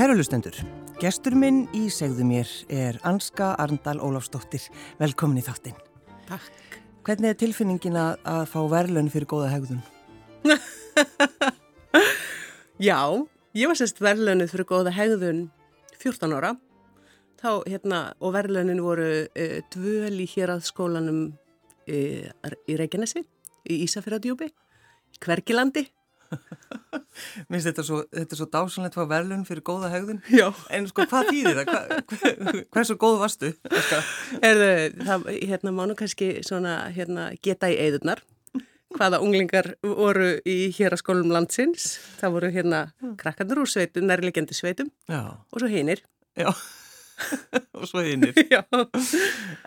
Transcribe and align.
Kæru 0.00 0.14
lustendur, 0.16 0.54
gestur 0.96 1.34
minn 1.36 1.66
í 1.76 1.90
segðu 1.92 2.24
mér 2.24 2.48
er 2.72 2.96
Anska 3.04 3.50
Arndal 3.60 3.98
Ólafsdóttir. 4.00 4.62
Velkomin 4.96 5.36
í 5.36 5.42
þáttinn. 5.44 5.76
Takk. 6.24 6.78
Hvernig 7.04 7.34
er 7.34 7.36
tilfinningin 7.42 7.98
að, 8.00 8.14
að 8.24 8.46
fá 8.48 8.62
verðlun 8.72 9.10
fyrir 9.12 9.28
góða 9.28 9.50
hegðun? 9.52 9.82
Já, 12.88 12.96
ég 13.52 13.68
var 13.68 13.76
sérst 13.76 14.00
verðlunuð 14.00 14.54
fyrir 14.54 14.68
góða 14.72 14.96
hegðun 14.96 15.44
14 16.00 16.32
ára. 16.32 16.54
Þá, 17.44 17.50
hérna, 17.68 18.00
og 18.24 18.32
verðlunin 18.38 18.80
voru 18.80 19.12
uh, 19.28 19.56
dvöl 19.76 20.16
í 20.16 20.30
hér 20.32 20.56
að 20.56 20.64
skólanum 20.70 21.22
uh, 21.28 22.56
í 22.64 22.80
Reykjanesi, 22.80 23.26
í 23.68 23.82
Ísafjörðadjúbi, 23.84 24.48
í 24.48 25.20
Kverkilandi. 25.20 25.90
Þetta 27.50 27.84
svo, 27.84 28.00
þetta 28.10 28.34
er 28.34 28.38
svo 28.38 28.46
dásanlegt 28.50 28.96
að 28.96 29.02
fá 29.02 29.10
verðlun 29.10 29.46
fyrir 29.48 29.64
góða 29.66 29.90
hegðun? 29.92 30.20
Já. 30.32 30.48
En 30.72 30.88
sko, 30.90 31.06
hvað 31.10 31.30
þýðir 31.30 31.60
það? 31.60 31.70
Hva, 31.70 32.54
hversu 32.74 32.96
góð 33.00 33.16
varstu? 33.20 33.50
Erðu, 34.40 34.70
það, 35.06 35.30
hérna, 35.50 35.74
mánu 35.76 35.96
kannski 35.98 36.32
svona, 36.46 36.76
hérna, 36.94 37.30
geta 37.44 37.70
í 37.70 37.78
eðurnar. 37.82 38.22
Hvaða 38.96 39.20
unglingar 39.22 39.74
voru 39.86 40.32
í 40.48 40.56
hér 40.74 40.96
að 40.96 41.02
skólum 41.04 41.30
landsins. 41.34 41.92
Það 42.18 42.36
voru 42.38 42.52
hérna 42.54 42.80
krakkandur 43.20 43.62
úr 43.62 43.70
sveitum, 43.70 44.08
nærlegjandi 44.10 44.56
sveitum 44.56 44.90
Já. 45.10 45.36
og 45.38 45.62
svo 45.62 45.70
hinir. 45.70 46.02
Já. 46.38 46.50
og 47.78 47.86
svo 47.86 48.02
hinnir. 48.02 48.34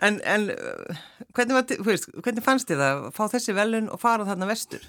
En, 0.02 0.18
en 0.20 0.50
hvernig, 1.32 1.54
var, 1.54 1.64
hvernig 2.20 2.44
fannst 2.44 2.68
þið 2.68 2.84
að 2.84 3.08
fá 3.16 3.24
þessi 3.32 3.56
verðlun 3.56 3.88
og 3.94 4.02
fara 4.02 4.26
þarna 4.28 4.50
vestur? 4.50 4.84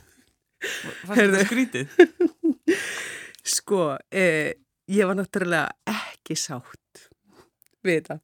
Fannst 1.05 1.21
þetta 1.21 1.45
skrítið? 1.47 1.97
Sko, 3.55 3.81
eh, 4.09 4.55
ég 4.89 5.05
var 5.05 5.17
náttúrulega 5.19 5.69
ekki 5.91 6.38
sátt 6.39 7.05
við 7.85 7.99
þetta. 7.99 8.19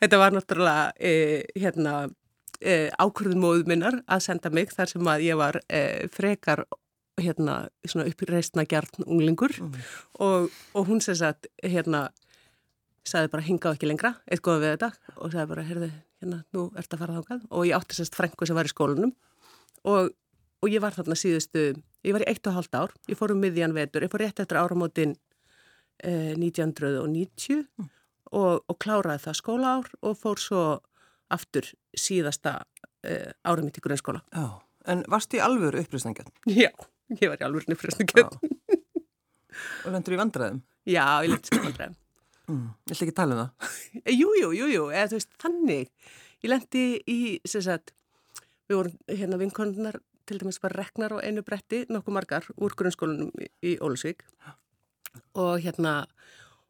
Þetta 0.00 0.20
var 0.22 0.34
náttúrulega 0.36 0.92
eh, 0.96 1.42
hérna, 1.58 1.94
eh, 2.62 2.88
ákvörðun 2.96 3.42
móðu 3.42 3.66
minnar 3.68 3.98
að 4.06 4.24
senda 4.28 4.52
mig 4.54 4.72
þar 4.72 4.94
sem 4.94 5.10
að 5.12 5.26
ég 5.26 5.40
var 5.40 5.60
frekar 6.14 6.64
hérna, 7.18 7.64
uppreistna 8.06 8.64
gjarn 8.68 9.04
unglingur 9.04 9.52
mm. 9.58 9.76
og, 10.22 10.52
og 10.78 10.88
hún 10.88 11.02
sem 11.02 11.16
sagt, 11.18 11.48
hérna, 11.64 12.06
sagði 13.08 13.32
bara 13.32 13.46
hinga 13.46 13.72
á 13.72 13.74
ekki 13.74 13.88
lengra, 13.90 14.14
eitt 14.30 14.44
góða 14.44 14.62
við 14.62 14.74
þetta 14.76 15.16
og 15.16 15.32
sagði 15.32 15.48
bara, 15.50 15.64
heyrðu, 15.66 15.90
hérna, 16.22 16.40
nú 16.54 16.68
ert 16.78 16.94
að 16.94 17.02
fara 17.02 17.18
þákað 17.18 17.44
og 17.50 17.66
ég 17.68 17.78
átti 17.78 17.98
sérst 17.98 18.18
frængu 18.18 18.48
sem 18.48 18.58
var 18.58 18.68
í 18.68 18.72
skólanum 18.72 19.14
og 19.88 20.12
og 20.62 20.72
ég 20.72 20.82
var 20.82 20.96
þarna 20.96 21.16
síðustu, 21.18 21.70
ég 22.06 22.14
var 22.16 22.24
í 22.24 22.28
eitt 22.30 22.46
og 22.50 22.56
halvt 22.58 22.78
ár, 22.78 22.94
ég 23.10 23.18
fór 23.18 23.34
um 23.34 23.42
miðjan 23.42 23.76
vetur, 23.76 24.04
ég 24.04 24.12
fór 24.12 24.24
rétt 24.24 24.42
eftir 24.42 24.58
áramótin 24.60 25.14
eh, 26.02 26.34
1990 26.34 27.62
mm. 27.62 27.90
og, 28.32 28.64
og 28.66 28.78
kláraði 28.82 29.24
það 29.26 29.38
skólaár 29.40 29.90
og 30.02 30.18
fór 30.18 30.42
svo 30.42 30.64
aftur 31.34 31.68
síðasta 31.96 32.62
eh, 33.06 33.30
ára 33.44 33.64
mitt 33.64 33.78
í 33.78 33.84
grunnskóla. 33.84 34.24
Já, 34.32 34.58
en 34.90 35.04
varst 35.10 35.32
þið 35.34 35.44
alveg 35.46 35.80
upprýstningjöld? 35.84 36.34
Já, 36.64 36.72
ég 37.14 37.28
var 37.28 37.38
í 37.38 37.48
alveg 37.48 37.72
upprýstningjöld. 37.76 38.38
og 39.84 39.94
lendur 39.94 40.16
í 40.16 40.20
vandræðum? 40.22 40.62
Já, 40.96 41.04
ég 41.26 41.34
lendur 41.34 41.60
í 41.60 41.64
vandræðum. 41.68 41.98
Mm. 42.48 42.68
Ég 42.88 42.94
ætla 42.94 43.04
ekki 43.04 43.12
að 43.12 43.20
tala 43.20 43.34
um 43.34 43.40
það. 43.42 43.78
Jú, 44.20 44.28
jú, 44.40 44.50
jú, 44.56 44.66
jú, 44.72 44.84
eða 44.88 45.10
þú 45.10 45.18
veist, 45.18 45.32
þannig. 45.42 46.12
Ég 46.38 46.52
lendi 46.52 46.84
í, 47.04 47.18
sem 47.50 47.64
sagt, 47.66 47.92
við 48.68 48.78
vorum 48.78 48.94
hérna 49.10 49.40
vinkonunnar 49.40 49.98
til 50.28 50.40
dæmis 50.40 50.60
bara 50.62 50.82
reknar 50.82 51.16
á 51.16 51.24
einu 51.24 51.42
bretti 51.46 51.84
nokkuð 51.88 52.14
margar 52.14 52.48
úr 52.56 52.76
grunnskólanum 52.78 53.32
í, 53.40 53.48
í 53.64 53.72
Ólusvík 53.82 54.24
og 55.34 55.58
hérna 55.64 56.04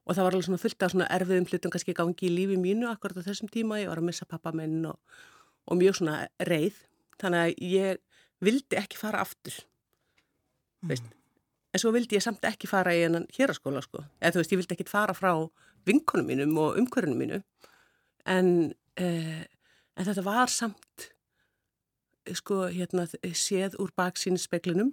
og 0.08 0.16
það 0.16 0.24
var 0.24 0.34
alveg 0.34 0.46
svona 0.46 0.62
fullt 0.62 0.84
af 0.84 0.92
svona 0.94 1.08
erfiðum 1.12 1.46
hlutum 1.50 1.72
kannski 1.72 1.94
gangi 1.96 2.28
í 2.30 2.32
lífi 2.32 2.56
mínu 2.60 2.88
akkurat 2.88 3.20
á 3.20 3.26
þessum 3.26 3.50
tíma. 3.52 3.82
Ég 3.82 3.91
var 3.91 4.00
að 4.00 4.08
missa 4.08 4.24
pappa 4.28 4.54
minn 4.56 4.86
og, 4.88 4.96
og 5.69 5.76
mjög 5.76 5.98
svona 5.98 6.22
reið. 6.48 6.78
Þannig 7.20 7.42
að 7.44 7.66
ég 7.69 8.00
vildi 8.44 8.78
ekki 8.80 8.96
fara 8.96 9.20
aftur 9.20 9.52
mm. 10.80 10.88
veist. 10.88 11.12
En 11.75 11.82
svo 11.82 11.92
vildi 11.92 12.16
ég 12.16 12.25
samt 12.25 12.46
ekki 12.48 12.70
fara 12.70 12.94
í 12.96 13.02
hennan 13.04 13.26
héraskóla 13.36 13.82
sko, 13.84 14.00
eða 14.22 14.36
þú 14.36 14.40
veist 14.40 14.54
ég 14.54 14.60
vildi 14.62 14.76
ekki 14.78 14.88
fara 14.88 15.14
frá 15.16 15.32
vinkonum 15.88 16.30
mínum 16.30 16.56
og 16.62 16.78
umkörunum 16.80 17.20
mínu. 17.20 17.42
En, 18.28 18.72
eh, 18.96 19.44
en 19.44 20.08
þetta 20.08 20.25
var 20.25 20.52
samt 20.52 21.10
sko 22.37 22.66
hérna 22.69 23.06
séð 23.33 23.78
úr 23.81 23.93
baksínu 23.97 24.41
speklinum 24.41 24.93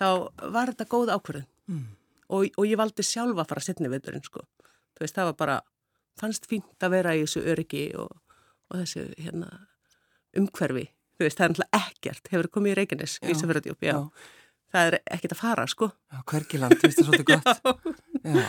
þá 0.00 0.32
var 0.52 0.72
þetta 0.72 0.90
góð 0.90 1.14
ákvörðun. 1.14 1.46
Mm. 1.66 1.86
og, 2.30 2.46
og 2.58 2.66
ég 2.66 2.78
valdi 2.78 3.02
sjálfa 3.02 3.42
að 3.42 3.48
fara 3.50 3.62
að 3.62 3.66
setja 3.66 3.86
nefndurinn 3.86 4.22
sko 4.26 4.44
veist 5.00 5.16
það 5.16 5.30
var 5.30 5.38
bara 5.40 5.56
fannst 6.20 6.48
fínt 6.48 6.84
að 6.84 6.94
vera 6.96 7.14
í 7.16 7.24
þessu 7.24 7.42
öryggi 7.52 7.86
og, 8.00 8.12
og 8.70 8.80
þessu 8.82 9.08
hérna 9.20 9.50
umhverfi. 10.36 10.86
Veist 11.20 11.38
það 11.38 11.46
er 11.46 11.52
náttúrulega 11.52 11.82
ekkert 11.82 12.32
hefur 12.32 12.48
komið 12.52 12.72
í 12.72 12.78
Reykjanes 12.80 13.18
í 13.22 13.32
Ísafjörðardjúp 13.32 13.84
það 14.74 14.88
er 14.90 14.96
ekkert 15.16 15.34
að 15.36 15.40
fara 15.40 15.66
sko. 15.70 15.90
Já, 16.12 16.18
hverkiland, 16.32 16.76
þú 16.80 16.88
veist 16.88 16.98
það 17.00 17.10
svolítið 17.10 17.28
gott. 17.30 17.68
Já. 18.36 18.48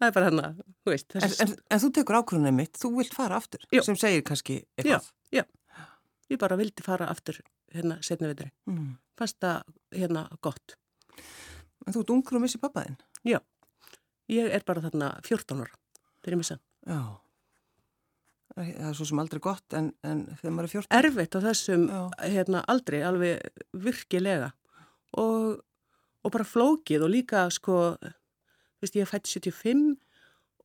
Það 0.00 0.06
er 0.06 0.12
bara 0.16 0.28
hann 0.30 0.40
að, 0.40 0.60
þú 0.80 0.92
veist 0.94 1.14
en, 1.18 1.32
en, 1.44 1.50
en 1.74 1.80
þú 1.82 1.88
tekur 1.98 2.16
ákvörðunum 2.22 2.54
mitt, 2.56 2.78
þú 2.80 2.90
vilt 2.94 3.12
fara 3.12 3.36
aftur 3.36 3.66
já. 3.68 3.82
sem 3.84 3.98
segir 4.00 4.22
kannski 4.24 4.54
eitthvað. 4.78 5.10
Já, 5.28 5.42
já 5.42 5.42
ég 6.30 6.40
bara 6.40 6.58
vildi 6.58 6.84
fara 6.86 7.08
aftur 7.10 7.40
hérna 7.74 7.98
setna 8.04 8.30
vetri. 8.30 8.50
Mm. 8.70 8.92
Fannst 9.18 9.40
það 9.42 9.62
hérna 9.94 10.26
gott. 10.42 10.76
En 11.86 11.94
þú 11.94 12.04
ert 12.04 12.12
ungur 12.14 12.38
og 12.38 12.44
missi 12.44 12.60
pappaðinn? 12.60 12.98
Já, 13.26 13.40
ég 14.30 14.52
er 14.52 14.64
bara 14.66 14.82
þarna 14.84 15.14
14 15.26 15.64
ára 15.64 15.74
þegar 16.20 16.36
ég 16.36 16.40
missa. 16.42 16.58
Já, 16.88 17.00
það 18.54 18.70
er 18.90 18.98
svo 18.98 19.08
sem 19.08 19.22
aldrei 19.22 19.42
gott 19.44 19.76
en, 19.76 19.90
en 20.06 20.26
þegar 20.40 20.54
maður 20.56 20.68
er 20.68 20.74
14? 20.76 20.92
Erfitt 21.00 21.36
á 21.36 21.40
þessum 21.46 21.88
hérna, 22.20 22.62
aldrei, 22.72 23.00
alveg 23.06 23.64
virkilega 23.86 24.52
og, 25.20 25.60
og 26.24 26.34
bara 26.34 26.46
flókið 26.46 27.06
og 27.06 27.12
líka 27.14 27.46
sko, 27.54 27.80
veist 28.80 28.96
ég 28.96 29.06
er 29.06 29.10
fætt 29.10 29.30
75 29.30 29.96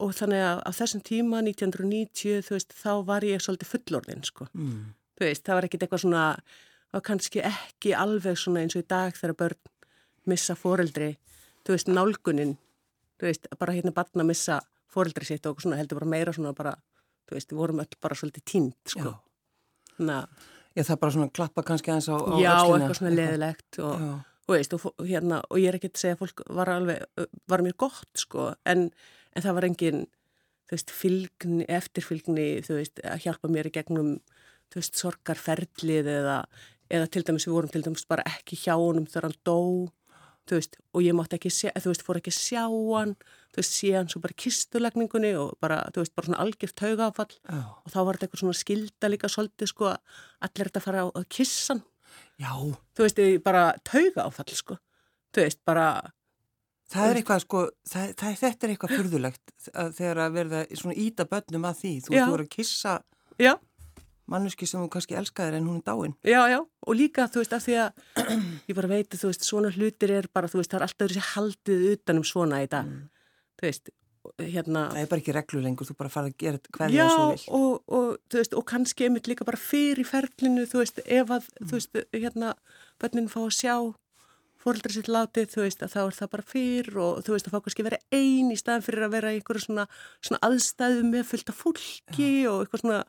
og 0.03 0.11
þannig 0.11 0.43
að 0.43 0.61
á 0.67 0.71
þessum 0.75 1.03
tíma 1.07 1.39
1990 1.45 2.43
þú 2.43 2.57
veist 2.57 2.75
þá 2.75 2.91
var 3.07 3.23
ég 3.27 3.43
svolítið 3.43 3.71
fullorðin 3.71 4.25
sko. 4.27 4.51
Mm 4.51 4.93
veist, 5.23 5.45
það 5.45 5.55
var 5.55 5.67
ekkit 5.67 5.85
eitthvað 5.85 6.03
svona, 6.03 6.23
það 6.89 6.97
var 6.99 7.05
kannski 7.09 7.43
ekki 7.47 7.93
alveg 7.95 8.39
svona 8.39 8.63
eins 8.65 8.75
og 8.75 8.83
í 8.83 8.89
dag 8.91 9.15
þegar 9.15 9.37
börn 9.39 9.61
missa 10.25 10.55
foreldri, 10.57 11.11
þú 11.65 11.75
veist, 11.75 11.91
nálgunin, 11.91 12.55
þú 13.19 13.29
veist, 13.29 13.47
bara 13.59 13.75
hérna 13.75 13.93
barna 13.95 14.25
missa 14.27 14.59
foreldri 14.91 15.27
sitt 15.27 15.45
og 15.49 15.61
svona 15.61 15.79
heldur 15.79 16.01
bara 16.01 16.11
meira 16.15 16.33
svona 16.35 16.53
bara, 16.57 16.75
þú 17.29 17.37
veist, 17.37 17.51
við 17.51 17.61
vorum 17.61 17.81
öll 17.83 17.99
bara 18.01 18.17
svolítið 18.17 18.45
tínt, 18.51 18.93
sko. 18.93 19.15
Já, 19.95 20.83
það 20.83 21.01
bara 21.03 21.15
svona 21.15 21.31
klappa 21.31 21.63
kannski 21.63 21.93
aðeins 21.93 22.09
á, 22.11 22.17
á 22.19 22.35
Já, 22.41 22.53
öllina. 22.59 22.77
eitthvað 22.79 22.97
svona 22.99 23.15
leðilegt 23.15 23.79
og, 23.79 24.05
og 24.47 24.55
veist, 24.57 24.75
og, 24.75 24.87
hérna, 24.99 25.39
og 25.47 25.61
ég 25.61 25.71
er 25.71 25.77
ekki 25.79 25.91
að 25.93 26.01
segja 26.01 26.17
að 26.17 26.23
fólk 26.25 26.43
var 26.57 26.71
alveg, 26.73 27.27
var 27.51 27.63
mér 27.63 27.77
gott, 27.79 28.11
sko, 28.19 28.49
en, 28.67 28.89
en 29.31 29.45
það 29.45 29.57
var 29.59 29.69
engin, 29.69 30.05
þú 30.65 30.75
veist, 30.75 30.95
fylgni, 31.03 31.67
eftirfylgni, 31.77 32.47
þú 32.65 32.79
veist, 32.81 33.03
að 33.05 33.23
hjálpa 33.27 33.51
mér 33.53 33.71
í 33.71 33.75
gegnum 33.77 34.17
þú 34.75 34.81
veist, 34.81 34.97
sorgarferðlið 34.99 36.09
eða, 36.11 36.39
eða 36.91 37.11
til 37.11 37.23
dæmis 37.23 37.45
við 37.47 37.55
vorum 37.55 37.71
til 37.71 37.83
dæmis 37.85 38.07
bara 38.09 38.25
ekki 38.27 38.57
hjá 38.59 38.73
honum 38.75 39.05
þegar 39.07 39.29
hann 39.29 39.37
dó, 39.47 39.59
þú 40.45 40.59
veist, 40.59 40.75
og 40.91 41.05
ég 41.05 41.15
mátti 41.15 41.37
ekki, 41.37 41.51
þú 41.79 41.93
veist, 41.93 42.03
fór 42.03 42.19
ekki 42.19 42.33
sjá 42.35 42.65
hann, 42.67 43.13
þú 43.55 43.61
veist, 43.61 43.77
sé 43.77 43.93
hann 43.95 44.09
svo 44.11 44.19
bara 44.25 44.35
kistulagningunni 44.43 45.31
og 45.39 45.53
bara, 45.63 45.79
þú 45.95 46.03
veist, 46.03 46.15
bara 46.17 46.27
svona 46.27 46.41
algjört 46.43 46.75
taugafall 46.81 47.31
oh. 47.55 47.69
og 47.85 47.93
þá 47.93 47.99
var 48.01 48.19
þetta 48.19 48.27
eitthvað 48.27 48.43
svona 48.43 48.59
skilda 48.59 49.11
líka 49.13 49.31
svolítið, 49.31 49.71
sko, 49.71 49.93
allir 50.43 50.71
þetta 50.71 50.83
fara 50.83 51.07
að 51.07 51.29
kissa 51.37 51.73
hann. 51.73 51.85
Já. 52.43 52.51
Þú 52.99 53.07
veist, 53.07 53.23
bara 53.47 53.65
taugafall, 53.87 54.51
sko, 54.59 54.79
þú 55.31 55.47
veist, 55.47 55.63
bara... 55.63 55.87
Það 56.91 57.07
er 57.09 57.17
eitthvað, 57.17 57.39
sko, 57.41 57.61
það, 57.89 58.09
það, 58.19 58.35
þetta 58.43 58.65
er 58.67 58.71
eitthvað 58.75 58.91
fyrðulegt 58.99 59.69
þegar 59.97 60.19
að 60.21 60.35
verða 60.35 60.59
svona 60.77 60.97
íta 61.01 61.25
bönnum 61.31 61.63
að 61.65 61.79
því, 61.79 61.93
þú 61.95 62.11
veist, 62.11 62.19
þú 62.27 62.35
voru 62.35 62.45
að 62.45 62.51
kissa... 62.59 62.99
Já 63.41 63.55
mannuski 64.31 64.67
sem 64.69 64.81
þú 64.81 64.89
kannski 64.93 65.17
elskaðir 65.19 65.59
en 65.59 65.67
hún 65.69 65.81
er 65.81 65.85
dáin. 65.85 66.15
Já, 66.25 66.39
já, 66.51 66.59
og 66.61 66.97
líka 66.97 67.27
þú 67.31 67.43
veist 67.43 67.53
af 67.57 67.65
því 67.65 67.75
að 67.83 68.23
ég 68.69 68.79
bara 68.79 68.91
veit 68.91 69.11
að 69.11 69.21
þú 69.21 69.31
veist 69.31 69.45
svona 69.47 69.73
hlutir 69.75 70.15
er 70.15 70.29
bara, 70.33 70.49
þú 70.51 70.61
veist, 70.61 70.71
það 70.71 70.79
er 70.79 70.87
alltaf 70.87 71.11
þessi 71.11 71.27
haldið 71.33 71.85
utanum 71.93 72.25
svona 72.27 72.61
í 72.65 72.69
dag, 72.71 72.89
mm. 72.89 73.33
þú 73.59 73.67
veist, 73.69 73.93
hérna... 74.41 74.87
Það 74.95 75.03
er 75.03 75.11
bara 75.11 75.23
ekki 75.23 75.35
reglu 75.35 75.61
lengur, 75.65 75.89
þú 75.89 75.97
bara 75.99 76.13
farið 76.13 76.33
að 76.33 76.39
gera 76.45 76.63
hverja 76.79 77.09
þessu 77.09 77.27
vil. 77.27 77.43
Já, 77.43 77.59
og, 77.59 77.75
og 77.99 78.07
þú 78.31 78.41
veist, 78.41 78.57
og 78.57 78.65
kannski 78.71 79.09
einmitt 79.09 79.29
líka 79.29 79.47
bara 79.47 79.61
fyrir 79.61 80.09
ferlinu, 80.09 80.65
þú 80.71 80.81
veist, 80.81 81.03
ef 81.05 81.37
að, 81.37 81.51
mm. 81.53 81.69
þú 81.69 81.77
veist, 81.79 82.01
hérna, 82.15 82.55
bönnin 83.01 83.29
fá 83.31 83.39
að 83.45 83.53
sjá 83.59 83.75
fóröldra 84.65 84.89
sitt 84.95 85.11
látið, 85.11 85.51
þú 85.53 85.61
veist, 85.61 85.83
að 85.85 85.93
þá 85.93 85.99
er 86.01 86.15
það 86.17 86.29
bara 86.33 86.47
fyrr 86.49 86.95
og 86.97 87.17
þú 87.25 87.35
veist, 87.35 87.47
að 87.47 87.53
fá 87.53 87.61
kannski 87.67 87.85
vera 87.85 88.01
einn 88.17 88.49
í 88.49 88.57
staðan 88.57 88.85
fyrir 88.85 89.05
að 89.05 89.13
vera 89.13 89.33
í 89.33 89.37
einhverju 89.37 89.61
svona, 89.67 89.85
svona 90.25 90.41
aðstæðu 90.47 91.03
með 91.11 91.27
fullta 91.29 91.53
fólki 91.53 92.29
já. 92.41 92.49
og 92.49 92.63
eitthvað 92.63 92.81
svona 92.81 93.01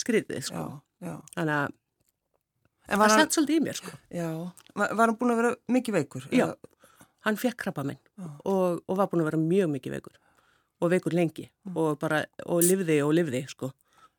skriðið 0.00 0.44
sko. 0.48 0.62
Þannig 1.34 1.56
að 1.56 3.02
það 3.02 3.14
sett 3.16 3.34
svolítið 3.36 3.56
í 3.58 3.64
mér 3.66 3.78
sko. 3.80 3.92
Já, 4.14 4.28
var 4.78 5.02
hann 5.08 5.16
búin 5.18 5.32
að 5.34 5.40
vera 5.42 5.54
mikið 5.76 5.96
veikur? 5.98 6.26
Já, 6.30 6.46
eða? 6.46 6.72
hann 7.26 7.36
fekk 7.40 7.56
krabba 7.64 7.82
minn 7.88 7.98
og, 8.46 8.82
og 8.86 8.94
var 9.00 9.08
búin 9.10 9.24
að 9.24 9.30
vera 9.32 9.40
mjög 9.42 9.72
mikið 9.74 9.96
veikur 9.96 10.20
og 10.84 10.92
veikur 10.92 11.16
lengi 11.16 11.48
Mm. 11.66 11.76
og 11.82 11.96
bara, 11.98 12.20
og 12.46 12.60
lifði 12.62 13.00
og 13.02 13.10
lifði, 13.16 13.40
sko, 13.50 13.72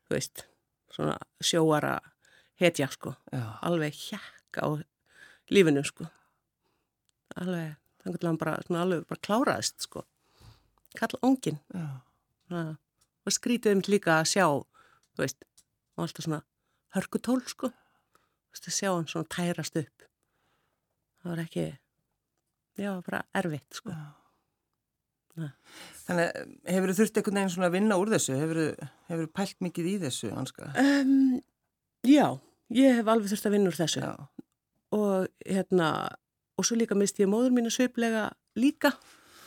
þú 0.04 0.12
veist, 0.12 0.42
svona 0.92 1.14
sjóara 1.40 1.94
hetja, 2.60 2.84
sko, 2.92 3.14
Já. 3.32 3.40
alveg 3.64 3.94
hjekk 3.96 4.58
á 4.60 4.68
lífinu, 5.48 5.80
sko, 5.88 6.04
alveg, 7.40 7.76
þannig 8.02 8.18
að 8.20 8.26
hann 8.28 8.40
bara, 8.42 8.56
svona 8.66 8.82
alveg 8.84 9.06
bara 9.08 9.22
kláraðist, 9.24 9.86
sko, 9.86 10.02
kall 10.98 11.16
ongin, 11.24 11.56
svona, 11.72 12.76
og 13.24 13.32
skrítið 13.32 13.78
um 13.78 13.82
líka 13.88 14.18
að 14.20 14.28
sjá, 14.34 14.44
þú 15.16 15.24
veist, 15.24 15.40
og 15.98 16.06
alltaf 16.06 16.24
svona 16.24 16.40
hörkutól, 16.94 17.42
sko, 17.50 17.72
þú 17.74 18.54
veist, 18.54 18.70
að 18.70 18.76
sjá 18.78 18.90
hann 18.92 19.10
svona 19.10 19.28
tærast 19.34 19.76
upp, 19.82 20.06
það 21.18 21.34
var 21.34 21.42
ekki, 21.42 21.66
já, 22.78 22.92
bara 23.04 23.24
erfitt, 23.36 23.82
sko. 23.82 23.96
Nei. 25.38 25.50
Þannig 26.06 26.38
hefur 26.66 26.90
þú 26.90 26.96
þurft 26.98 27.18
einhvern 27.20 27.38
veginn 27.38 27.52
svona 27.54 27.68
að 27.68 27.74
vinna 27.76 27.98
úr 28.00 28.10
þessu? 28.10 28.34
Hefur 28.40 28.60
þú 29.10 29.26
pælt 29.38 29.60
mikið 29.62 29.90
í 29.90 29.94
þessu? 30.02 30.30
Um, 30.34 31.12
já, 32.06 32.26
ég 32.74 32.98
hef 32.98 33.10
alveg 33.12 33.32
þurft 33.32 33.48
að 33.48 33.54
vinna 33.54 33.70
úr 33.70 33.78
þessu 33.78 34.02
Já. 34.02 34.12
og 34.96 35.28
hérna, 35.44 35.90
og 36.58 36.66
svo 36.66 36.78
líka 36.80 36.98
misti 36.98 37.22
ég 37.22 37.30
móður 37.30 37.54
mínu 37.54 37.70
sviplega 37.70 38.28
líka, 38.58 38.94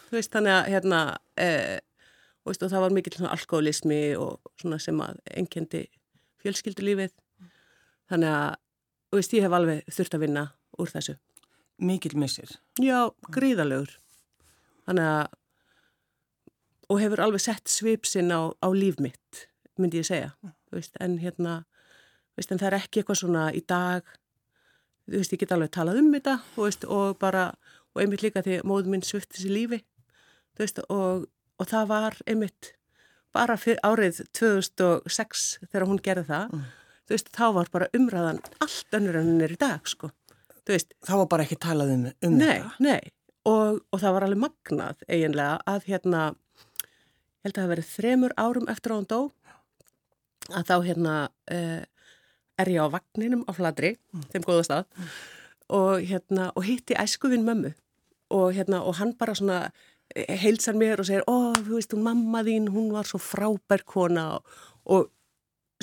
þú 0.09 0.19
veist, 0.19 0.31
þannig 0.31 0.55
að 0.55 0.69
hérna, 0.75 1.01
e, 1.35 1.49
og, 2.45 2.53
veist, 2.53 2.63
og 2.63 2.71
það 2.71 2.85
var 2.85 2.95
mikill 2.95 3.17
svona 3.17 3.35
alkoholismi 3.35 4.01
og 4.21 4.53
svona 4.61 4.79
sem 4.79 5.03
að 5.03 5.19
enkendi 5.43 5.85
fjölskyldulífið, 6.41 7.13
þannig 8.11 8.35
að, 8.35 8.55
veist, 9.15 9.35
ég 9.35 9.45
hef 9.45 9.55
alveg 9.57 9.91
þurft 9.91 10.17
að 10.17 10.25
vinna 10.25 10.45
úr 10.81 10.91
þessu. 10.91 11.17
Mikil 11.81 12.13
missir. 12.21 12.51
Já, 12.81 13.09
gríðalegur. 13.33 13.95
Þannig 14.85 15.09
að, 15.09 15.35
og 16.91 16.99
hefur 17.01 17.23
alveg 17.23 17.43
sett 17.43 17.71
svipsinn 17.71 18.33
á, 18.33 18.51
á 18.51 18.67
líf 18.75 18.99
mitt, 19.01 19.45
myndi 19.79 20.01
ég 20.01 20.09
segja. 20.09 20.33
Þú 20.69 20.79
veist, 20.79 20.97
en 21.03 21.17
hérna, 21.21 21.61
veist, 22.37 22.51
en 22.51 22.61
það 22.61 22.71
er 22.71 22.79
ekki 22.81 23.01
eitthvað 23.01 23.21
svona 23.21 23.45
í 23.55 23.63
dag, 23.67 24.05
þú 25.07 25.21
veist, 25.21 25.35
ég 25.35 25.43
get 25.43 25.55
alveg 25.55 25.71
talað 25.75 26.01
um 26.01 26.11
þetta, 26.13 26.37
veist, 26.57 26.85
og 26.87 27.17
bara, 27.21 27.49
og 27.93 28.03
einmitt 28.03 28.25
líka 28.25 28.43
því 28.45 28.61
móður 28.67 28.91
minn 28.93 29.05
svifti 29.05 29.41
sér 29.41 29.55
lífi, 29.55 29.81
þú 30.55 30.65
veist, 30.65 30.83
og, 30.91 31.25
og 31.57 31.71
það 31.71 31.89
var 31.91 32.19
einmitt 32.27 32.73
bara 33.33 33.55
fyrir 33.59 33.79
árið 33.87 34.21
2006 34.37 35.45
þegar 35.71 35.87
hún 35.87 36.01
gerði 36.03 36.25
það, 36.29 36.51
Mm. 36.55 36.63
þú 37.07 37.15
veist, 37.15 37.31
þá 37.35 37.45
var 37.53 37.69
bara 37.71 37.87
umræðan 37.97 38.39
allt 38.61 38.91
önnur 38.97 39.15
en 39.19 39.27
hún 39.31 39.41
er 39.43 39.51
í 39.55 39.57
dag, 39.59 39.87
sko. 39.87 40.11
Veist, 40.67 40.93
Það 41.03 41.17
var 41.23 41.27
bara 41.27 41.43
ekki 41.43 41.57
talað 41.59 41.89
um, 41.95 42.05
um 42.23 42.37
nei, 42.37 42.59
þetta. 42.61 42.71
nei, 42.79 43.11
og, 43.45 43.81
og 43.91 43.99
það 43.99 44.13
var 44.13 44.23
alveg 44.27 44.41
magnað 44.43 45.01
eiginlega 45.09 45.59
að 45.67 45.87
hérna, 45.89 46.21
ég 46.31 47.43
held 47.47 47.57
að 47.57 47.61
það 47.63 47.71
verið 47.73 47.89
þremur 47.95 48.35
árum 48.37 48.69
eftir 48.69 48.91
að 48.93 48.99
hún 49.01 49.09
dó, 49.09 49.21
að 50.51 50.65
þá 50.69 50.75
hérna 50.85 51.15
uh, 51.51 51.81
er 52.61 52.69
ég 52.69 52.83
á 52.83 52.93
vagninum 52.93 53.43
á 53.49 53.51
fladri, 53.57 53.95
þeim 54.31 54.45
góða 54.45 54.63
stað, 54.67 54.85
og 55.71 56.01
hérna, 56.05 56.51
og 56.55 56.63
hitti 56.67 56.93
æskuvinn 56.99 57.43
mömmu 57.47 57.73
og 58.31 58.53
hérna, 58.55 58.83
og 58.87 58.95
hann 59.01 59.11
bara 59.19 59.33
svona 59.35 59.57
eh, 59.65 59.71
heilsar 60.15 60.77
mér 60.77 61.01
og 61.01 61.07
segir, 61.07 61.25
ó, 61.27 61.53
þú 61.57 61.77
veist, 61.77 61.93
hún 61.95 62.05
mamma 62.05 62.43
þín, 62.47 62.69
hún 62.73 62.91
var 62.93 63.07
svo 63.09 63.19
frábær 63.21 63.85
kona 63.87 64.27
og, 64.37 64.57
og 64.85 65.11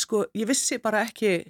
sko, 0.01 0.25
ég 0.37 0.49
vissi 0.49 0.81
bara 0.83 1.05
ekki 1.07 1.41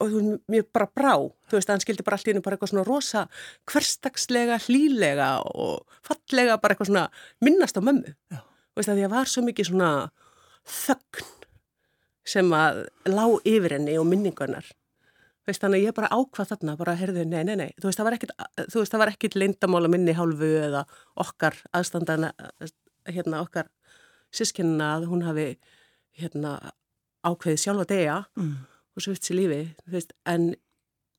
og 0.00 0.08
þú 0.08 0.20
mér 0.48 0.64
bara 0.72 0.88
brá, 0.88 1.12
þú 1.50 1.58
veist, 1.58 1.70
hann 1.72 1.82
skildi 1.82 2.04
bara 2.06 2.16
allt 2.16 2.28
í 2.28 2.32
hennu 2.32 2.44
bara 2.44 2.56
eitthvað 2.56 2.72
svona 2.72 2.86
rosa 2.86 3.26
hverstagslega, 3.68 4.58
hlýlega 4.66 5.30
og 5.52 5.98
fallega 6.06 6.58
bara 6.62 6.76
eitthvað 6.76 6.92
svona 6.92 7.06
minnast 7.44 7.76
á 7.76 7.82
mömmu. 7.84 8.14
Já. 8.32 8.40
Þú 8.72 8.80
veist, 8.80 8.92
að 8.92 9.00
því 9.00 9.06
að 9.06 9.14
var 9.16 9.28
svo 9.28 9.44
mikið 9.44 9.68
svona 9.68 9.90
þögn 10.78 11.26
sem 12.32 12.54
að 12.56 12.84
lá 13.10 13.24
yfir 13.42 13.76
henni 13.76 13.98
og 14.00 14.08
minningarnar. 14.08 14.64
Veist, 15.42 15.58
þannig 15.64 15.80
að 15.80 15.86
ég 15.88 15.94
bara 15.96 16.08
ákvað 16.14 16.50
þarna, 16.52 16.76
bara, 16.78 16.92
heyrðu, 16.94 17.24
nei, 17.26 17.40
nei, 17.48 17.56
nei, 17.58 17.70
þú 17.82 17.88
veist, 17.88 17.98
það 18.92 19.00
var 19.02 19.10
ekkit 19.10 19.34
lindamála 19.34 19.88
minni 19.90 20.14
hálfu 20.14 20.50
eða 20.68 20.84
okkar 21.18 21.56
aðstandana, 21.74 22.28
hérna, 23.10 23.40
okkar 23.42 23.66
sískinna 24.32 24.92
að 25.00 25.08
hún 25.10 25.24
hafi, 25.26 25.48
hérna, 26.20 26.54
ákveðið 27.26 27.58
sjálfa 27.64 27.88
degja 27.90 28.20
Mm. 28.38 28.54
og 28.96 29.02
svo 29.02 29.16
sér 29.18 29.36
lífi, 29.40 29.60
þú 29.82 29.96
veist, 29.96 30.12
en, 30.30 30.46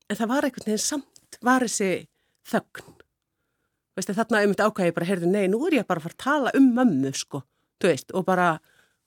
en 0.09 0.17
það 0.21 0.31
var 0.31 0.47
einhvern 0.47 0.69
veginn 0.71 0.85
samt, 0.87 1.37
var 1.43 1.65
þessi 1.67 1.91
þögn. 2.47 2.95
Veist, 3.97 4.09
þarna 4.15 4.39
einmitt 4.41 4.63
ákvæði 4.63 4.93
bara, 4.95 5.05
heyrðu, 5.11 5.29
nei, 5.35 5.47
nú 5.51 5.59
er 5.67 5.81
ég 5.81 5.87
bara 5.89 5.99
að 5.99 6.07
fara 6.07 6.15
að 6.15 6.23
tala 6.23 6.55
um 6.57 6.71
mömmu, 6.79 7.11
sko, 7.17 7.43
þú 7.83 7.91
veist, 7.91 8.15
og 8.15 8.23
bara, 8.25 8.47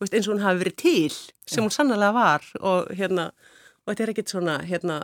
veist, 0.02 0.12
eins 0.14 0.28
og 0.28 0.36
hún 0.36 0.44
hafi 0.44 0.60
verið 0.66 0.76
til, 0.84 1.16
sem 1.48 1.64
hún 1.64 1.72
sannlega 1.74 2.12
var, 2.14 2.44
og 2.60 2.92
hérna, 2.92 3.30
og 3.86 3.92
þetta 3.92 4.06
er 4.06 4.12
ekkit 4.14 4.32
svona, 4.34 4.56
hérna, 4.66 5.00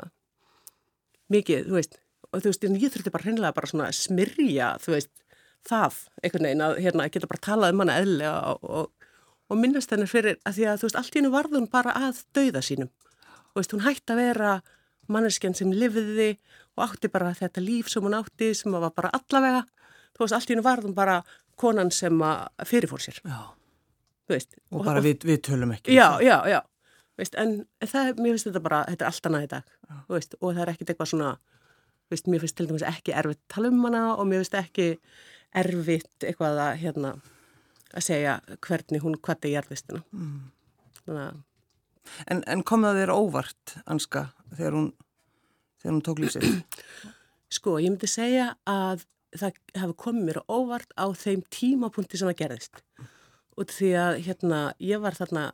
mikið, 1.32 1.69
þú 1.69 1.79
veist, 1.79 2.00
og 2.32 2.43
þú 2.43 2.50
veist, 2.50 2.67
ég 2.82 2.94
þurfti 2.94 3.14
bara 3.14 3.29
hreinlega 3.29 3.56
bara 3.56 3.70
svona 3.70 3.90
að 3.90 4.00
smyrja, 4.00 4.73
þú 4.82 4.96
veist, 4.96 5.12
það, 5.69 6.00
einhvern 6.23 6.49
veginn, 6.49 6.67
að 6.67 6.81
hérna, 6.82 7.08
geta 7.14 7.31
bara 7.31 7.46
talað 7.46 7.76
um 7.76 7.85
hana 7.85 8.00
eðlega 8.02 8.35
og, 8.52 8.66
og, 8.66 9.09
og 9.52 9.61
minnast 9.61 9.95
henni 9.95 10.09
fyrir, 10.11 10.40
að 10.49 10.59
því 10.59 10.66
að, 10.66 10.80
þú 10.83 10.88
veist, 10.88 10.99
allt 10.99 11.14
í 11.14 11.21
hennu 11.21 11.33
varðun 11.33 11.71
bara 11.71 11.95
að 12.09 12.25
dauða 12.35 12.64
sínum 12.66 12.90
þú 13.52 13.61
veist, 13.61 13.75
hún 13.75 13.85
hætti 13.85 14.14
að 14.14 14.21
vera 14.23 14.52
manneskjan 15.12 15.56
sem 15.56 15.73
lifiði 15.76 16.30
og 16.76 16.87
átti 16.87 17.11
bara 17.12 17.35
þetta 17.37 17.62
líf 17.64 17.90
sem 17.92 18.04
hún 18.04 18.16
átti 18.16 18.52
sem 18.56 18.73
var 18.73 18.95
bara 18.97 19.12
allavega, 19.12 19.64
þú 20.16 20.25
veist, 20.25 20.37
allt 20.37 20.50
í 20.50 20.54
hennu 20.54 20.64
varðum 20.64 20.95
bara 20.97 21.18
konan 21.61 21.92
sem 21.92 22.23
fyrirfór 22.68 23.02
sér, 23.04 23.21
Já. 23.28 23.52
þú 24.25 24.37
veist. 24.37 24.56
Og 24.73 24.87
bara 24.87 25.02
við, 25.04 25.26
við 25.28 25.42
tölum 25.50 25.75
ekki. 25.76 25.92
Já, 25.92 26.16
já, 26.25 26.38
já, 26.49 26.61
veist, 27.21 27.37
en, 27.40 27.59
það, 27.85 28.14
mér 28.19 28.35
finnst 28.35 28.49
þetta 28.49 28.64
bara, 28.64 28.83
þetta 28.90 29.04
er 29.04 29.11
allt 29.11 29.28
annað 29.31 29.47
í 29.47 29.50
dag, 29.52 29.76
þú 30.07 30.16
veist, 30.16 30.38
og 30.40 30.49
það 30.54 30.62
er 30.64 30.73
ekkit 30.73 30.92
eitthvað 30.92 31.12
svona, 31.12 31.31
veist, 32.12 32.33
mér 32.33 32.42
finnst 32.45 32.59
til 32.59 32.69
dæmis 32.71 32.88
ekki 32.88 33.14
erfitt 33.19 33.42
tala 33.52 33.71
um 33.73 33.85
hana 33.87 34.02
og 34.16 34.26
mér 34.31 34.42
finnst 34.42 34.59
ekki 34.62 34.88
erfitt 35.62 36.26
eitthvað 36.26 36.61
að, 36.64 36.75
hérna, 36.83 37.14
að 37.92 38.07
segja 38.09 38.37
hvernig 38.64 39.04
hún 39.04 39.19
kvatti 39.21 39.52
í 39.52 39.57
erfistina. 39.61 40.04
Mm. 40.16 40.37
Þannig 41.02 41.25
að 41.28 41.40
En, 42.26 42.42
en 42.50 42.62
kom 42.66 42.85
það 42.87 43.00
þér 43.02 43.14
óvart, 43.14 43.75
Anska, 43.90 44.26
þegar 44.57 44.76
hún, 44.78 44.88
þegar 45.83 45.95
hún 45.95 46.04
tók 46.07 46.23
lífsið? 46.23 46.47
Sko, 47.57 47.76
ég 47.83 47.92
myndi 47.92 48.11
segja 48.11 48.52
að 48.69 49.04
það 49.38 49.59
hefði 49.78 49.97
komið 50.04 50.28
mér 50.28 50.40
óvart 50.50 50.95
á 50.97 51.07
þeim 51.16 51.45
tímapunkti 51.52 52.21
sem 52.21 52.28
það 52.31 52.40
gerðist. 52.42 52.83
Og 53.57 53.69
því 53.73 53.90
að 54.00 54.19
hérna, 54.26 54.61
ég 54.83 55.02
var 55.02 55.16
þarna 55.16 55.50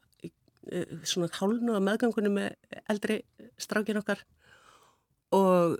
svona 1.06 1.30
hálnu 1.34 1.76
á 1.76 1.80
meðgangunum 1.82 2.36
með 2.38 2.80
eldri 2.90 3.22
strákin 3.60 4.00
okkar 4.00 4.22
og, 5.34 5.78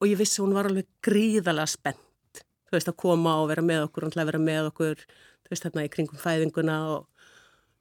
og 0.00 0.08
ég 0.08 0.18
vissi 0.20 0.42
hún 0.42 0.54
var 0.56 0.68
alveg 0.68 0.88
gríðalega 1.04 1.70
spennt. 1.70 2.42
Þú 2.68 2.76
veist, 2.76 2.88
að 2.88 2.98
koma 3.02 3.36
og 3.42 3.50
vera 3.50 3.64
með 3.64 3.86
okkur, 3.86 4.06
hún 4.06 4.14
ætlaði 4.14 4.24
að 4.24 4.30
vera 4.32 4.42
með 4.46 4.68
okkur, 4.70 5.04
þú 5.44 5.52
veist, 5.52 5.66
þarna 5.66 5.84
í 5.84 5.92
kringum 5.92 6.22
fæðinguna 6.22 6.76
og 6.94 7.28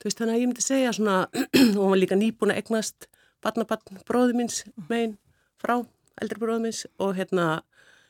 þú 0.01 0.09
veist, 0.09 0.19
þannig 0.19 0.35
að 0.35 0.41
ég 0.41 0.51
myndi 0.51 0.65
segja 0.65 0.93
svona, 0.97 1.17
og 1.31 1.77
hún 1.79 1.93
var 1.93 2.01
líka 2.01 2.19
nýbúin 2.19 2.53
að 2.55 2.61
egnast 2.63 3.07
barnabarn 3.41 4.01
bróðu 4.07 4.37
míns 4.37 4.63
megin 4.89 5.15
frá 5.61 5.79
eldri 6.21 6.41
bróðu 6.41 6.65
míns 6.65 6.83
og 7.01 7.15
hérna, 7.17 7.61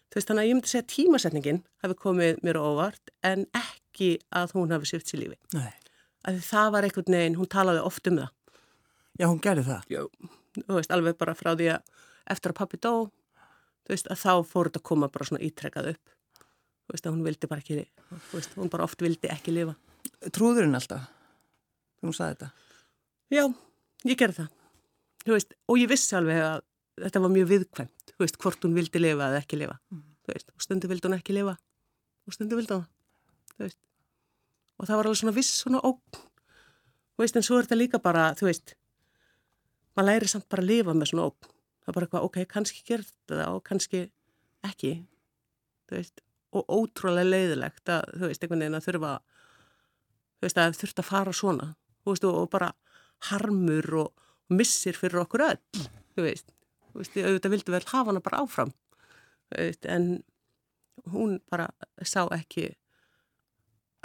þú 0.10 0.20
veist, 0.20 0.32
þannig 0.32 0.44
að 0.44 0.50
ég 0.50 0.58
myndi 0.58 0.74
segja 0.74 0.90
tímasetningin 0.96 1.62
hafi 1.84 2.00
komið 2.02 2.42
mér 2.46 2.60
á 2.60 2.64
óvart 2.66 3.14
en 3.28 3.46
ekki 3.58 4.16
að 4.34 4.58
hún 4.58 4.74
hafi 4.74 4.90
svift 4.90 5.12
sér 5.12 5.26
lífi. 5.26 5.40
Nei. 5.56 5.72
Að 6.28 6.38
það 6.46 6.70
var 6.76 6.88
einhvern 6.88 7.18
veginn, 7.18 7.38
hún 7.40 7.50
talaði 7.50 7.82
oft 7.88 8.08
um 8.12 8.20
það. 8.22 8.32
Já, 9.20 9.26
hún 9.28 9.42
gerði 9.42 9.66
það. 9.68 9.90
Jó. 9.92 10.02
Þú 10.58 10.78
veist, 10.78 10.94
alveg 10.94 11.18
bara 11.20 11.36
frá 11.38 11.52
því 11.56 11.70
að 11.74 12.00
eftir 12.32 12.54
að 12.54 12.60
pappi 12.60 12.80
dó, 12.82 12.94
þú 13.86 13.94
veist, 13.94 14.10
að 14.12 14.22
þá 14.22 14.34
fór 14.48 14.70
þetta 14.70 14.82
að 14.82 14.88
koma 14.92 15.10
bara 15.12 15.28
svona 15.28 15.44
ítrekkað 15.48 15.92
upp. 15.94 16.14
Þú 16.86 16.96
veist, 16.96 17.08
að 17.08 17.16
hún 17.16 17.26
vildi 17.26 17.50
bara 17.52 17.64
ekki, 17.64 17.86
þú 18.12 18.38
veist, 18.38 18.56
hún 18.60 18.72
bara 18.74 18.86
oft 18.88 19.04
vildi 19.04 19.32
ekki 19.32 19.56
lifa. 19.56 19.76
Trúður 20.36 20.68
hún 20.68 20.78
alltaf? 20.78 21.10
Hún 22.02 22.16
saði 22.18 22.36
þetta? 22.36 22.52
Já, 23.32 23.44
ég 24.10 24.20
gerði 24.20 24.42
það. 24.42 24.54
Þú 25.26 25.36
veist, 25.38 25.54
og 25.70 25.82
ég 25.82 25.92
vissi 25.92 26.18
alveg 26.18 26.42
að 26.44 26.64
þetta 27.02 27.22
var 27.24 27.34
mjög 27.34 27.52
viðkvæmt, 27.52 28.14
þú 28.14 28.24
veist, 28.26 28.40
hvort 28.42 28.66
hún 28.66 28.78
vildi 28.78 29.02
lifa 29.02 29.30
eða 29.30 29.42
ekki 29.42 29.62
lifa. 29.62 29.78
Þú 30.22 30.34
veist, 30.34 30.50
og 30.54 30.66
stundu 30.66 30.90
vildi 30.92 31.10
hún 31.10 31.18
ekki 31.18 31.38
lifa 31.38 31.56
og 32.28 32.36
stundu 32.36 32.58
vildi 32.60 32.78
hún. 32.78 32.88
Þú 33.56 33.66
veist, 33.66 33.80
og 34.82 34.88
það 34.90 34.98
var 34.98 35.08
alveg 35.08 35.20
svona 35.22 35.36
viss 35.36 35.58
svona 35.62 35.82
ógn. 35.86 36.22
Þú 37.14 37.22
veist, 37.22 37.38
en 37.38 37.46
svo 37.46 37.60
er 37.60 37.68
þetta 37.68 37.78
líka 37.78 38.00
bara, 38.02 38.32
þú 38.38 38.48
veist, 38.48 38.74
maður 39.94 40.10
læri 40.10 40.30
samt 40.32 40.48
bara 40.50 40.64
að 40.66 40.72
lifa 40.72 40.96
með 40.98 41.12
svona 41.12 41.28
ógn. 41.30 41.52
Það 41.82 41.92
er 41.92 41.98
bara 41.98 42.08
eitthvað, 42.08 42.26
ok, 42.28 42.40
kannski 42.50 42.86
gerði 42.88 43.14
það 43.30 43.58
og 43.58 43.62
kannski 43.68 44.02
ekki, 44.66 44.94
þú 45.90 45.98
veist, 46.00 46.24
og 46.58 46.74
ótrúlega 46.74 47.30
leiðilegt 47.30 47.94
að, 47.94 48.10
þú 48.18 48.32
veist, 48.32 48.44
einhvern 48.44 48.66
veginn 48.66 48.80
að 48.80 48.88
þurfa, 48.88 49.14
þú 50.40 50.48
veist, 50.48 50.62
að 50.64 50.80
þurft 50.82 51.04
að 51.04 51.10
fara 51.12 51.36
svona, 51.38 51.70
veist, 52.10 52.26
og, 52.26 52.42
og 52.42 52.52
bara 52.54 52.74
harmur 53.30 53.90
og 54.02 54.28
missir 54.52 54.98
fyrir 54.98 55.22
okkur 55.22 55.46
öll, 55.46 55.62
þú 56.16 56.26
veist, 56.26 56.54
þú 56.90 57.04
veist, 57.04 57.18
auðvitað 57.22 57.56
vildu 57.56 57.78
vel 57.78 57.86
hafa 57.86 58.10
hana 58.10 58.26
bara 58.26 58.42
áfram, 58.42 58.74
veist, 59.54 59.86
en 59.86 60.14
hún 61.14 61.38
bara 61.54 61.70
sá 62.02 62.26
ekki 62.34 62.72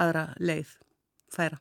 aðra 0.02 0.26
leið 0.38 0.74
færa. 1.32 1.58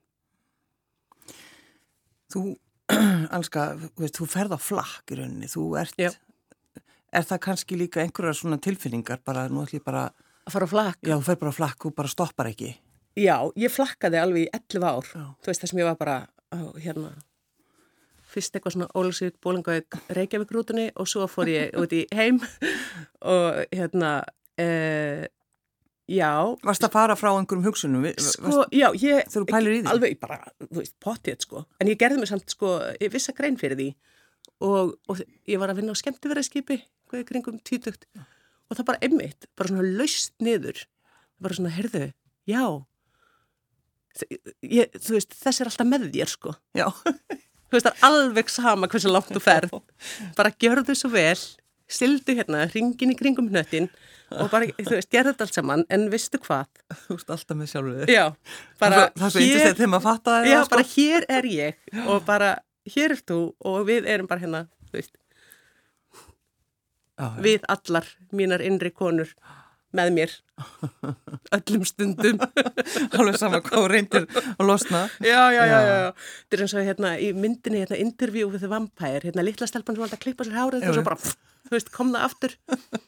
Þú, 2.34 2.44
Anska, 3.36 3.66
veist, 3.98 4.18
þú 4.20 4.28
ferð 4.30 4.56
á 4.58 4.60
flakk 4.62 5.14
í 5.14 5.20
rauninni, 5.20 5.50
þú 5.50 5.66
ert, 5.82 5.96
Já. 6.02 6.12
er 7.16 7.26
það 7.28 7.42
kannski 7.48 7.78
líka 7.80 8.02
einhverjar 8.04 8.38
svona 8.38 8.60
tilfinningar, 8.62 9.22
bara, 9.26 9.48
nú 9.50 9.64
ætlum 9.66 9.80
ég 9.82 9.86
bara, 9.86 10.08
Að 10.46 10.54
fara 10.54 10.68
á 10.70 10.74
flakk? 10.74 11.00
já, 11.02 11.16
þú 11.18 11.24
fer 11.26 11.40
bara 11.42 11.54
á 11.54 11.58
flakk, 11.58 11.80
þú 11.86 11.94
bara 11.98 12.12
stoppar 12.12 12.50
ekki. 12.52 12.74
Já, 13.18 13.38
ég 13.58 13.72
flakkaði 13.72 14.20
alveg 14.20 14.44
í 14.46 14.50
11 14.54 14.84
ár. 14.86 15.08
Já. 15.16 15.24
Þú 15.42 15.50
veist 15.50 15.64
þess 15.64 15.74
að 15.74 15.80
ég 15.82 15.88
var 15.90 15.98
bara 16.02 16.18
á, 16.52 16.58
hérna, 16.84 17.14
fyrst 18.36 18.58
eitthvað 18.58 18.76
svona 18.76 18.90
Ólusvík, 19.00 19.38
Bólingavík, 19.42 19.96
Reykjavík-rútunni 20.18 20.90
og 21.00 21.08
svo 21.08 21.26
fór 21.32 21.48
ég 21.50 21.78
út 21.80 21.94
í 21.96 22.04
heim 22.14 22.42
og 23.34 23.62
hérna, 23.72 24.12
uh, 24.60 25.24
já, 26.12 26.32
Varst 26.66 26.86
að 26.86 26.94
fara 26.94 27.16
frá 27.20 27.32
einhverjum 27.34 27.66
hugsunum? 27.66 28.08
Sko, 28.22 28.66
já, 28.74 28.88
ég, 29.02 29.24
Þegar 29.30 29.46
þú 29.46 29.46
pælir 29.50 29.76
í 29.76 29.80
því? 29.82 29.92
alveg 29.94 30.18
bara, 30.22 30.40
þú 30.62 30.82
veist, 30.82 30.96
pottið, 31.04 31.38
sko, 31.48 31.64
en 31.82 31.92
ég 31.92 32.00
gerði 32.02 32.22
mig 32.22 32.32
samt, 32.32 32.50
sko, 32.54 32.76
vissa 33.14 33.36
grein 33.38 33.58
fyrir 33.62 33.80
því. 33.80 33.88
Og, 34.66 34.96
og 35.12 35.22
ég 35.50 35.60
var 35.62 35.74
að 35.74 35.82
vinna 35.82 35.96
á 35.96 36.02
skemmtifæraskipi, 36.02 36.80
hvað 37.10 37.22
er 37.22 37.30
kringum 37.30 37.58
tvítugt. 37.66 38.06
Og 38.70 38.78
það 38.78 38.88
bara 38.92 39.02
einmitt, 39.06 39.50
bara 39.58 39.72
svona 39.72 39.88
laust 40.00 40.34
niður, 40.46 40.86
bara 41.44 41.58
svona, 41.58 41.74
heyrðu, 41.76 42.08
já, 42.50 42.64
ég, 44.64 44.94
þú 44.96 45.18
veist, 45.18 45.36
þess 45.42 45.62
er 45.62 45.70
alltaf 45.72 45.90
með 45.90 46.08
þér, 46.14 46.32
sko. 46.38 46.56
Já, 46.78 46.88
Þú 47.66 47.80
veist, 47.80 47.88
það 47.88 47.96
er 47.96 48.04
alveg 48.08 48.52
sama 48.54 48.88
hversu 48.88 49.10
langt 49.10 49.32
þú 49.34 49.42
ferð. 49.42 49.72
Bara 50.38 50.52
gjörðu 50.62 50.94
svo 50.96 51.10
vel, 51.12 51.40
sildu 51.90 52.36
hérna, 52.38 52.68
ringin 52.72 53.12
í 53.12 53.16
kringum 53.18 53.50
hnöttin 53.50 53.90
og 54.32 54.50
bara, 54.52 54.66
þú 54.78 54.96
veist, 54.96 55.10
gerðu 55.14 55.32
þetta 55.34 55.46
allt 55.48 55.58
saman, 55.60 55.84
en 55.94 56.08
vistu 56.14 56.40
hvað? 56.42 56.70
þú 57.06 57.18
veist 57.18 57.34
alltaf 57.36 57.58
með 57.60 57.70
sjálfuð 57.74 58.00
þig. 58.02 58.14
Já, 58.16 58.26
bara 58.82 59.02
það 59.16 59.28
er 59.28 59.34
svo 59.36 59.44
yndislegt 59.46 59.78
þegar 59.82 59.92
maður 59.94 60.08
fattaði 60.10 60.50
já, 60.50 60.56
það, 60.58 60.66
sko. 60.66 60.76
bara 60.76 60.88
hér 60.96 61.28
er 61.38 61.50
ég 61.52 62.02
og 62.16 62.26
bara 62.26 62.50
hér 62.96 63.16
er 63.16 63.22
þú 63.30 63.40
og 63.72 63.86
við 63.90 64.10
erum 64.16 64.28
bara 64.32 64.44
hérna, 64.46 64.64
þú 64.90 64.98
veist, 65.00 65.14
Já, 67.16 67.30
já. 67.32 67.42
við 67.46 67.64
allar 67.72 68.08
mínar 68.36 68.60
innri 68.66 68.90
konur 68.92 69.30
með 69.98 70.12
mér 70.16 70.34
öllum 71.56 71.84
stundum. 71.88 72.40
Alveg 73.20 73.38
sama 73.40 73.60
hvað 73.64 73.76
þú 73.82 73.88
reyndir 73.92 74.28
að 74.56 74.64
losna. 74.70 75.02
Já, 75.24 75.42
já, 75.56 75.62
já, 75.62 75.66
Já. 75.66 75.80
já, 75.80 75.96
já. 76.04 76.12
Þetta 76.46 76.58
er 76.60 76.64
eins 76.66 76.76
og 76.80 76.88
hérna 76.90 77.12
í 77.20 77.30
myndinni, 77.36 77.82
hérna, 77.84 78.00
Interview 78.06 78.50
with 78.52 78.64
the 78.64 78.70
Vampire, 78.72 79.22
hérna, 79.26 79.44
litla 79.46 79.68
stelpan 79.70 79.98
sem 79.98 80.06
alltaf 80.08 80.22
klippa 80.24 80.48
sér 80.48 80.58
hárið 80.60 80.86
Já, 80.86 80.90
og 80.92 80.98
svo 80.98 81.04
já. 81.04 81.08
bara, 81.10 81.34
þú 81.66 81.76
veist, 81.76 81.92
kom 81.96 82.14
það 82.16 82.28
aftur. 82.30 82.56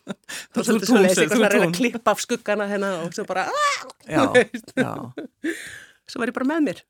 Þú 0.57 0.63
svo 0.65 0.75
leiðis, 0.75 0.89
segir, 0.89 1.23
eitthvað 1.23 1.37
þú 1.37 1.45
að 1.47 1.53
reyna 1.55 1.67
að 1.69 1.75
klippa 1.77 2.13
af 2.15 2.21
skuggana 2.23 2.67
hérna 2.71 2.89
og 3.05 3.13
svo 3.15 3.23
bara, 3.29 3.45
aah, 3.47 3.83
Já, 4.07 4.21
Þú 4.23 4.33
veist. 4.41 4.73
já. 4.75 4.91
svo 6.07 6.21
var 6.23 6.31
ég 6.31 6.35
bara 6.39 6.49
með 6.51 6.65
mér. 6.67 6.81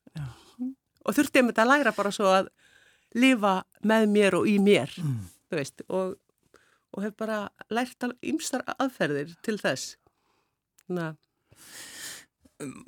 Og 1.08 1.16
þurfti 1.16 1.39
ég 1.39 1.46
með 1.48 1.54
þetta 1.54 1.66
að 1.68 1.72
læra 1.74 1.94
bara 1.96 2.12
svo 2.16 2.32
að 2.34 2.50
lifa 3.18 3.54
með 3.88 4.08
mér 4.12 4.36
og 4.42 4.48
í 4.51 4.58
mér, 4.60 4.92
Mm. 5.00 5.20
þú 5.51 5.60
veist, 5.62 5.84
og, 5.88 6.16
og 6.96 7.03
hef 7.06 7.15
bara 7.20 7.39
lært 7.74 8.08
ímstar 8.22 8.63
aðferðir 8.77 9.36
til 9.46 9.58
þess. 9.62 9.98
Na, 10.88 11.13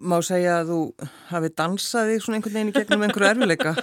Má 0.01 0.15
segja 0.25 0.63
að 0.63 0.71
þú 0.71 0.77
hafi 1.29 1.49
dansað 1.59 2.07
þig 2.09 2.23
svona 2.25 2.37
einhvern 2.39 2.55
veginn 2.55 2.71
í 2.71 2.77
gegnum 2.79 3.03
einhverju 3.05 3.27
erfileika. 3.29 3.73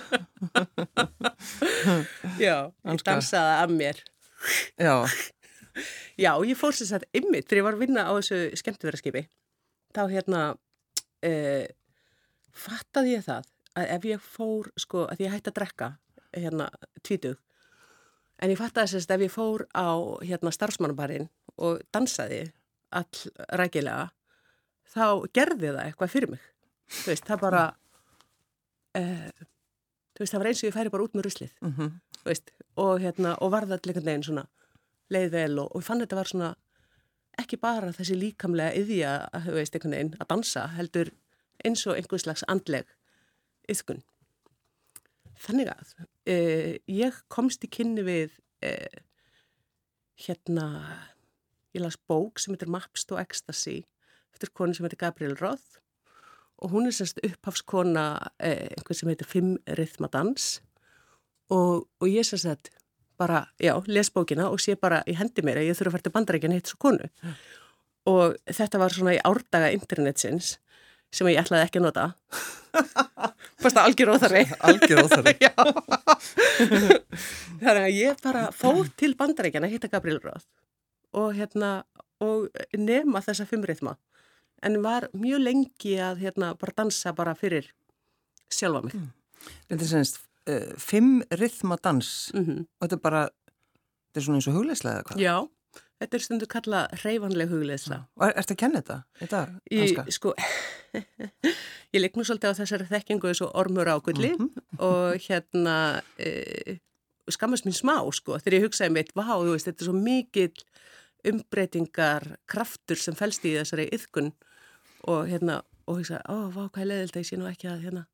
já, 2.42 2.56
ég 2.66 2.90
Anska. 2.90 3.12
dansaði 3.12 3.52
af 3.62 3.74
mér. 3.76 4.00
Já, 4.82 4.94
Já, 6.16 6.32
ég 6.48 6.56
fór 6.56 6.72
sér 6.72 6.88
satt 6.88 7.04
ymmið 7.16 7.44
þegar 7.44 7.58
ég 7.60 7.66
var 7.66 7.76
að 7.76 7.82
vinna 7.84 8.06
á 8.08 8.12
þessu 8.16 8.38
skemmtifæraskipi. 8.56 9.22
Þá 9.92 10.02
hérna 10.10 10.40
uh, 11.28 11.66
fattaði 12.56 13.12
ég 13.18 13.26
það 13.26 13.50
að 13.76 13.90
ef 13.98 14.06
ég 14.08 14.22
fór, 14.24 14.70
sko, 14.80 15.04
að 15.12 15.20
ég 15.26 15.34
hætti 15.34 15.52
að 15.52 15.58
drekka 15.60 15.90
hérna 16.36 16.70
tvítug, 17.04 17.36
en 18.42 18.52
ég 18.52 18.60
fattaði 18.60 18.94
sérst 18.94 19.12
ef 19.14 19.24
ég 19.24 19.32
fór 19.32 19.66
á 19.72 19.88
hérna 20.22 20.52
starfsmannabarinn 20.54 21.28
og 21.56 21.80
dansaði 21.94 22.42
all 22.96 23.32
rækilega, 23.60 24.10
þá 24.92 25.26
gerði 25.34 25.72
það 25.72 25.82
eitthvað 25.84 26.12
fyrir 26.12 26.32
mig. 26.34 26.42
Þú 26.86 27.10
veist, 27.10 27.26
það 27.26 27.40
bara, 27.42 27.62
uh, 29.00 29.46
þú 30.14 30.22
veist, 30.22 30.34
það 30.34 30.42
var 30.42 30.50
eins 30.50 30.60
og 30.62 30.68
ég 30.68 30.76
færi 30.76 30.92
bara 30.94 31.06
út 31.06 31.16
með 31.16 31.26
ruslið 31.26 31.56
mhm, 31.66 31.96
þú 32.20 32.30
veist, 32.30 32.52
og 32.82 32.92
hérna, 33.02 33.34
og 33.42 33.50
varða 33.54 33.78
allir 33.78 33.92
einhvern 33.92 34.10
veginn 34.12 34.26
svona 34.28 34.46
leið 35.14 35.28
vel 35.34 35.58
og, 35.62 35.72
og 35.72 35.82
ég 35.82 35.86
fann 35.86 36.02
þetta 36.02 36.18
var 36.18 36.30
svona 36.30 36.52
ekki 37.40 37.58
bara 37.60 37.92
þessi 37.92 38.16
líkamlega 38.16 38.76
yðja, 38.78 39.14
þú 39.44 39.56
veist, 39.58 39.74
einhvern 39.74 39.96
veginn 39.96 40.14
að 40.20 40.30
dansa, 40.32 40.66
heldur 40.76 41.10
eins 41.66 41.82
og 41.88 41.98
einhvers 41.98 42.24
slags 42.24 42.44
andleg 42.52 42.88
yðkun. 43.70 44.04
Þannig 45.42 45.72
að 45.74 45.96
e, 46.26 46.36
ég 46.90 47.16
komst 47.32 47.64
í 47.64 47.70
kynni 47.72 48.04
við 48.06 48.36
e, 48.64 48.74
hérna, 50.26 50.66
ég 51.76 51.84
las 51.84 51.98
bók 52.08 52.40
sem 52.40 52.54
heitir 52.54 52.70
Maps 52.72 53.06
to 53.08 53.18
Ecstasy 53.20 53.82
eftir 54.34 54.52
konu 54.52 54.76
sem 54.76 54.86
heitir 54.86 55.00
Gabriel 55.00 55.36
Roth 55.40 55.80
og 56.56 56.72
hún 56.72 56.88
er 56.88 56.96
semst 56.96 57.20
upphafskona 57.24 58.06
e, 58.40 58.72
einhvern 58.76 59.00
sem 59.00 59.12
heitir 59.12 59.28
Fimm 59.28 59.56
Rithmadans 59.78 60.56
og, 61.52 61.86
og 62.00 62.08
ég 62.08 62.26
sem 62.26 62.40
sagt 62.40 62.72
bara, 63.16 63.46
já, 63.58 63.72
les 63.86 64.10
bókina 64.12 64.50
og 64.50 64.60
sé 64.60 64.76
bara 64.76 65.02
í 65.08 65.14
hendi 65.16 65.44
mér 65.44 65.62
að 65.62 65.70
ég 65.70 65.78
þurfa 65.78 65.88
að 65.88 65.94
fara 65.94 66.04
til 66.04 66.14
bandarækjan 66.16 66.54
hitt 66.56 66.70
svo 66.70 66.80
konu. 66.84 67.08
Og 68.12 68.36
þetta 68.44 68.80
var 68.82 68.92
svona 68.92 69.14
í 69.16 69.22
árdaga 69.24 69.70
internetsins 69.74 70.56
sem 71.14 71.28
ég 71.30 71.40
ætlaði 71.42 71.68
ekki 71.68 71.80
að 71.82 71.86
nota 71.88 72.06
fannst 72.76 73.76
það 73.76 73.86
algjör 73.88 74.12
óþarfi 74.14 74.42
algjör 74.68 75.02
óþarfi. 75.04 75.34
Já. 75.40 75.52
Þannig 77.60 77.82
að 77.82 77.94
ég 77.96 78.20
bara 78.24 78.46
fór 78.54 78.90
til 79.00 79.14
bandarækjana 79.18 79.68
að 79.68 79.76
hitta 79.76 79.90
Gabriel 79.92 80.20
Roth 80.24 80.46
og 81.16 81.32
hérna 81.36 81.70
og 82.24 82.50
nema 82.76 83.22
þessa 83.24 83.46
fimm 83.48 83.64
rithma 83.68 83.96
en 84.64 84.80
var 84.84 85.08
mjög 85.16 85.42
lengi 85.44 85.96
að 86.00 86.22
hérna 86.24 86.52
bara 86.58 86.76
dansa 86.76 87.12
bara 87.16 87.36
fyrir 87.36 87.70
sjálfa 88.52 88.86
mig. 88.86 88.96
Þetta 89.68 89.82
er 89.82 89.90
semst 89.90 90.20
uh, 90.48 90.72
fimm 90.80 91.20
rithmadans 91.40 92.30
Mm 92.34 92.64
og 92.64 92.86
þetta 92.86 92.98
er 92.98 93.02
bara, 93.04 93.22
þetta 94.08 94.20
er 94.20 94.26
svona 94.28 94.40
eins 94.40 94.48
og 94.50 94.58
hugleislega 94.58 95.00
eða 95.00 95.08
hvað? 95.10 95.22
Já, 95.24 95.36
þetta 96.00 96.18
er 96.18 96.24
stundu 96.24 96.48
kalla 96.50 96.80
reyfanleg 97.02 97.50
hugleðsla. 97.52 98.00
Og 98.18 98.26
er, 98.28 98.34
ertu 98.42 98.54
að 98.56 98.60
kenna 98.62 98.82
þetta? 98.82 98.96
Þetta, 99.20 99.42
Í, 99.70 99.78
Anska? 99.84 100.04
sko, 100.16 100.32
ég 101.94 102.02
leik 102.02 102.18
nú 102.18 102.26
svolítið 102.26 102.52
á 102.52 102.58
þessari 102.60 102.88
þekkingu 102.90 103.30
eins 103.30 103.42
og 103.44 103.54
ormur 103.58 103.90
águlli 103.90 104.32
og 104.78 105.28
hérna 105.28 105.76
e, 106.20 106.78
skammast 107.32 107.66
mín 107.68 107.76
smá 107.76 107.96
sko 108.14 108.40
þegar 108.40 108.58
ég 108.58 108.66
hugsaði 108.68 108.96
mitt, 108.96 109.14
vá, 109.16 109.28
þú 109.34 109.54
veist, 109.54 109.68
þetta 109.70 109.84
er 109.84 109.90
svo 109.90 109.96
mikill 109.96 110.66
umbreytingar 111.26 112.28
kraftur 112.50 113.00
sem 113.00 113.16
fælst 113.18 113.46
í 113.48 113.56
þessari 113.56 113.88
yðkun 113.96 114.30
og 115.10 115.30
hérna, 115.30 115.62
og 115.86 116.00
hugsaði, 116.00 116.22
ó, 116.28 116.36
vá, 116.54 116.66
hvað 116.68 116.84
er 116.84 116.92
leðild 116.92 117.16
að 117.16 117.24
ég 117.24 117.30
sé 117.30 117.40
nú 117.40 117.48
ekki 117.50 117.70
að 117.72 117.88
hérna 117.88 118.06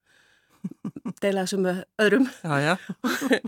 deila 1.23 1.45
þessu 1.45 1.61
með 1.63 1.83
öðrum 2.03 2.27
Já, 2.43 2.55
já. 2.63 2.75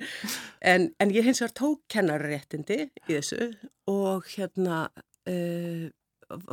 en, 0.72 0.88
en 1.00 1.12
ég 1.14 1.26
hins 1.26 1.42
vegar 1.42 1.56
tók 1.60 1.82
kennarréttindi 1.92 2.80
í 2.86 3.10
þessu 3.10 3.50
og 3.90 4.28
hérna 4.34 4.86
uh, 5.30 5.90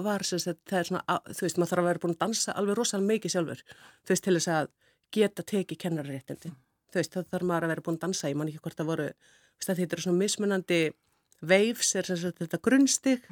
var 0.03 0.25
sem 0.27 0.41
sagt, 0.41 0.62
það 0.70 0.80
er 0.80 0.89
svona, 0.89 1.20
þú 1.32 1.46
veist, 1.46 1.60
maður 1.60 1.72
þarf 1.72 1.84
að 1.84 1.89
vera 1.89 2.01
búin 2.03 2.15
að 2.15 2.24
dansa 2.25 2.56
alveg 2.60 2.77
rosalega 2.77 3.10
mikið 3.12 3.34
sjálfur, 3.36 3.62
þú 4.03 4.13
veist, 4.13 4.25
til 4.25 4.36
þess 4.38 4.51
að 4.56 4.72
geta 5.15 5.46
tekið 5.51 5.80
kennarréttindi. 5.86 6.51
Þú 6.91 7.00
veist, 7.00 7.15
það 7.15 7.30
þarf 7.36 7.48
maður 7.50 7.68
að 7.68 7.74
vera 7.74 7.86
búin 7.86 7.98
að 7.98 8.03
dansa, 8.06 8.32
ég 8.32 8.39
man 8.39 8.51
ekki 8.51 8.63
hvort 8.65 8.80
það 8.80 8.91
voru, 8.91 9.08
þetta 9.65 9.88
eru 9.88 10.06
svona 10.06 10.22
mismunandi 10.22 10.82
waves, 11.41 11.96
er 11.96 12.10
sem 12.10 12.20
sagt 12.22 12.44
þetta 12.44 12.62
grunnstig 12.68 13.25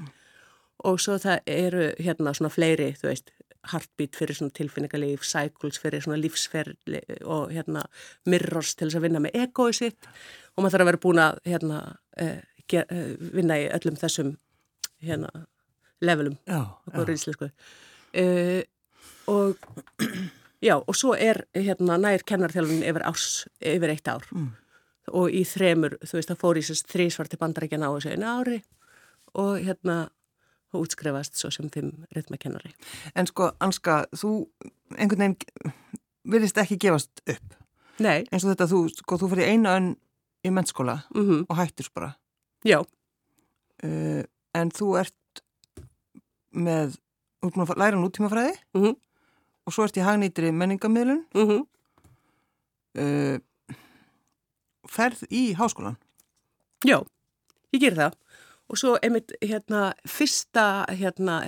og 0.87 0.99
svo 1.03 1.17
það 1.21 1.51
eru 1.51 1.89
hérna 1.99 2.33
svona 2.37 2.53
fleiri, 2.53 2.93
þú 2.97 3.09
veist, 3.11 3.33
heartbeat 3.67 4.15
fyrir 4.15 4.37
svona 4.37 4.55
tilfinningalíf, 4.55 5.25
cycles 5.27 5.79
fyrir 5.81 6.03
svona 6.03 6.19
lífsferli 6.21 7.01
og 7.27 7.51
hérna 7.51 7.83
mirrors 8.29 8.75
til 8.75 8.87
þess 8.87 8.99
að 8.99 9.07
vinna 9.07 9.23
með 9.23 9.35
egoið 9.43 9.75
sitt. 9.81 10.09
Og 10.55 10.63
maður 10.63 10.77
þarf 10.77 10.85
að 10.85 10.91
vera 10.91 11.01
búin 11.03 11.23
að 11.23 11.41
hérna 11.49 11.81
ger, 12.69 12.87
uh, 12.87 13.13
vinna 13.35 13.59
í 13.59 13.67
öllum 13.75 13.99
þessum 13.99 14.33
hérna 15.03 15.45
levelum 16.05 16.37
góður 16.47 17.13
íslensku. 17.15 17.49
Uh, 18.15 18.61
og 19.29 19.59
já, 20.65 20.75
og 20.79 20.95
svo 20.97 21.13
er 21.15 21.43
hérna 21.57 21.99
nær 22.01 22.23
kennarþjálfun 22.27 22.85
yfir 22.87 23.05
árs, 23.07 23.29
yfir 23.59 23.95
eitt 23.95 24.09
ár. 24.11 24.25
Mm. 24.31 24.49
og 25.09 25.33
í 25.33 25.39
þremur, 25.47 25.95
þú 26.05 26.19
veist, 26.19 26.29
það 26.29 26.41
fór 26.43 26.57
í 26.59 26.61
sérst 26.67 26.91
þrísvar 26.91 27.29
til 27.31 27.39
bandarækjana 27.41 27.87
á 27.89 27.95
þessu 27.95 28.11
einu 28.13 28.27
ári. 28.29 28.57
Og 29.41 29.55
hérna 29.65 29.95
og 30.73 30.83
útskrefast 30.85 31.35
svo 31.39 31.49
sem 31.51 31.69
fimm 31.73 32.05
rithmakennari. 32.15 32.71
En 33.15 33.25
sko, 33.27 33.51
Anska, 33.59 34.05
þú 34.15 34.47
einhvern 34.97 35.19
veginn 35.35 35.73
virðist 36.29 36.57
ekki 36.61 36.77
gefast 36.77 37.21
upp. 37.27 37.55
Nei, 37.99 38.23
Eins 38.31 38.45
og 38.45 38.51
þetta, 38.53 38.67
þú, 38.71 38.79
sko, 38.95 39.17
þú 39.17 39.29
fyrir 39.33 39.49
einu 39.51 39.69
önn 39.69 39.89
í 40.45 40.51
mennskóla 40.55 41.01
mm 41.15 41.45
og 41.49 41.55
hættur 41.57 41.89
bara. 41.93 42.13
já, 42.65 42.83
Uh, 43.83 44.23
en 44.53 44.71
þú 44.75 44.97
ert 44.99 45.39
með, 46.51 46.97
þú 47.39 47.47
ert 47.47 47.53
búin 47.55 47.63
að 47.69 47.77
læra 47.79 47.95
nútímafræði 47.95 48.57
Mhm. 48.75 48.95
og 49.65 49.71
svo 49.73 49.83
ert 49.85 49.95
í 49.95 50.03
hagnýtri 50.03 50.51
menningamilun. 50.51 51.25
mm 51.33 51.65
Uh, 52.99 53.37
ferð 54.89 55.21
í 55.31 55.53
háskólan? 55.55 55.95
Já, 56.83 56.99
ég 57.71 57.79
ger 57.83 57.93
það 57.95 58.13
og 58.69 58.77
svo 58.77 58.95
einmitt 59.01 59.33
hérna 59.41 59.93
fyrsta 60.07 60.85
hérna 60.93 61.41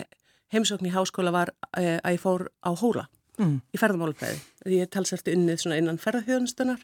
heimsókn 0.51 0.89
í 0.89 0.93
háskóla 0.93 1.31
var 1.31 1.53
uh, 1.77 1.97
að 2.01 2.17
ég 2.17 2.23
fór 2.23 2.49
á 2.65 2.71
hóla 2.75 3.07
Mm. 3.41 3.61
í 3.73 3.79
ferðamálfræði. 3.79 4.39
Ég 4.75 4.89
talsert 4.91 5.29
unnið 5.31 5.63
svona 5.63 5.79
innan 5.79 5.99
ferðarþjóðustunar 6.01 6.81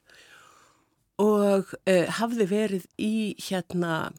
og 1.21 1.73
uh, 1.75 2.07
hafði 2.19 2.47
verið 2.49 2.87
í 3.01 3.35
hérna 3.49 4.09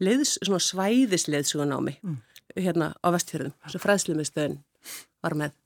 leiðs, 0.00 0.36
svona 0.38 0.62
svæðisleiðsugunámi 0.62 1.96
mm. 1.98 2.18
hérna 2.56 2.92
á 3.02 3.08
vestfjörðum, 3.12 3.56
svo 3.66 3.80
fræðslumistöðin 3.82 4.60
var 5.24 5.36
með. 5.40 5.56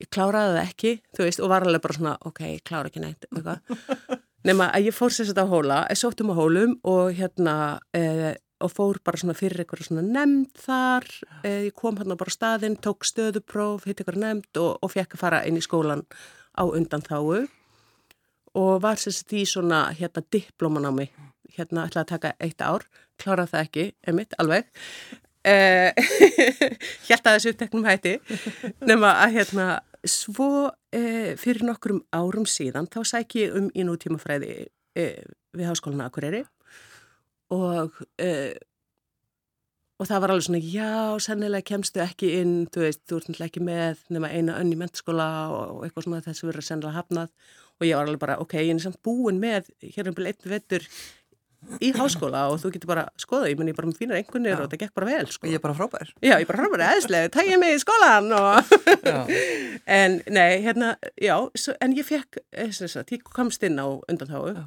Ég 0.00 0.10
kláraði 0.14 0.52
það 0.56 0.62
ekki, 0.66 0.92
þú 1.16 1.26
veist, 1.26 1.42
og 1.44 1.52
var 1.52 1.66
alveg 1.66 1.82
bara 1.84 1.96
svona, 1.96 2.14
ok, 2.28 2.44
ég 2.54 2.62
klára 2.68 2.92
ekki 2.92 3.02
neitt. 3.02 3.26
Nefna 4.46 4.70
að 4.72 4.86
ég 4.88 4.96
fór 4.96 5.12
sérstaklega 5.12 5.48
á 5.48 5.52
hóla, 5.52 5.80
ég 5.90 6.00
sóttum 6.00 6.32
á 6.32 6.34
hólum 6.38 6.78
og 6.88 7.10
hérna, 7.16 7.56
uh, 7.96 8.30
og 8.60 8.72
fór 8.72 9.00
bara 9.04 9.20
svona 9.20 9.36
fyrir 9.38 9.62
eitthvað 9.62 9.86
svona 9.88 10.04
nefnd 10.06 10.60
þar, 10.64 11.06
uh, 11.42 11.60
ég 11.68 11.74
kom 11.78 11.98
hérna 12.00 12.18
bara 12.20 12.32
á 12.32 12.36
staðinn, 12.36 12.76
tók 12.80 13.06
stöðupróf, 13.08 13.86
hitt 13.88 14.02
eitthvað 14.02 14.20
nefnd 14.24 14.60
og, 14.62 14.76
og 14.80 14.92
fekk 14.92 15.16
að 15.16 15.24
fara 15.24 15.42
inn 15.48 15.58
í 15.60 15.64
skólan 15.64 16.04
á 16.54 16.62
undan 16.66 17.04
þáu 17.06 17.46
og 18.58 18.82
var 18.82 18.98
sérstaklega 18.98 19.46
í 19.46 19.50
svona 19.50 19.80
hérna 19.94 20.24
diplómanámi, 20.34 21.10
hérna 21.56 21.86
ætlaði 21.86 22.02
að 22.02 22.12
taka 22.14 22.32
eitt 22.42 22.64
ár, 22.64 22.86
kláraði 23.20 23.52
það 23.54 23.66
ekki, 23.66 23.84
emitt, 24.10 24.34
alveg. 24.42 24.70
Að 27.10 27.36
þessu 27.38 27.52
uppteknum 27.54 27.86
hætti. 27.88 28.18
Nema 28.84 29.14
að 29.22 29.38
hérna 29.38 29.66
svo 30.04 30.68
uh, 30.68 31.30
fyrir 31.40 31.64
nokkrum 31.66 32.02
árum 32.12 32.46
síðan 32.48 32.88
þá 32.92 33.00
sæk 33.08 33.36
ég 33.40 33.56
um 33.56 33.68
í 33.72 33.84
nútímafræði 33.86 34.54
uh, 34.66 35.22
við 35.56 35.68
háskólinu 35.68 36.06
Akureyri 36.06 36.44
og 37.54 38.02
og 40.00 40.08
það 40.08 40.20
var 40.22 40.32
alveg 40.32 40.46
svona 40.46 40.62
já, 40.64 40.92
sennilega 41.20 41.68
kemstu 41.74 42.00
ekki 42.02 42.32
inn 42.40 42.54
þú 42.72 42.84
veist, 42.86 43.02
þú 43.04 43.18
ert 43.18 43.30
náttúrulega 43.30 43.50
ekki 43.50 43.64
með 43.66 44.04
nema 44.16 44.32
eina 44.32 44.56
önn 44.56 44.72
í 44.72 44.78
mentskóla 44.80 45.30
og, 45.52 45.82
eitthvað 45.84 46.06
svona 46.06 46.24
þessu 46.24 46.48
verður 46.48 46.66
sennilega 46.66 46.96
hafnað 46.96 47.56
og 47.80 47.88
ég 47.88 47.96
var 47.96 48.08
alveg 48.08 48.22
bara 48.22 48.38
ok, 48.40 48.56
ég 48.64 48.74
er 48.74 48.84
samt 48.84 49.00
búin 49.04 49.40
með 49.42 49.68
hér 49.84 50.08
um 50.08 50.16
byrju 50.16 50.32
einn 50.32 50.52
vettur 50.54 50.86
í 51.84 51.90
háskóla 51.92 52.46
og 52.48 52.60
þú 52.62 52.72
getur 52.74 52.88
bara 52.88 53.04
skoða, 53.20 53.50
ég 53.50 53.58
menn 53.60 53.68
ég 53.68 53.76
bara 53.76 53.90
með 53.90 54.00
fínar 54.00 54.16
einhvernir 54.16 54.62
og 54.62 54.70
það 54.72 54.80
gekk 54.80 54.94
bara 54.96 55.08
vel 55.10 55.26
sko. 55.28 55.48
Ég 55.50 55.58
er 55.58 55.62
bara 55.64 55.76
frábær. 55.76 56.12
Já, 56.24 56.32
ég 56.32 56.46
er 56.46 56.48
bara 56.48 56.62
frábær 56.62 56.84
eðslega, 56.86 57.32
tæk 57.34 57.50
ég 57.50 57.60
mig 57.60 57.74
í 57.76 57.82
skólan 57.82 58.32
og 58.32 58.70
en 60.00 60.16
nei, 60.32 60.62
hérna, 60.64 60.94
já, 61.20 61.34
svo, 61.52 61.76
en 61.84 61.96
ég 61.98 62.08
fekk 62.08 62.40
þess 62.48 62.96
að 63.02 63.12
ég 63.18 63.28
komst 63.28 63.68
inn 63.68 63.76
á 63.76 63.86
undanþáu 63.92 64.54
Já. 64.54 64.62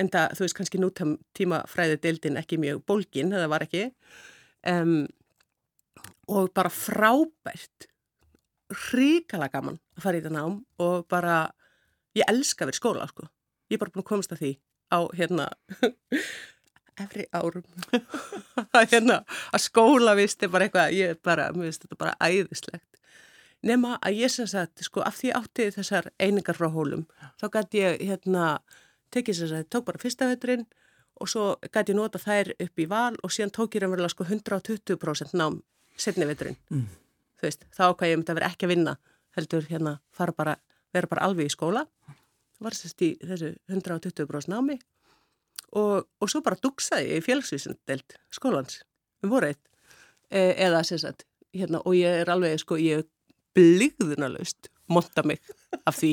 En 0.00 0.10
það, 0.12 0.34
þú 0.36 0.46
veist, 0.46 0.56
kannski 0.58 0.80
nútam 0.80 1.14
tíma 1.36 1.62
fræði 1.70 2.00
deildin 2.04 2.40
ekki 2.40 2.58
mjög 2.60 2.82
bólgin, 2.88 3.32
það 3.34 3.48
var 3.52 3.66
ekki. 3.66 3.86
Um, 4.70 4.94
og 6.30 6.50
bara 6.56 6.70
frábært 6.72 7.88
ríkala 8.92 9.50
gaman 9.50 9.80
að 9.96 10.04
fara 10.04 10.18
í 10.18 10.22
þetta 10.22 10.34
nám 10.36 10.60
og 10.82 11.06
bara, 11.10 11.42
ég 12.16 12.28
elska 12.30 12.64
að 12.64 12.70
vera 12.70 12.80
skóla, 12.80 13.08
sko, 13.10 13.26
ég 13.70 13.78
er 13.78 13.82
bara 13.82 13.94
búin 13.94 14.04
að 14.04 14.10
komast 14.12 14.34
að 14.34 14.44
því 14.44 14.52
á 14.90 15.00
hérna 15.16 15.48
efri 17.04 17.26
árum. 17.32 17.64
Hérna, 18.92 19.22
að 19.54 19.62
skóla 19.64 20.14
vist 20.18 20.42
er 20.44 20.50
bara 20.52 20.66
eitthvað, 20.66 20.94
ég 20.96 21.14
er 21.14 21.20
bara, 21.24 21.48
mér 21.54 21.70
finnst 21.70 21.86
þetta 21.86 21.98
bara 22.00 22.16
æðislegt. 22.20 22.86
Nema 23.66 23.96
að 24.00 24.20
ég 24.22 24.32
sem 24.32 24.48
sagt, 24.48 24.82
sko, 24.84 25.02
af 25.04 25.18
því 25.20 25.32
átti 25.36 25.68
þessar 25.74 26.10
einingar 26.20 26.56
frá 26.56 26.68
hólum, 26.72 27.06
þá 27.40 27.46
gæti 27.56 27.82
ég 27.82 28.04
hérna, 28.08 28.44
tekið 29.10 29.36
sem 29.40 29.48
sagt, 29.50 29.70
tók 29.70 29.84
bara 29.84 29.98
fyrsta 30.02 30.28
veiturinn 30.30 30.66
og 31.20 31.28
svo 31.28 31.44
gæti 31.68 31.92
ég 31.92 31.98
nota 31.98 32.18
þær 32.18 32.54
upp 32.56 32.78
í 32.80 32.88
val 32.88 33.14
og 33.22 33.30
síðan 33.34 33.52
tók 33.52 33.74
ég 33.76 33.82
raunverulega 33.84 34.14
sko 34.14 34.24
120% 34.24 35.36
nám 35.36 35.60
setni 35.96 36.26
veiturinn 36.28 36.56
Mm. 36.70 36.86
þú 37.40 37.48
veist, 37.48 37.64
þá 37.76 37.84
hvað 37.96 38.08
ég 38.10 38.16
myndi 38.20 38.32
að 38.32 38.38
vera 38.40 38.50
ekki 38.52 38.66
að 38.66 38.74
vinna 38.74 38.96
heldur 39.36 39.66
hérna, 39.70 39.98
fara 40.12 40.32
bara 40.32 40.56
vera 40.92 41.06
bara 41.06 41.22
alveg 41.26 41.46
í 41.46 41.52
skóla. 41.54 41.84
Var 42.60 42.74
sérst 42.76 43.00
í 43.02 43.14
þessu 43.22 43.54
120% 43.70 44.50
námi 44.52 44.78
og, 45.72 46.06
og 46.20 46.28
svo 46.28 46.42
bara 46.42 46.58
dugsaði 46.60 47.12
ég 47.14 47.22
í 47.22 47.24
félagsvísindelt 47.24 48.16
skólans. 48.34 48.82
Um 49.22 49.30
voru 49.30 49.52
eitt 49.52 49.62
e, 50.30 50.54
eða 50.66 50.82
sem 50.84 50.98
sagt, 50.98 51.24
hérna, 51.54 51.80
og 51.84 51.94
ég 51.94 52.22
er 52.24 52.32
alveg 52.32 52.58
sko, 52.60 52.76
ég 52.80 53.04
er 53.04 53.06
blíðunarlaust 53.56 54.68
monta 54.92 55.22
mig 55.26 55.38
af 55.86 55.94
því. 55.96 56.10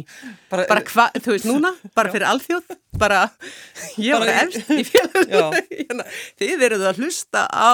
Bara, 0.52 0.66
bara 0.70 0.84
hvað, 0.86 1.16
þú 1.26 1.34
veist 1.34 1.48
núna, 1.50 1.72
bara 1.98 2.12
fyrir 2.14 2.28
alþjóð 2.30 2.76
bara, 2.98 3.18
ég 4.02 4.14
var 4.18 4.26
Bara- 4.26 4.44
efst 4.46 4.70
í 4.74 4.84
Já. 5.30 5.44
hérna, 5.70 6.06
þið 6.40 6.64
eruð 6.68 6.86
að 6.90 7.00
hlusta 7.04 7.44
á 7.50 7.74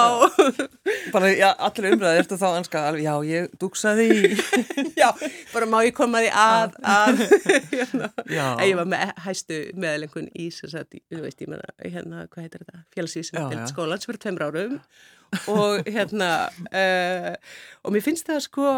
bara, 1.14 1.30
já, 1.32 1.48
allir 1.68 1.94
umræði, 1.94 2.20
ertu 2.24 2.38
þá 2.40 2.46
anska 2.58 2.82
alveg, 2.90 3.04
já, 3.06 3.14
ég 3.30 3.54
dugsaði 3.60 4.06
í, 4.12 4.32
já, 5.00 5.08
bara 5.54 5.68
má 5.70 5.78
ég 5.86 5.94
koma 5.96 6.20
því 6.24 6.32
að, 6.42 6.76
að 6.96 7.22
hérna. 7.72 8.10
Já, 8.28 8.44
að 8.58 8.66
ég 8.68 8.76
var 8.82 8.90
með 8.96 9.14
hæstu 9.28 9.60
meðlengun 9.86 10.28
í 10.34 10.50
að, 10.52 11.00
þú 11.12 11.22
veist, 11.24 11.40
ég 11.44 11.52
meina, 11.54 11.72
hérna, 11.84 12.26
hvað 12.32 12.46
heitir 12.48 12.64
þetta, 12.66 12.76
Já, 12.76 12.82
já. 12.82 12.92
félagsvísindelt 12.98 13.72
skólans 13.72 14.08
fyrir 14.08 14.22
tveimur 14.24 14.48
árum. 14.50 14.76
Og 15.50 15.88
hérna, 15.88 16.30
uh, 16.68 17.32
og 17.84 17.96
mér 17.96 18.04
finnst 18.04 18.28
það 18.28 18.44
sko, 18.44 18.68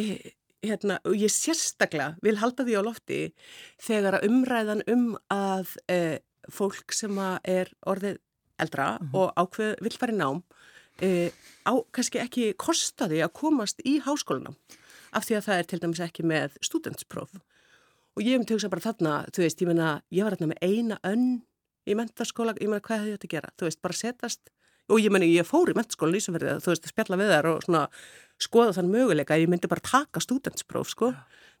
eh, 0.00 0.32
hérna, 0.64 0.98
og 1.08 1.16
ég 1.16 1.32
sérstaklega 1.32 2.14
vil 2.24 2.36
halda 2.40 2.66
því 2.66 2.78
á 2.80 2.82
lofti 2.84 3.20
þegar 3.80 4.18
að 4.18 4.26
umræðan 4.28 4.82
um 4.92 5.06
að 5.32 5.76
uh, 5.92 6.16
fólk 6.50 6.94
sem 6.96 7.18
að 7.20 7.36
er 7.52 7.72
orðið 7.88 8.18
eldra 8.60 8.90
og 9.16 9.32
ákveð 9.40 9.78
vill 9.84 9.96
fara 9.96 10.16
í 10.16 10.18
nám, 10.20 10.42
uh, 10.42 11.28
á 11.64 11.72
kannski 11.94 12.20
ekki 12.22 12.50
kosta 12.60 13.08
því 13.08 13.22
að 13.24 13.36
komast 13.40 13.80
í 13.84 13.98
háskólanám 14.04 14.58
af 15.16 15.26
því 15.26 15.38
að 15.38 15.46
það 15.48 15.60
er 15.60 15.70
til 15.70 15.80
dæmis 15.82 16.02
ekki 16.04 16.26
með 16.28 16.58
studentspróf 16.64 17.40
og 18.16 18.26
ég 18.26 18.42
hugsa 18.42 18.70
bara 18.70 18.84
þarna, 18.84 19.12
þú 19.32 19.44
veist, 19.44 19.62
ég 19.62 19.70
meina, 19.70 19.90
ég 20.12 20.26
var 20.26 20.36
þarna 20.36 20.52
með 20.52 20.64
eina 20.66 20.98
önn 21.06 21.28
í 21.88 21.96
mentaskóla, 21.96 22.56
ég 22.60 22.68
meina, 22.68 22.82
hvað 22.84 23.04
hefði 23.04 23.16
átt 23.16 23.26
að 23.26 23.34
gera? 23.34 23.52
Þú 23.56 23.68
veist, 23.68 23.80
bara 23.84 23.96
setast, 23.96 24.50
og 24.90 25.00
ég 25.00 25.12
meina, 25.14 25.26
ég 25.28 25.46
fór 25.48 25.70
í 25.70 25.74
mentaskóla 25.78 26.12
lýsumverðið, 26.16 26.62
þú 26.64 26.72
veist, 26.72 26.86
að 26.88 26.92
spjalla 26.94 27.18
við 27.20 27.30
þær 27.34 27.48
og 27.52 27.62
svona 27.66 27.82
skoða 28.40 28.74
þann 28.78 28.90
möguleika, 28.92 29.36
ég 29.40 29.50
myndi 29.52 29.68
bara 29.70 29.84
taka 29.84 30.20
studentspróf, 30.24 30.88
sko. 30.94 31.12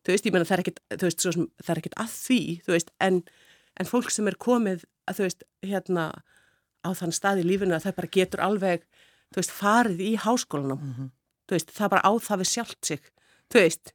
Þú 0.04 0.14
veist, 0.14 0.26
ég 0.26 0.32
meina, 0.34 0.46
það 0.48 0.56
er 0.56 0.62
ekkit, 0.64 0.80
veist, 1.04 1.20
sem, 1.26 1.46
það 1.60 1.72
er 1.74 1.80
ekkit 1.82 1.96
að 2.00 2.10
því, 2.16 2.40
veist, 2.72 2.90
en, 3.04 3.22
en 3.80 3.90
fólk 3.90 4.10
sem 4.10 4.28
er 4.30 4.38
komið, 4.40 4.84
að 5.10 5.18
þú 5.20 5.26
veist, 5.28 5.44
hérna, 5.68 6.06
á 6.80 6.88
þann 6.96 7.12
stað 7.12 7.42
í 7.42 7.46
lífinu 7.50 7.76
að 7.76 7.84
það 7.88 7.96
bara 8.00 8.12
getur 8.16 8.40
alveg, 8.46 8.84
þú 9.34 9.42
veist, 9.42 9.52
farið 9.52 10.00
í 10.00 10.12
háskólanum, 10.24 10.80
Mhm. 10.80 11.10
þú 11.46 11.56
veist, 11.58 11.70
það 11.76 11.90
bara 11.92 12.06
á 12.08 12.12
það 12.16 12.40
við 12.40 12.50
sjálft 12.54 12.84
sig, 12.86 13.00
þú 13.52 13.60
veist, 13.60 13.92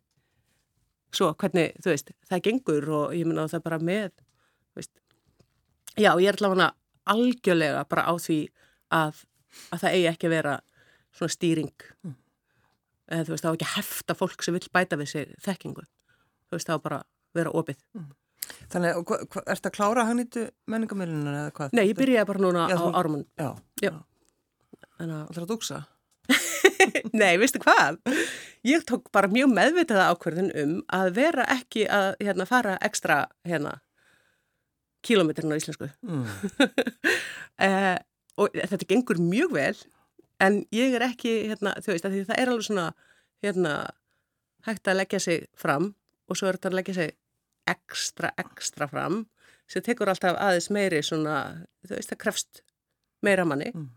svo 1.16 1.32
hvernig, 1.34 1.74
þú 1.82 1.90
veist, 1.94 2.12
það 2.30 2.42
gengur 2.46 2.90
og 2.92 3.14
ég 3.18 3.26
meina 3.26 3.48
það 3.50 3.64
bara 3.64 3.80
með, 3.80 4.12
veist, 4.76 4.92
já, 5.98 6.12
ég 6.20 6.28
er 6.30 6.38
allavega 6.38 6.74
algjörlega 7.08 7.86
bara 7.90 8.06
á 8.06 8.14
því 8.20 8.40
að, 8.96 9.24
að 9.76 9.84
það 9.84 9.96
eigi 9.98 10.10
ekki 10.12 10.30
að 10.30 10.36
vera 10.38 10.54
svona 11.16 11.36
stýring, 11.36 11.72
eða 13.12 13.26
þú 13.28 13.36
veist, 13.36 13.46
þá 13.46 13.52
ekki 13.54 13.72
hefta 13.76 14.16
fólk 14.20 14.44
sem 14.46 14.56
vil 14.58 14.70
bæta 14.76 14.98
við 15.00 15.12
sig 15.14 15.34
þekkingu, 15.46 15.86
þú 16.50 16.58
veist, 16.58 16.70
þá 16.72 16.80
bara 16.84 17.02
vera 17.36 17.52
opið. 17.56 17.80
þannig, 18.72 19.00
og 19.00 19.10
hva, 19.10 19.18
hva, 19.32 19.42
ertu 19.56 19.70
að 19.72 19.76
klára 19.78 20.06
hagnýttu 20.10 20.46
menningamilinunar 20.72 21.40
eða 21.42 21.54
hvað? 21.58 21.76
Nei, 21.78 21.86
ég 21.90 21.98
byrjaði 21.98 22.30
bara 22.30 22.44
núna 22.44 22.66
Já, 22.70 22.76
á 22.76 22.84
þú- 22.84 22.94
árumun. 23.00 23.26
Já, 23.40 23.50
Já. 23.84 23.94
Þannig 24.96 25.16
að, 25.16 25.24
allir 25.30 25.44
að 25.46 25.50
dugsa? 25.52 25.80
nei, 27.22 27.34
veistu 27.42 27.60
hvað? 27.64 27.98
Ég 28.66 28.86
tók 28.88 29.10
bara 29.14 29.30
mjög 29.30 29.52
meðvitaða 29.54 30.06
ákverðin 30.14 30.52
um 30.62 30.76
að 30.94 31.10
vera 31.18 31.46
ekki 31.54 31.84
að 31.92 32.16
hérna, 32.24 32.48
fara 32.50 32.78
ekstra 32.86 33.18
hérna, 33.46 33.76
kílómetrin 35.06 35.52
á 35.54 35.58
íslensku. 35.60 35.90
Mm. 36.06 36.24
eh, 37.68 37.98
og 38.40 38.56
þetta 38.56 38.90
gengur 38.90 39.20
mjög 39.22 39.54
vel 39.56 39.76
en 40.44 40.64
ég 40.76 40.96
er 40.98 41.06
ekki, 41.08 41.36
hérna, 41.50 41.76
þú 41.84 41.94
veist, 41.94 42.08
það 42.28 42.38
er 42.38 42.52
alveg 42.52 42.68
svona 42.68 42.88
hérna, 43.44 43.76
hægt 44.68 44.90
að 44.90 45.00
leggja 45.00 45.22
sig 45.24 45.46
fram 45.60 45.94
og 46.28 46.40
svo 46.40 46.50
er 46.50 46.58
þetta 46.58 46.72
að 46.72 46.78
leggja 46.80 46.98
sig 46.98 47.14
ekstra, 47.70 48.32
ekstra 48.42 48.88
fram 48.92 49.24
sem 49.72 49.84
tekur 49.86 50.12
alltaf 50.12 50.38
aðeins 50.38 50.70
meiri 50.74 51.02
svona, 51.06 51.66
þú 51.86 51.96
veist, 51.98 52.12
það 52.12 52.22
krefst 52.26 52.66
meira 53.26 53.46
manni 53.48 53.72
Mm. 53.74 53.90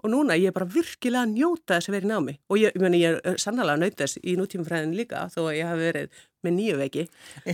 Og 0.00 0.12
núna 0.12 0.38
ég 0.38 0.50
er 0.50 0.56
bara 0.56 0.68
virkilega 0.70 1.26
að 1.26 1.34
njóta 1.36 1.76
þess 1.76 1.90
að 1.90 1.96
vera 1.96 2.08
í 2.08 2.10
námi 2.10 2.34
og 2.48 2.60
ég, 2.60 2.74
ég, 2.74 2.82
meni, 2.82 3.02
ég 3.04 3.20
er 3.20 3.40
sannlega 3.40 3.76
að 3.76 3.84
njóta 3.84 4.06
þess 4.06 4.20
í 4.22 4.36
nútímafræðin 4.40 4.96
líka 4.98 5.26
þó 5.34 5.40
að 5.46 5.56
ég 5.58 5.70
hafi 5.70 5.86
verið 5.90 6.20
með 6.40 6.56
nýju 6.56 6.76
veiki 6.80 7.06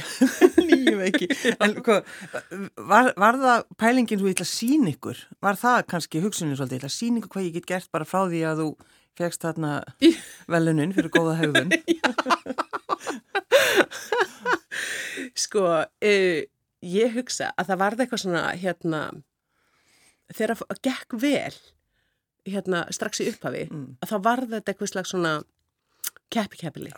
Nýjum 0.67 1.03
ekki. 1.07 1.27
En 1.65 1.75
hvað, 1.85 2.07
var, 2.89 3.13
var 3.19 3.39
það 3.43 3.65
pælingin 3.81 4.21
þú 4.21 4.31
ætla 4.33 4.47
að 4.47 4.53
sína 4.53 4.93
ykkur? 4.93 5.19
Var 5.43 5.57
það 5.61 5.79
kannski 5.93 6.23
hugsunin 6.25 6.59
svolítið, 6.59 6.77
ég 6.77 6.83
ætla 6.83 6.93
að 6.93 6.99
sína 6.99 7.21
ykkur 7.21 7.33
hvað 7.35 7.49
ég 7.49 7.57
get 7.59 7.71
gert 7.73 7.91
bara 7.95 8.09
frá 8.09 8.21
því 8.31 8.41
að 8.49 8.63
þú 8.63 8.69
fegst 9.17 9.47
þarna 9.47 9.71
velunin 10.53 10.95
fyrir 10.97 11.11
góða 11.15 11.39
hegðun? 11.41 11.71
Sko, 15.47 15.63
uh, 15.85 16.41
ég 16.87 17.17
hugsa 17.17 17.47
að 17.57 17.71
það 17.71 17.81
varði 17.83 18.05
eitthvað 18.05 18.23
svona, 18.23 18.45
hérna, 18.61 19.01
þegar 20.33 20.61
það 20.61 20.83
gekk 20.89 21.11
vel, 21.23 21.57
hérna, 22.53 22.85
strax 22.95 23.21
í 23.25 23.29
upphafi, 23.33 23.67
Mm. 23.71 23.87
að 24.03 24.11
það 24.13 24.23
varði 24.27 24.53
þetta 24.57 24.73
eitthvað 24.75 24.93
slags 24.93 25.11
svona 25.15 25.35
keppi-keppili. 26.33 26.93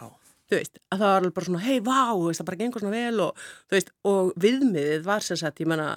Þú 0.49 0.57
veist, 0.57 0.79
að 0.93 0.99
það 1.03 1.05
var 1.09 1.21
alveg 1.21 1.35
bara 1.37 1.47
svona, 1.47 1.61
hei, 1.67 1.79
vá, 1.85 2.01
þú 2.17 2.27
veist, 2.31 2.41
það 2.41 2.47
bara 2.49 2.61
gengur 2.63 2.81
svona 2.85 2.97
vel 2.97 3.21
og, 3.21 3.43
veist, 3.71 3.91
og 4.09 4.33
viðmiðið 4.41 5.03
var 5.05 5.21
sem 5.27 5.37
sagt, 5.37 5.61
ég 5.61 5.69
menna, 5.69 5.89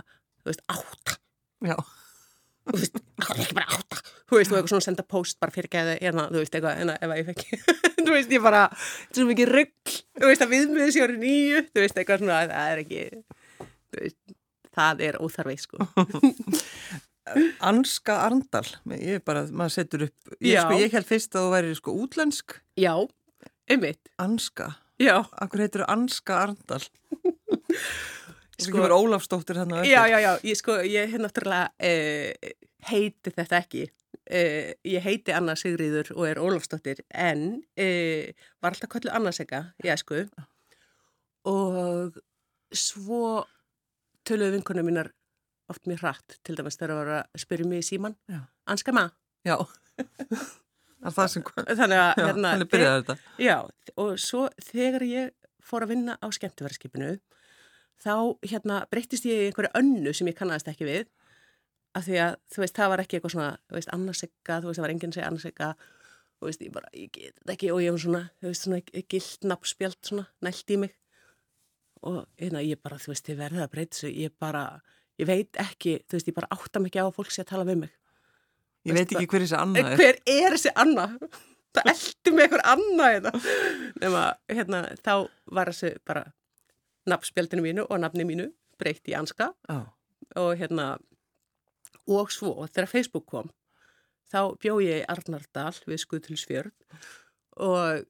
þú 0.44 0.52
veist, 0.52 0.64
átta. 0.68 1.18
Já. 1.64 1.78
Þú 2.68 2.76
veist, 2.78 3.00
það 3.22 3.32
er 3.32 3.40
ekki 3.46 3.56
bara 3.58 3.78
átta. 3.78 4.02
Þú 4.32 4.38
veist, 4.38 4.52
þú 4.52 4.56
eitthvað 4.58 4.72
svona 4.74 4.86
senda 4.88 5.04
post 5.08 5.40
bara 5.40 5.52
fyrir 5.56 5.72
geði, 5.72 5.96
hérna, 6.02 6.28
þú 6.32 6.42
veist, 6.44 6.54
eitthvað, 6.56 6.82
en 6.84 6.92
ef 6.98 7.16
ég 7.18 7.30
fekk, 7.32 7.46
þú 8.06 8.12
veist, 8.12 8.32
ég 8.36 8.44
bara, 8.44 8.66
þetta 8.76 9.16
er 9.16 9.22
svo 9.22 9.30
mikið 9.32 9.54
rugg, 9.56 9.96
þú 10.20 10.28
veist, 10.32 10.44
að 10.46 10.54
viðmiðið 10.56 10.92
sé 10.96 11.06
árið 11.08 11.24
nýju, 11.24 11.64
þú 11.72 11.84
veist, 11.86 11.98
eitthvað 12.04 12.22
svona, 12.26 12.42
það 12.52 12.72
er 12.76 12.84
ekki, 12.84 13.02
þú 13.96 14.04
veist, 14.04 14.20
það 14.76 15.04
er 15.08 15.20
óþarfið, 15.24 15.64
sko. 15.66 15.88
Anska 17.62 18.16
Arndal, 18.26 18.66
ég 18.98 19.20
er 19.20 19.24
bara, 19.26 19.44
maður 19.54 19.76
setur 19.76 20.06
upp, 20.08 20.32
ég, 20.40 20.56
Já. 20.56 20.62
sko, 20.66 20.78
ég 20.82 20.96
held 20.96 21.08
fyrst 21.10 21.36
að 21.38 21.44
þú 21.46 21.52
væri 21.54 21.76
sko 21.78 21.94
útlensk, 22.04 22.56
Já, 22.82 22.94
einmitt, 23.70 24.10
Anska, 24.22 24.72
já, 25.02 25.16
akkur 25.42 25.62
heitir 25.64 25.84
þú 25.86 25.90
Anska 25.94 26.40
Arndal? 26.48 26.82
Sko, 28.62 28.68
Sko- 28.68 28.78
það 28.78 28.84
kemur 28.84 28.94
Ólafsdóttir 28.94 29.58
hann 29.58 29.72
að 29.74 29.88
já, 29.90 30.02
já, 30.12 30.18
já, 30.22 30.32
ég 30.46 30.58
sko, 30.60 30.76
ég 30.86 31.10
hef 31.10 31.22
náttúrulega 31.24 31.72
uh, 31.82 32.52
heiti 32.92 33.32
þetta 33.34 33.58
ekki. 33.58 33.86
Uh, 34.30 34.68
ég 34.86 35.02
heiti 35.02 35.34
Anna 35.34 35.56
Sigriður 35.58 36.12
og 36.14 36.28
er 36.30 36.38
Ólafsdóttir 36.38 37.02
en 37.10 37.42
uh, 37.58 38.28
var 38.62 38.76
alltaf 38.76 38.92
köllu 38.94 39.10
Anna 39.18 39.34
Sigga 39.34 39.64
í 39.82 39.90
æsku 39.90 40.28
og 41.50 42.20
svo 42.70 43.24
töluðu 44.30 44.60
vinkonum 44.60 44.86
mínar 44.92 45.10
oft 45.72 45.88
mér 45.90 46.04
hratt 46.04 46.38
til 46.46 46.58
dæmis 46.60 46.78
þegar 46.80 46.94
það 46.94 47.02
var 47.02 47.14
að 47.18 47.44
spyrja 47.46 47.70
mig 47.72 47.84
í 47.84 47.88
síman. 47.94 48.18
Anska 48.70 48.94
ma 48.96 49.10
Já, 49.48 49.58
þannig 51.82 51.98
að 51.98 52.10
já, 52.12 52.26
hérna, 52.28 52.52
þannig 52.54 52.70
byrjaði 52.70 53.00
þetta. 53.02 53.16
Já, 53.42 53.56
og 54.04 54.12
svo 54.22 54.44
þegar 54.62 55.06
ég 55.08 55.32
fór 55.66 55.86
að 55.86 55.94
vinna 55.96 56.18
á 56.22 56.28
skemmtiverðskipinu 56.30 57.16
þá 58.02 58.14
hérna 58.46 58.84
breyttist 58.92 59.26
ég 59.30 59.48
í 59.48 59.50
einhverju 59.50 59.74
önnu 59.78 60.14
sem 60.14 60.30
ég 60.30 60.38
kannast 60.38 60.70
ekki 60.70 60.88
við 60.88 61.10
af 61.98 62.06
því 62.06 62.22
að 62.24 62.38
þú 62.54 62.64
veist, 62.64 62.78
það 62.78 62.94
var 62.94 63.04
ekki 63.04 63.18
eitthvað 63.18 63.34
svona 63.36 63.50
þú 63.66 63.78
veist, 63.78 63.92
annarsegga, 63.96 64.60
þú 64.62 64.70
veist, 64.70 64.80
það 64.80 64.86
var 64.86 64.94
enginn 64.94 65.16
segja 65.16 65.32
annarsegga 65.32 65.70
þú 65.82 66.50
veist, 66.50 66.64
ég 66.66 66.74
bara, 66.78 66.94
ég 66.98 67.12
get 67.18 67.36
þetta 67.42 67.56
ekki 67.56 67.74
og 67.74 67.84
ég 67.84 67.96
var 67.96 68.04
svona, 68.06 68.24
þú 68.42 68.52
veist, 68.52 68.68
svona 68.68 69.06
gilt 69.16 69.48
nafnspjald 69.52 70.00
svona, 70.08 70.28
nælt 70.46 70.74
í 70.74 70.80
mig 70.86 70.96
og 72.02 72.24
hérna, 72.42 72.64
ég 72.66 72.82
bara, 72.82 73.02
þú 73.02 73.14
veist, 73.14 73.30
ég 73.30 73.42
verði 73.42 73.62
að 73.66 73.74
breyta 73.76 73.98
þessu 73.98 74.14
ég 74.16 74.38
bara, 74.42 74.64
ég 75.22 75.30
veit 75.30 75.60
ekki 75.62 75.96
þú 76.10 76.18
veist, 76.18 76.30
ég 76.32 76.38
bara 76.38 76.50
átta 76.56 76.82
mig 76.82 76.92
ekki 76.92 77.04
á 77.04 77.08
að 77.08 77.16
fólk 77.20 77.32
sé 77.34 77.44
að 77.46 77.52
tala 77.54 77.68
við 77.70 77.84
mig 77.86 77.94
Ég 78.90 78.96
veit 78.98 79.12
ekki 79.14 79.28
hver 79.30 79.44
þessi 79.46 79.58
Anna 79.62 79.78
En 79.82 79.92
er. 79.92 79.98
hver 80.00 80.18
er 80.26 80.56
þessi 80.58 80.72
Anna? 80.82 81.04
Það 81.76 81.90
eldi 81.94 82.32
með 82.36 82.44
einhver 82.48 82.62
Anna. 82.68 83.32
Nefna, 84.02 84.24
hérna, 84.52 84.80
þá 85.06 85.14
var 85.56 85.70
þessi 85.72 85.92
bara 86.10 86.24
nafnspjaldinu 87.08 87.64
mínu 87.64 87.86
og 87.88 88.02
nafni 88.02 88.26
mínu 88.28 88.50
breytt 88.82 89.08
í 89.08 89.16
anska 89.18 89.52
Já, 89.70 89.78
og 90.42 90.52
hérna 90.60 90.88
og 92.10 92.34
svo 92.34 92.66
þegar 92.68 92.90
Facebook 92.92 93.28
kom 93.30 93.52
þá 94.34 94.58
bjó 94.62 94.80
ég 94.84 95.04
í 95.04 95.08
Arnardal 95.14 95.78
við 95.86 96.02
Skutilsfjörn 96.04 96.74
og, 97.62 98.04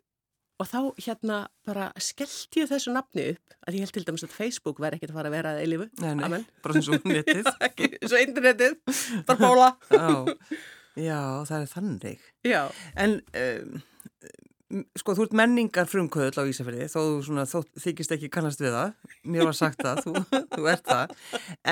og 0.61 0.67
þá 0.69 0.79
hérna 1.01 1.37
bara 1.65 1.87
skellti 1.97 2.61
ég 2.61 2.69
þessu 2.69 2.93
nafni 2.93 3.23
upp 3.33 3.55
að 3.67 3.77
ég 3.77 3.85
held 3.85 3.95
til 3.97 4.03
dæmis 4.07 4.25
að 4.27 4.33
Facebook 4.35 4.81
væri 4.83 4.99
ekkert 4.99 5.13
að 5.13 5.17
fara 5.19 5.31
að 5.31 5.35
vera 5.37 5.53
að 5.55 5.61
eilifu. 5.65 5.87
nei, 6.01 6.11
nei, 6.19 6.25
Amen. 6.27 6.45
bara 6.63 6.77
eins 6.77 6.89
og 6.93 7.05
netið. 7.15 7.49
Ekki, 7.67 7.89
svo 8.05 8.19
internetið, 8.21 8.75
bara 9.25 9.39
bóla. 9.41 9.69
Já, 9.89 10.09
já, 11.09 11.19
það 11.49 11.57
er 11.63 11.71
þannig. 11.75 12.27
Já, 12.45 12.61
En 12.99 13.17
um, 13.41 14.85
sko, 15.01 15.15
þú 15.17 15.25
ert 15.27 15.33
menningar 15.35 15.89
frumkvöðl 15.91 16.41
á 16.41 16.43
Ísafjörði, 16.47 16.85
þó 16.93 16.99
þú 17.01 17.17
svona, 17.27 17.43
þó 17.49 17.57
þykist 17.83 18.13
ekki 18.15 18.29
kannast 18.31 18.61
við 18.63 18.71
það. 18.77 18.93
Mér 19.33 19.49
var 19.49 19.57
sagt 19.57 19.81
það, 19.83 20.03
þú, 20.05 20.13
þú 20.55 20.69
ert 20.71 20.85
það. 20.87 21.17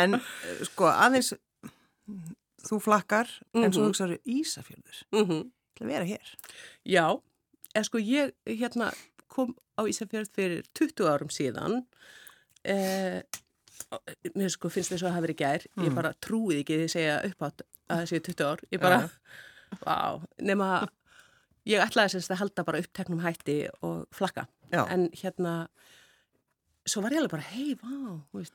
En 0.02 0.17
eh, 0.19 0.65
sko, 0.67 0.89
aðeins, 0.91 1.30
þú 2.69 2.80
flakkar, 2.84 3.30
en 3.56 3.71
svo 3.71 3.86
Mhm. 3.86 3.89
hugsaður 3.93 4.19
Ísafjörður. 4.36 5.02
mhm. 5.15 5.41
til 5.80 5.86
að 5.88 5.91
vera 5.93 6.06
hér. 6.10 6.32
Já, 6.91 7.06
en 7.76 7.84
sko 7.88 7.98
ég 8.02 8.34
hérna 8.48 8.92
kom 9.30 9.54
á 9.78 9.82
Ísafjörð 9.88 10.32
fyrir 10.36 10.64
20 10.74 11.06
árum 11.08 11.30
síðan 11.32 11.84
eh, 12.66 13.22
mér 14.36 14.52
sko 14.54 14.70
finnst 14.74 14.92
þess 14.94 15.04
að 15.04 15.08
það 15.10 15.16
hafi 15.18 15.26
verið 15.28 15.40
gær. 15.40 15.66
Ég 15.80 15.90
Mm. 15.92 15.96
bara 15.96 16.14
trúið 16.22 16.60
ekki 16.64 16.78
því 16.80 16.88
að 16.88 16.94
segja 16.96 17.18
uppátt 17.30 17.62
að 17.90 18.00
það 18.02 18.10
séu 18.12 18.24
20 18.28 18.46
ár, 18.50 18.60
ég 18.72 18.82
bara 18.82 19.00
vá, 19.86 19.98
nema 20.42 20.68
ég 21.70 21.82
ætlaði 21.86 22.12
semst 22.16 22.32
að 22.34 22.42
halda 22.44 22.64
bara 22.66 22.80
uppteknum 22.84 23.22
hætti 23.24 23.56
og 23.86 24.06
flakka, 24.12 24.48
Já, 24.72 24.84
en 24.90 25.10
hérna 25.14 25.68
svo 26.86 27.02
var 27.02 27.12
ég 27.14 27.18
alveg 27.22 27.32
bara, 27.32 27.48
hei, 27.54 27.76
vá 27.82 28.22
veist, 28.34 28.54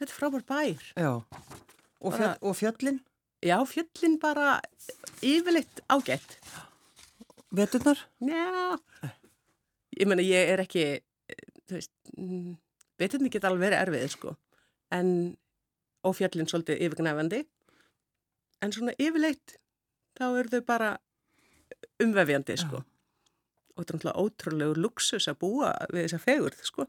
þetta 0.00 0.10
er 0.10 0.16
frábær 0.16 0.44
bær. 0.48 0.84
Já. 0.96 1.12
Og, 2.00 2.12
fjöll, 2.16 2.36
og 2.40 2.56
fjöllin, 2.56 3.00
já, 3.44 3.56
fjöllin 3.68 4.18
bara 4.20 4.60
yfirleitt 5.22 5.80
ágætt 5.92 6.38
veturnar? 7.56 8.00
Já, 8.22 8.78
ég 9.98 10.08
meina 10.10 10.24
ég 10.24 10.52
er 10.54 10.62
ekki, 10.64 10.84
þú 11.68 11.78
veist, 11.78 11.92
mm, 12.16 12.54
veturni 13.00 13.32
geta 13.32 13.50
alveg 13.50 13.68
verið 13.68 13.82
erfið, 13.84 14.06
sko, 14.14 14.36
en 14.94 15.10
ófjallin 16.06 16.48
svolítið 16.50 16.84
yfirgnæfandi, 16.86 17.42
en 18.62 18.72
svona 18.76 18.94
yfirleitt, 18.98 19.58
þá 20.18 20.24
eru 20.30 20.54
þau 20.54 20.64
bara 20.68 20.94
umvefjandi, 22.00 22.56
sko, 22.60 22.80
og 22.80 23.82
þetta 23.82 23.92
er 23.92 24.00
náttúrulega 24.00 24.24
ótrúlegur 24.24 24.82
luxus 24.86 25.28
að 25.30 25.40
búa 25.44 25.74
við 25.92 26.06
þessa 26.06 26.24
fegurð, 26.24 26.64
sko. 26.66 26.88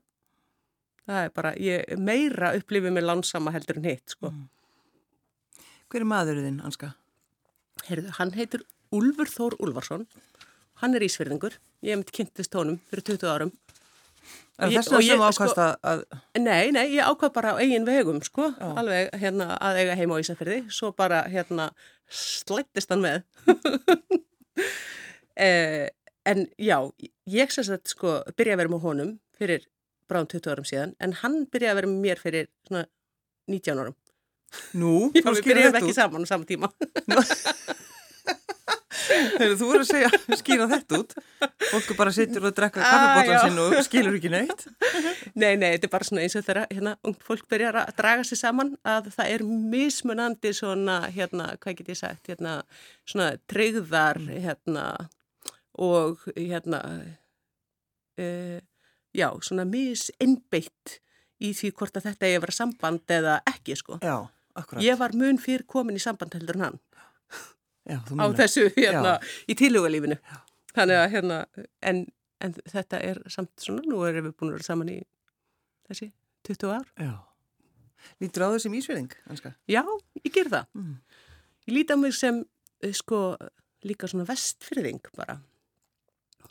Það 1.01 1.25
er 1.25 1.31
bara, 1.35 1.51
ég 1.57 1.99
meira 1.99 2.53
upplifið 2.55 2.93
með 2.93 3.07
lánsama 3.07 3.53
heldur 3.55 3.79
en 3.81 3.87
hitt, 3.89 4.13
sko. 4.13 4.29
Mm. 4.31 4.49
Hver 5.91 6.05
er 6.05 6.07
maðurinn 6.07 6.61
Anska? 6.63 6.93
Heyrðu, 7.87 8.13
hann 8.15 8.31
heitur 8.37 8.61
Úlfur 8.95 9.27
Þór 9.27 9.57
Úlfarsson, 9.63 10.05
hann 10.81 10.95
er 10.97 11.05
ísverðingur, 11.05 11.55
ég 11.85 11.93
hef 11.95 12.01
mitt 12.01 12.11
kynntist 12.15 12.53
honum 12.57 12.79
fyrir 12.91 13.05
20 13.13 13.29
árum. 13.31 13.51
Er 14.61 14.69
Ég- 14.69 14.77
þess 14.81 14.91
vegna 14.91 15.07
sem 15.07 15.21
ákvæmst 15.25 15.55
sko- 15.55 15.77
að, 15.91 16.03
Nei, 16.37 16.71
nei, 16.75 16.83
ég 16.97 17.05
ákvað 17.07 17.33
bara 17.33 17.53
á 17.53 17.61
eigin 17.63 17.85
vegum, 17.87 18.19
sko, 18.21 18.51
Já. 18.59 18.67
alveg 18.77 19.09
hérna 19.21 19.57
að 19.57 19.79
eiga 19.81 19.95
heima 19.97 20.17
á 20.17 20.21
Ísafyrði, 20.21 20.59
svo 20.69 20.91
bara 20.95 21.23
hérna 21.31 21.71
slættist 22.11 22.89
hann 22.93 23.01
með. 23.01 23.23
eh, 25.35 25.87
en 26.25 26.45
já, 26.59 26.77
ég 27.31 27.51
sem 27.51 27.63
sagt 27.65 27.87
sko 27.95 28.19
byrja 28.37 28.53
að 28.57 28.61
vera 28.63 28.73
með 28.75 28.83
honum 28.85 29.13
fyrir 29.39 29.65
bráðum 30.11 30.29
20 30.35 30.51
árum 30.53 30.67
síðan, 30.67 30.93
en 30.99 31.13
hann 31.23 31.45
byrja 31.49 31.71
að 31.73 31.79
vera 31.81 31.87
með 31.87 32.01
mér 32.05 32.21
fyrir 32.21 32.47
svona 32.67 32.85
19 33.49 33.81
árum. 33.81 33.95
nú, 34.75 34.93
Já, 35.15 35.21
þú 35.23 35.31
við 35.31 35.41
skýrir 35.41 35.55
byrjum 35.55 35.71
þetta 35.71 35.81
ekki 35.81 35.93
út. 35.95 35.99
saman 36.01 36.25
á 36.25 36.27
sama 36.27 36.45
tíma. 36.45 36.69
Þegar 39.07 39.53
þú 39.59 39.67
voru 39.69 39.83
að 39.85 39.89
segja, 39.89 40.09
skýra 40.39 40.67
þetta 40.71 40.99
út. 41.01 41.15
Fólku 41.71 41.95
bara 41.99 42.13
sittur 42.15 42.45
og 42.49 42.55
drekka 42.57 42.81
Ah, 42.81 42.91
kaffibótlan 42.91 43.37
já. 43.37 43.41
sinn 43.45 43.59
og 43.63 43.75
skilur 43.87 44.17
ekki 44.19 44.31
neitt. 44.33 44.65
Nei, 45.35 45.55
nei, 45.55 45.71
þetta 45.75 45.87
er 45.89 45.93
bara 45.95 46.07
svona 46.07 46.23
eins 46.25 46.35
og 46.39 46.45
þegar 46.47 46.67
hérna, 46.71 46.93
fólk 47.27 47.47
byrjar 47.51 47.79
að 47.83 47.93
draga 48.01 48.25
sig 48.27 48.39
saman 48.41 48.73
að 48.87 49.09
það 49.15 49.31
er 49.35 49.45
mismunandi 49.75 50.53
svona, 50.57 50.99
hérna, 51.13 51.49
hvað 51.61 51.79
get 51.81 51.93
ég 51.93 51.99
sagt, 52.01 52.27
hérna, 52.31 52.57
svona 53.09 53.31
treyðar, 53.51 54.19
hérna, 54.29 54.85
og 55.81 56.19
hérna, 56.35 56.81
uh, 58.19 58.59
já, 59.15 59.27
svona 59.43 59.65
misinnbeitt 59.67 60.99
í 61.41 61.53
því 61.57 61.71
hvort 61.79 61.97
að 61.97 62.09
þetta 62.11 62.27
er 62.29 62.37
að 62.37 62.45
vera 62.45 62.55
samband 62.59 63.15
eða 63.17 63.39
ekki, 63.49 63.75
sko. 63.79 63.97
Já, 64.03 64.19
akkurat. 64.59 64.83
Ég 64.85 64.99
var 64.99 65.15
mun 65.17 65.39
fyrir 65.41 65.65
komin 65.69 65.97
í 65.97 66.03
samband 66.03 66.35
heldur 66.37 66.59
en 66.59 66.65
hann 66.67 66.79
Já, 67.89 67.97
á 67.97 68.25
þessu, 68.37 68.67
hérna, 68.77 69.15
í 69.49 69.55
tilhugalífinu. 69.57 70.17
Þannig 70.75 70.99
að, 70.99 71.07
hérna, 71.15 71.37
en, 71.89 72.03
en 72.43 72.55
þetta 72.69 73.01
er 73.03 73.21
samt 73.31 73.51
svona, 73.63 73.83
nú 73.89 74.03
erum 74.07 74.29
við 74.29 74.35
búin 74.37 74.51
að 74.51 74.57
vera 74.59 74.67
saman 74.67 74.91
í 74.93 74.97
þessi 75.89 76.11
20 76.47 76.75
ár. 76.77 76.87
Já. 77.01 77.13
Lítur 78.21 78.45
á 78.45 78.53
þessum 78.53 78.75
ísverðing, 78.77 79.15
Anska? 79.33 79.53
Já, 79.69 79.81
ég 80.21 80.33
ger 80.33 80.49
það. 80.53 80.69
Mm. 80.77 80.93
Ég 81.67 81.75
líti 81.75 81.93
á 81.93 81.97
mig 82.01 82.15
sem, 82.17 82.43
eh, 82.81 82.93
sko, 82.97 83.35
líka 83.85 84.09
svona 84.09 84.27
vestfyrðing 84.29 85.11
bara. 85.17 85.39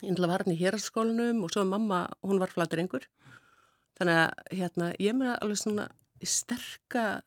Ég 0.00 0.14
ætla 0.14 0.30
var 0.30 0.44
hann 0.44 0.54
í 0.54 0.60
hérarskólanum 0.60 1.42
og 1.44 1.50
svo 1.52 1.64
mamma, 1.68 2.08
hún 2.22 2.40
var 2.40 2.52
flatringur. 2.52 3.06
Þannig 3.98 4.18
að, 4.18 4.44
hérna, 4.56 4.92
ég 4.98 5.16
meina 5.16 5.38
alveg 5.42 5.58
svona 5.60 5.88
sterkar, 6.24 7.22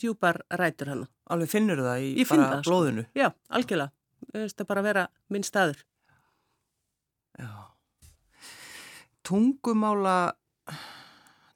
djúpar 0.00 0.42
rætur 0.60 0.88
hann. 0.92 1.04
Alveg 1.32 1.48
finnur 1.50 1.80
það 1.82 2.02
í 2.06 2.10
Ég 2.20 2.28
bara 2.30 2.48
það, 2.50 2.62
sko. 2.62 2.70
blóðinu. 2.70 3.06
Já, 3.16 3.28
algjörlega. 3.50 3.92
Þú 4.32 4.42
veist 4.42 4.60
að 4.62 4.68
bara 4.70 4.82
vera 4.86 5.06
minn 5.32 5.42
staður. 5.46 5.80
Já. 7.38 7.48
Tungumála 9.26 10.16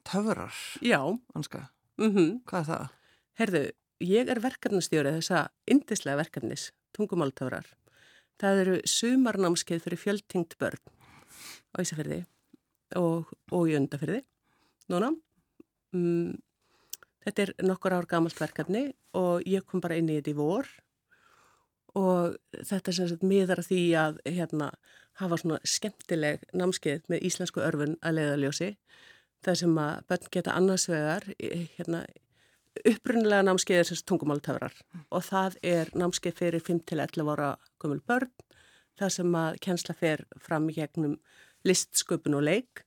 töfrar, 0.03 0.51
Já, 0.83 0.99
anska. 1.35 1.69
mhm. 1.97 2.41
Hvað 2.45 2.59
er 2.59 2.67
það? 2.71 2.89
Herðu, 3.39 3.61
ég 4.01 4.29
er 4.29 4.39
verkefnastjórið 4.43 5.19
þessa 5.21 5.43
indislega 5.71 6.17
verkefnis, 6.19 6.71
tungumáltöfrar. 6.97 7.65
Það 8.41 8.59
eru 8.65 8.75
sumarnámskeið 8.89 9.83
fyrir 9.85 10.01
fjöldtingt 10.01 10.57
börn 10.59 10.81
á 11.71 11.77
Ísafyrði 11.79 12.25
og, 12.99 13.29
og 13.53 13.69
í 13.69 13.75
undafyrði. 13.77 14.23
Núna, 14.91 15.13
mm, 15.95 16.35
þetta 17.25 17.43
er 17.43 17.53
nokkur 17.65 17.95
ár 17.95 18.07
gamalt 18.09 18.39
verkefni 18.39 18.87
og 19.17 19.45
ég 19.47 19.65
kom 19.67 19.83
bara 19.83 19.97
inn 19.99 20.09
í 20.09 20.17
þetta 20.19 20.33
í 20.33 20.39
vor 20.39 20.69
og 21.99 22.37
þetta 22.55 22.91
er 22.91 22.97
sem 22.97 23.09
sagt 23.11 23.25
miðar 23.27 23.61
að 23.61 23.69
því 23.71 23.81
að 23.99 24.19
hérna, 24.29 24.71
hafa 25.19 25.37
svona 25.41 25.59
skemmtileg 25.67 26.45
námskeið 26.55 27.09
með 27.11 27.25
íslensku 27.27 27.63
örfun 27.65 27.97
að 27.99 28.17
leiðaljósi. 28.17 28.69
Það 29.43 29.57
sem 29.59 29.79
að 29.81 30.05
börn 30.07 30.29
geta 30.31 30.53
annars 30.55 30.85
vegar 30.87 31.25
hérna, 31.75 32.05
upprunnilega 32.87 33.43
námskeið 33.43 33.81
er 33.81 33.89
sem 33.89 34.05
tungumáltöfrar 34.07 34.77
og 35.09 35.25
það 35.27 35.57
er 35.67 35.91
námskeið 35.97 36.37
fyrir 36.39 36.63
5-11 36.63 37.33
ára 37.33 37.49
gömul 37.81 37.99
börn 38.07 38.31
það 38.99 39.13
sem 39.17 39.35
að 39.35 39.59
kjensla 39.65 39.95
fer 39.97 40.23
fram 40.39 40.69
í 40.71 40.77
gegnum 40.77 41.17
listsköpun 41.67 42.37
og 42.39 42.45
leik 42.47 42.85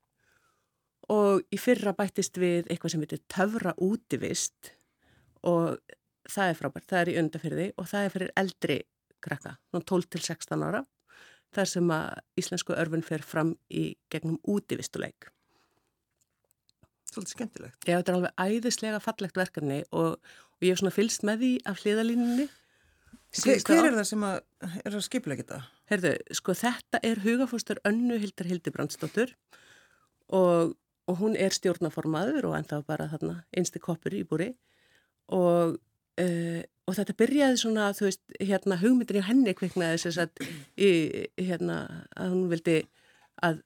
og 1.13 1.45
í 1.53 1.61
fyrra 1.61 1.95
bættist 1.97 2.39
við 2.41 2.71
eitthvað 2.71 2.95
sem 2.95 3.05
heitir 3.05 3.23
töfra 3.29 3.75
útivist 3.83 4.73
og 5.45 5.79
það 6.31 6.51
er 6.51 6.59
frábært, 6.59 6.89
það 6.89 7.01
er 7.03 7.13
í 7.13 7.19
undafyrði 7.21 7.69
og 7.77 7.89
það 7.91 8.07
er 8.07 8.15
fyrir 8.15 8.35
eldri 8.41 8.81
krakka, 9.25 9.57
12-16 9.73 10.65
ára 10.65 10.85
þar 11.55 11.71
sem 11.71 11.93
að 11.95 12.41
íslensku 12.41 12.75
örfun 12.77 13.05
fer 13.05 13.25
fram 13.25 13.55
í 13.71 13.93
gegnum 14.13 14.41
útivistuleik 14.49 15.31
Svolítið 17.15 17.37
skemmtilegt. 17.37 17.87
Já, 17.87 17.99
þetta 18.01 18.11
er 18.11 18.17
alveg 18.19 18.43
æðislega 18.43 19.01
fallegt 19.03 19.39
verkefni 19.39 19.81
og, 19.95 20.17
og 20.19 20.65
ég 20.67 20.75
hef 20.75 20.81
svona 20.81 20.95
fylst 20.95 21.25
með 21.27 21.45
því 21.45 21.51
af 21.71 21.83
hliðalínunni. 21.85 22.47
Hver, 23.35 23.61
hver 23.67 23.89
er 23.89 23.97
það 23.99 24.09
sem 24.09 24.25
að, 24.27 24.39
er 24.81 24.97
að 24.97 25.05
skipilega 25.07 25.43
geta? 25.43 25.61
Herðu, 25.91 26.15
sko 26.39 26.55
þetta 26.59 27.01
er 27.07 27.23
hugafóstur 27.23 27.81
Önnu 27.87 28.19
Hildar 28.23 28.51
Hildibrandsdóttur 28.51 29.35
og, 30.35 30.75
og 31.11 31.19
hún 31.21 31.37
er 31.37 31.55
stjórnaformaður 31.55 32.49
og 32.51 32.57
ennþá 32.59 32.81
bara 32.87 33.09
þarna 33.13 33.43
einsti 33.57 33.83
koppur 33.83 34.15
í 34.17 34.23
búri 34.29 34.51
og, 35.33 35.77
uh, 36.21 36.63
og 36.89 36.97
þetta 36.99 37.17
byrjaði 37.21 37.61
svona, 37.61 37.91
þú 37.97 38.09
veist, 38.09 38.25
hérna 38.41 38.81
hugmyndin 38.81 39.21
í 39.21 39.27
henni 39.29 39.55
kviknaði 39.57 40.03
þess 40.05 40.25
að, 40.25 40.43
í, 40.77 40.91
hérna, 41.41 41.79
að 42.17 42.35
hún 42.35 42.51
vildi 42.53 42.81
að 43.45 43.63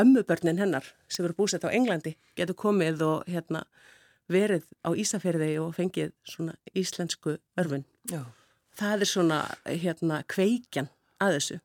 ömmubörnin 0.00 0.60
hennar 0.60 0.86
sem 1.08 1.24
eru 1.26 1.36
búsett 1.36 1.64
á 1.66 1.72
Englandi 1.72 2.14
getur 2.38 2.56
komið 2.56 3.02
og 3.04 3.24
hérna 3.28 3.64
verið 4.30 4.64
á 4.86 4.94
Ísafjörði 4.94 5.56
og 5.60 5.74
fengið 5.76 6.12
svona 6.24 6.54
íslensku 6.78 7.36
örfun. 7.58 7.84
Já. 8.08 8.22
Það 8.78 9.02
er 9.02 9.10
svona 9.10 9.40
hérna 9.66 10.22
kveikjan 10.30 10.88
að 11.20 11.36
þessu 11.36 11.58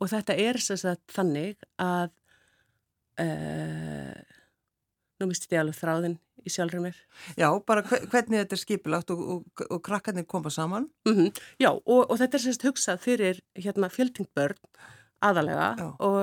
og 0.00 0.08
þetta 0.10 0.36
er 0.40 0.58
þess 0.58 0.88
að 0.88 1.02
þannig 1.12 1.68
að 1.82 2.14
uh, 3.20 4.20
nú 5.20 5.28
misti 5.28 5.52
ég 5.54 5.60
alveg 5.62 5.76
þráðin 5.76 6.14
í 6.46 6.50
sjálfur 6.52 6.80
mér. 6.80 6.96
Já, 7.36 7.48
bara 7.68 7.82
hve- 7.84 8.06
hvernig 8.08 8.40
þetta 8.40 8.56
er 8.56 8.62
skipilagt 8.62 9.10
og, 9.12 9.20
og, 9.34 9.64
og 9.70 9.82
krakkarnir 9.84 10.24
koma 10.26 10.50
saman. 10.50 10.88
Mm 11.08 11.28
Já, 11.60 11.70
og, 11.74 12.06
og 12.10 12.16
þetta 12.18 12.38
er 12.38 12.44
sérst 12.46 12.64
hugsað 12.64 13.02
fyrir 13.04 13.40
hérna, 13.58 13.90
fjöltingbörn 13.92 14.56
aðalega 15.20 15.66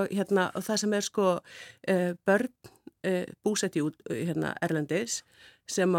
hérna, 0.10 0.48
og 0.58 0.64
það 0.66 0.78
sem 0.82 0.94
er 0.98 1.06
sko 1.06 1.26
uh, 1.38 2.14
börn 2.26 2.50
uh, 3.06 3.26
búsett 3.46 3.76
í 3.78 3.84
út 3.86 3.96
hérna, 4.10 4.56
Erlendis 4.62 5.20
sem 5.70 5.94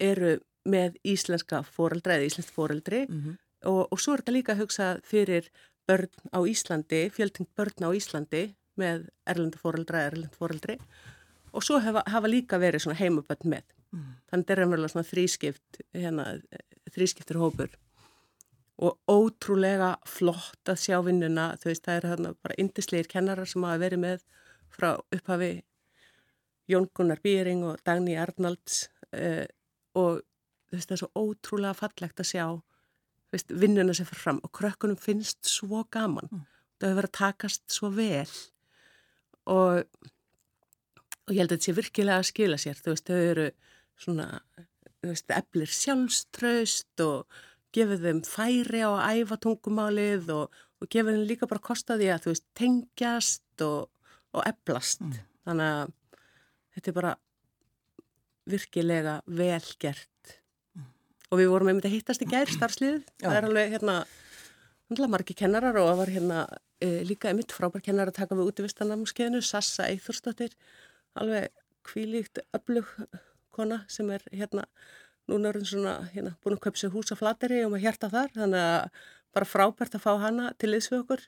eru 0.00 0.38
með 0.68 0.96
íslenska 1.04 1.60
foreldra 1.64 2.16
eða 2.16 2.28
íslensk 2.30 2.52
foreldri 2.54 3.04
Mm 3.08 3.20
-hmm. 3.24 3.36
og, 3.68 3.92
og 3.92 4.00
svo 4.00 4.12
er 4.14 4.20
þetta 4.22 4.32
líka 4.32 4.54
hugsað 4.56 5.00
fyrir 5.04 5.50
börn 5.88 6.08
á 6.32 6.40
Íslandi, 6.48 7.10
fjöltingt 7.10 7.52
börn 7.56 7.84
á 7.84 7.90
Íslandi 7.92 8.54
með 8.80 9.08
erlenda 9.28 9.60
foreldra, 9.60 10.06
erlend 10.08 10.36
foreldri 10.38 10.78
og 11.52 11.64
svo 11.64 11.80
hafa, 11.82 12.04
hafa 12.06 12.30
líka 12.30 12.58
verið 12.60 12.84
svona 12.84 12.98
heimabönd 12.98 13.46
með. 13.48 13.66
Mm. 13.94 14.08
Þannig 14.30 14.50
er 14.52 14.60
raunverulega 14.60 14.92
svona 14.92 15.08
þrískipt, 15.08 15.80
hérna, 15.96 16.26
þrískiptur 16.92 17.40
hópur 17.40 17.76
og 18.78 18.98
ótrúlega 19.10 19.96
flott 20.06 20.70
að 20.70 20.82
sjá 20.84 20.98
vinnuna, 21.02 21.50
þú 21.58 21.72
veist, 21.72 21.86
það 21.86 21.96
er 21.96 22.08
hérna 22.12 22.34
bara 22.44 22.58
indislegir 22.62 23.08
kennarar 23.10 23.48
sem 23.50 23.64
hafa 23.66 23.80
verið 23.82 24.02
með 24.04 24.22
frá 24.70 24.92
upphafi 25.14 25.52
Jón 26.68 26.86
Gunnar 26.94 27.18
Býring 27.24 27.64
og 27.66 27.80
Dagný 27.86 28.14
Arnalds 28.20 28.84
uh, 29.16 29.46
og 29.98 30.20
það 30.70 30.94
er 30.94 31.00
svo 31.00 31.10
ótrúlega 31.16 31.74
fallegt 31.78 32.22
að 32.22 32.30
sjá 32.30 32.44
vinnuna 33.48 33.96
sem 33.96 34.06
fyrir 34.08 34.22
fram 34.22 34.38
og 34.44 34.52
krökkunum 34.56 35.00
finnst 35.00 35.48
svo 35.48 35.82
gaman. 35.92 36.28
Mm. 36.30 36.44
Það 36.78 36.88
hefur 36.88 37.00
verið 37.00 37.10
að 37.10 37.18
takast 37.18 37.64
svo 37.72 37.90
vel 37.92 38.30
og 39.48 39.84
og 41.28 41.36
ég 41.36 41.42
held 41.42 41.52
að 41.52 41.58
þetta 41.58 41.68
sé 41.68 41.76
virkilega 41.76 42.22
að 42.22 42.30
skila 42.30 42.58
sér. 42.60 42.78
Þú 42.80 42.94
veist, 42.94 43.10
þau 43.10 43.18
eru 43.20 43.46
svona 44.00 44.26
þú 44.98 45.10
veist, 45.12 45.34
eflir 45.36 45.74
sjálfströst 45.76 47.04
og 47.04 47.40
gefið 47.76 48.06
þeim 48.06 48.22
færi 48.26 48.82
á 48.82 48.90
að 48.90 49.20
æfa 49.20 49.38
tungumálið 49.44 50.32
og, 50.34 50.60
og 50.80 50.90
gefið 50.90 51.18
þeim 51.18 51.26
líka 51.28 51.48
bara 51.50 51.64
kosta 51.68 51.98
því 52.00 52.10
að 52.14 52.24
þú 52.24 52.32
veist, 52.32 52.46
tengjast 52.58 53.64
og, 53.66 53.90
og 54.34 54.46
eflast. 54.48 55.04
Mm. 55.04 55.18
þannig 55.48 55.74
að 55.74 55.92
þetta 56.76 56.90
er 56.90 56.98
bara 57.00 57.14
virkilega 58.48 59.18
vel 59.26 59.66
gert. 59.82 60.34
Og 61.28 61.42
við 61.42 61.50
vorum 61.52 61.68
einmitt 61.68 61.88
að 61.90 61.98
hittast 61.98 62.24
í 62.24 62.30
gær 62.30 62.48
starfsliðið, 62.56 63.04
Já. 63.20 63.28
það 63.28 63.36
er 63.36 63.48
alveg 63.50 63.76
hérna 63.76 63.98
margi 64.88 65.34
kennarar 65.36 65.76
og 65.76 65.90
það 65.90 65.98
var 66.00 66.12
hérna 66.14 66.42
e, 66.80 66.88
líka 67.04 67.28
einmitt 67.30 67.52
frábær 67.52 67.84
kennar 67.84 68.08
að 68.08 68.20
taka 68.22 68.38
við 68.38 68.52
útvistanamskeiðinu, 68.52 69.42
Sassa 69.44 69.88
Eithúrsdóttir 69.88 70.54
alveg 71.18 71.50
kvílíkt 71.84 72.40
öflug 72.56 72.88
kona 73.52 73.82
sem 73.88 74.08
er 74.10 74.24
hérna 74.32 74.64
núna 75.28 75.50
er 75.50 75.58
hún 75.60 75.68
svona 75.68 75.94
hérna 76.14 76.36
búin 76.42 76.56
að 76.56 76.64
kaupa 76.66 76.80
sér 76.80 76.94
hús 76.94 77.12
á 77.12 77.16
flateri 77.20 77.64
og 77.64 77.72
maður 77.72 77.84
hjarta 77.84 78.12
þar 78.12 78.32
þannig 78.36 78.68
að 78.68 79.02
bara 79.36 79.48
frábært 79.48 79.98
að 79.98 80.04
fá 80.06 80.12
hana 80.22 80.52
til 80.58 80.72
liðs 80.72 80.88
við 80.92 81.02
okkur 81.02 81.24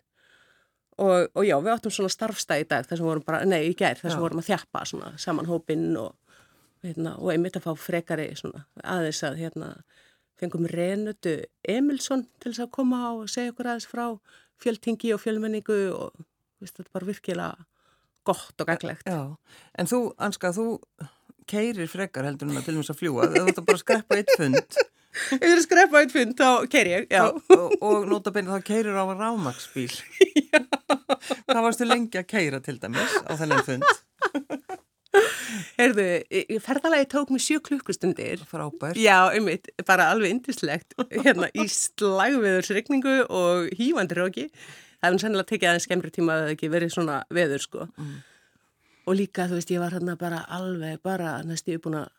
og, 1.00 1.28
og 1.34 1.44
já, 1.46 1.56
við 1.60 1.72
áttum 1.74 1.94
svona 1.94 2.12
starfstæð 2.12 2.64
í 2.64 2.68
dag 2.70 2.88
þar 2.88 3.00
sem 3.00 3.08
vorum 3.08 3.26
bara, 3.26 3.42
nei, 3.48 3.60
í 3.70 3.76
gær, 3.76 3.98
þar 4.00 4.12
sem 4.12 4.18
Já. 4.18 4.24
vorum 4.24 4.42
að 4.42 4.50
þjappa 4.50 4.84
svona 4.88 5.12
saman 5.20 5.48
hópinn 5.48 5.88
og 6.00 6.14
hérna, 6.84 7.16
og 7.18 7.32
einmitt 7.32 7.58
að 7.60 7.68
fá 7.68 7.72
frekari 7.78 8.30
svona 8.38 8.64
aðeins 8.84 9.22
að 9.26 9.40
hérna 9.44 9.70
fengum 10.40 10.66
Renutu 10.70 11.36
Emilsson 11.68 12.26
til 12.40 12.52
þess 12.52 12.64
að 12.66 12.74
koma 12.78 13.00
og 13.12 13.30
segja 13.32 13.54
okkur 13.54 13.72
aðeins 13.72 13.88
frá 13.90 14.04
fjöltingi 14.60 15.14
og 15.14 15.22
fjölmenningu 15.22 15.80
og 15.94 16.20
veist, 16.60 16.76
þetta 16.76 16.88
er 16.88 16.94
bara 16.98 17.08
virkilega 17.08 17.66
gott 18.28 18.62
og 18.62 18.68
gaglegt. 18.68 19.08
Já, 19.08 19.36
en 19.80 19.90
þú, 19.90 20.00
Anska, 20.20 20.52
þú 20.56 20.66
keirir 21.50 21.90
frekar 21.90 22.28
heldur 22.28 22.52
að 22.52 22.66
til 22.68 22.78
þess 22.78 22.92
að 22.94 23.00
fljúa. 23.00 23.28
Þú 23.32 23.44
ætti 23.48 23.66
bara 23.66 23.78
að 23.78 23.84
skreppa 23.84 24.18
eitt 24.20 24.34
fund 24.38 24.80
Ef 25.34 25.44
að 25.44 25.62
skreppa 25.64 26.00
eitt 26.04 26.12
fund, 26.14 26.36
þá 26.38 26.68
keiri 26.70 26.92
ég, 26.92 27.06
já. 27.10 27.24
og, 27.26 27.72
og, 27.82 28.04
nota 28.08 28.30
beina 28.34 28.54
þá 28.54 28.66
keirir 28.68 28.94
á 28.94 29.04
rámaksbíl. 29.10 29.90
Hvað 31.50 31.64
varstu 31.66 31.88
lengi 31.88 32.20
að 32.20 32.28
keira 32.30 32.60
til 32.62 32.78
dæmis 32.78 33.16
á 33.26 33.34
þennan 33.40 33.66
fund? 33.66 33.90
Heyrðu, 35.80 36.06
ferðalagi 36.62 37.08
tók 37.10 37.32
mig 37.34 37.42
sjö 37.42 37.58
klukkustundir. 37.66 38.44
Frábær. 38.48 38.98
Já, 38.98 39.30
einmitt, 39.34 39.72
bara 39.86 40.10
alveg 40.12 40.36
indislegt. 40.36 40.94
Hérna 41.10 41.50
í 41.50 41.66
slagveðursregningu 41.70 43.16
og 43.26 43.72
hýfandi 43.78 44.18
róki. 44.18 44.46
Það 45.00 45.08
hefði 45.08 45.22
sennilega 45.24 45.50
tekið 45.50 45.70
aðeins 45.70 45.88
skemmri 45.88 46.12
tíma 46.14 46.36
að 46.36 46.44
það 46.44 46.54
ekki 46.54 46.72
verið 46.74 46.94
svona 46.94 47.18
veður, 47.32 47.64
sko. 47.64 47.88
Mm. 47.96 48.16
Og 49.08 49.16
líka, 49.16 49.48
þú 49.50 49.58
veist, 49.58 49.72
ég 49.74 49.82
var 49.82 49.96
hérna 49.96 50.16
bara 50.20 50.44
alveg, 50.52 51.00
bara 51.02 51.38
næstu 51.46 51.74
uppbúin 51.78 52.02
að 52.02 52.10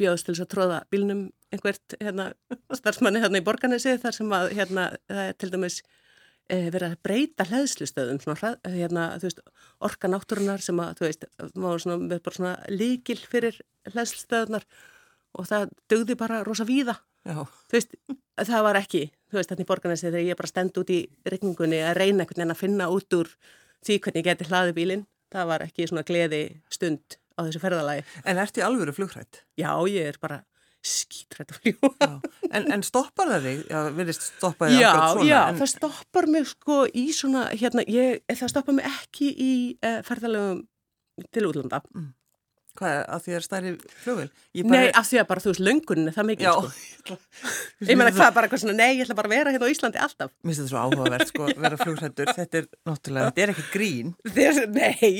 bjóðast 0.00 0.26
til 0.26 0.34
þess 0.34 0.44
að 0.44 0.52
tróða 0.52 0.82
bílnum 0.92 1.24
einhvert, 1.52 1.96
hérna, 2.00 2.30
starfsmanni 2.72 3.22
hérna 3.22 3.40
í 3.42 3.44
Borganesi 3.46 3.94
þar 4.02 4.16
sem 4.16 4.32
að, 4.34 4.52
hérna, 4.56 4.86
það 5.10 5.28
er 5.28 5.36
til 5.38 5.50
dæmis 5.52 5.78
verið 6.50 6.88
að 6.90 6.96
breyta 7.06 7.44
hlæðslustöðum, 7.48 8.18
hrað- 8.36 8.58
hérna, 8.66 9.04
þú 9.18 9.28
veist, 9.28 9.40
orka 9.80 10.08
náttúrunar 10.08 10.60
sem 10.62 10.76
að, 10.82 10.98
veist, 11.06 11.24
svona, 11.54 11.96
með 11.98 12.22
bara 12.22 12.36
svona 12.36 12.54
líkil 12.68 13.18
fyrir 13.20 13.60
hlæðslustöðunar 13.92 14.66
og 15.38 15.46
það 15.48 15.70
dögði 15.88 16.16
bara 16.18 16.42
rosa 16.44 16.64
víða 16.68 16.98
veist, 17.72 17.94
það 18.36 18.62
var 18.66 18.76
ekki 18.80 19.04
veist, 19.32 19.48
þannig 19.48 19.64
í 19.64 19.68
borgarnesi 19.70 20.08
þegar 20.10 20.26
ég 20.26 20.36
bara 20.36 20.50
stend 20.50 20.76
út 20.82 20.90
í 20.90 21.00
regningunni 21.24 21.78
að 21.86 21.96
reyna 22.00 22.24
einhvern 22.24 22.42
veginn 22.42 22.54
að 22.56 22.62
finna 22.62 22.88
út 22.90 23.14
úr 23.14 23.30
því 23.86 23.98
hvernig 24.02 24.20
ég 24.20 24.28
geti 24.28 24.48
hlaði 24.50 24.74
bílinn 24.76 25.06
það 25.32 25.46
var 25.52 25.64
ekki 25.64 25.86
svona 25.88 26.04
gleði 26.04 26.42
stund 26.68 27.16
á 27.38 27.40
þessu 27.46 27.62
ferðalagi. 27.62 28.02
en 28.24 28.38
ert 28.42 28.58
í 28.58 28.64
alvöru 28.66 28.92
flugrætt? 28.92 29.44
Já, 29.56 29.72
ég 29.88 30.10
er 30.10 30.18
bara 30.20 30.42
skítrætt 30.82 31.52
að 31.54 31.60
fljúa. 31.62 32.08
En, 32.50 32.66
en 32.74 32.82
stoppar 32.86 33.30
það 33.30 33.46
þig? 33.48 33.60
Já, 33.70 33.78
þig 33.98 34.74
Já, 34.74 34.94
já, 35.26 35.38
en, 35.48 35.60
það 35.60 35.70
stoppar 35.76 36.28
mig 36.30 36.48
sko 36.50 36.80
í 36.88 37.06
svona, 37.14 37.46
hérna, 37.54 37.84
ég, 37.86 38.24
það 38.32 38.50
stoppar 38.54 38.78
mig 38.78 38.88
ekki 38.90 39.30
í 39.30 39.52
uh, 39.78 40.00
ferðalögum 40.06 40.64
til 41.32 41.46
útlanda. 41.48 41.82
Mm. 41.94 42.10
Hvað 42.72 43.02
að 43.04 43.24
því 43.26 43.34
er 43.36 43.44
stærri 43.44 43.70
flugvel? 44.00 44.28
Nei, 44.72 44.86
af 44.96 45.04
því 45.04 45.18
að 45.20 45.26
bara 45.28 45.42
þú 45.44 45.50
veist, 45.50 45.62
löngunin 45.66 46.08
er 46.08 46.14
það 46.16 46.28
mikið, 46.30 46.46
Já, 46.46 46.70
sko. 47.02 47.16
Ég 47.90 47.98
meina, 48.00 48.14
hvað 48.16 48.30
bara 48.38 48.48
eitthvað 48.48 48.62
svona, 48.62 48.76
nei, 48.78 48.94
ég 48.94 49.02
ætla 49.04 49.16
bara 49.18 49.28
að 49.28 49.34
vera 49.36 49.52
hérna 49.52 49.68
á 49.68 49.72
Íslandi 49.74 50.00
alltaf. 50.00 50.32
Mér 50.40 50.54
finnst 50.54 50.62
þetta 50.62 50.72
svo 50.72 50.84
áhugavert, 50.86 51.28
sko, 51.28 51.50
að 51.52 51.60
vera 51.66 51.80
flugsættur. 51.82 52.32
Þetta 52.38 52.60
er 52.62 52.68
náttúrulega, 52.88 53.28
þetta 53.28 53.44
er 53.44 53.52
ekki 53.52 53.66
grín. 53.74 54.14
Þess, 54.38 54.62
nei, 54.72 55.12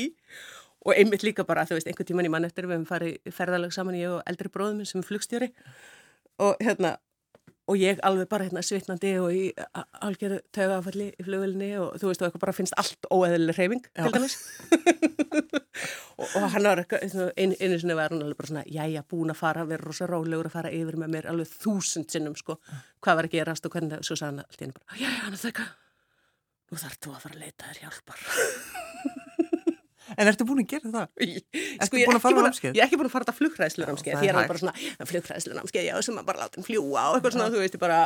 og 0.83 0.97
einmitt 0.97 1.23
líka 1.23 1.45
bara, 1.47 1.63
þú 1.67 1.77
veist, 1.77 1.87
einhvern 1.87 2.09
tíman 2.09 2.27
í 2.27 2.31
mann 2.33 2.47
eftir 2.47 2.67
við 2.67 2.77
hefum 2.77 2.89
farið 2.89 3.33
ferðalag 3.33 3.73
saman, 3.75 3.97
ég 3.99 4.11
og 4.17 4.21
eldri 4.29 4.51
bróðum 4.51 4.83
sem 4.87 5.03
flugstjóri. 5.05 5.49
Og 6.43 6.59
hérna, 6.63 6.97
og 7.69 7.79
ég 7.79 8.01
alveg 8.03 8.27
bara 8.31 8.47
hérna 8.47 8.63
svitnandi 8.65 9.13
og 9.21 9.31
í 9.31 9.43
algjöru 10.03 10.41
tögafalli 10.55 11.11
í 11.13 11.25
flugvelinni 11.25 11.69
og 11.79 11.95
þú 12.01 12.09
veist, 12.09 12.23
og 12.23 12.27
eitthvað 12.27 12.43
bara 12.43 12.55
finnst 12.57 12.75
allt 12.79 13.07
óeðileg 13.07 13.59
reyfing, 13.59 13.85
til 13.95 14.11
dæmis. 14.15 14.35
og, 16.19 16.27
og 16.27 16.49
hann 16.55 16.67
var 16.67 16.83
eitthvað, 16.83 17.31
einu, 17.37 17.55
einu 17.61 17.79
sinni 17.79 17.97
var 17.99 18.11
hann 18.11 18.25
alveg 18.25 18.41
bara 18.41 18.51
svona, 18.51 18.65
já, 18.67 18.83
já, 18.91 18.99
búin 19.07 19.31
að 19.31 19.39
fara, 19.39 19.67
vera 19.69 19.87
rosa 19.87 20.09
rólegur 20.11 20.51
að 20.51 20.57
fara 20.57 20.73
yfir 20.75 20.99
með 20.99 21.15
mér 21.15 21.29
alveg 21.31 21.55
þúsund 21.63 22.11
sinnum, 22.11 22.35
sko, 22.39 22.59
hvað 23.03 23.21
var 23.21 23.29
að 23.29 23.37
gerast 23.37 23.69
og 23.69 23.77
hvernig, 23.77 24.03
svo 24.03 24.19
sagði 24.19 24.33
hann 24.33 24.43
alltaf 24.43 24.67
einu 24.67 24.79
bara, 24.81 24.99
já, 24.99 25.07
já, 25.07 25.19
hann 25.23 25.39
er 25.39 25.47
eitthvað, 25.53 25.73
nú 26.67 26.83
þarf 26.83 26.99
þú 26.99 27.15
að 27.15 27.27
fara 27.27 27.39
að 27.39 27.45
leita 27.45 27.71
þér 27.71 27.83
hjálpar. 27.85 28.27
En 30.17 30.29
ertu 30.31 30.45
búin 30.49 30.61
að 30.63 30.67
gera 30.73 30.91
það? 30.93 31.07
Sko, 31.87 31.97
ég 31.97 32.05
er 32.05 32.09
búin 32.09 32.17
að 32.17 32.19
ekki 32.19 32.23
fara 32.23 32.33
á 32.33 32.37
búin 32.37 32.47
námskeið? 32.49 32.73
Ég 32.73 32.81
er 32.83 32.87
ekki 32.87 32.99
búin 33.01 33.09
að 33.09 33.13
fara 33.15 33.25
þetta 33.27 33.37
flugræslunámskeið, 33.39 34.13
Já, 34.13 34.19
því 34.19 34.27
ég 34.27 34.33
er 34.33 34.39
alveg 34.39 34.51
bara 34.53 34.61
svona, 34.63 35.07
flugræslunámskeið, 35.11 35.87
já, 35.89 35.95
sem 36.07 36.19
að 36.21 36.27
bara 36.29 36.43
láta 36.43 36.59
hann 36.59 36.67
fljúa 36.67 37.05
og 37.09 37.17
eitthvað 37.17 37.35
svona, 37.37 37.49
þú 37.53 37.63
veist, 37.63 37.77
ég 37.77 37.83
bara, 37.83 37.99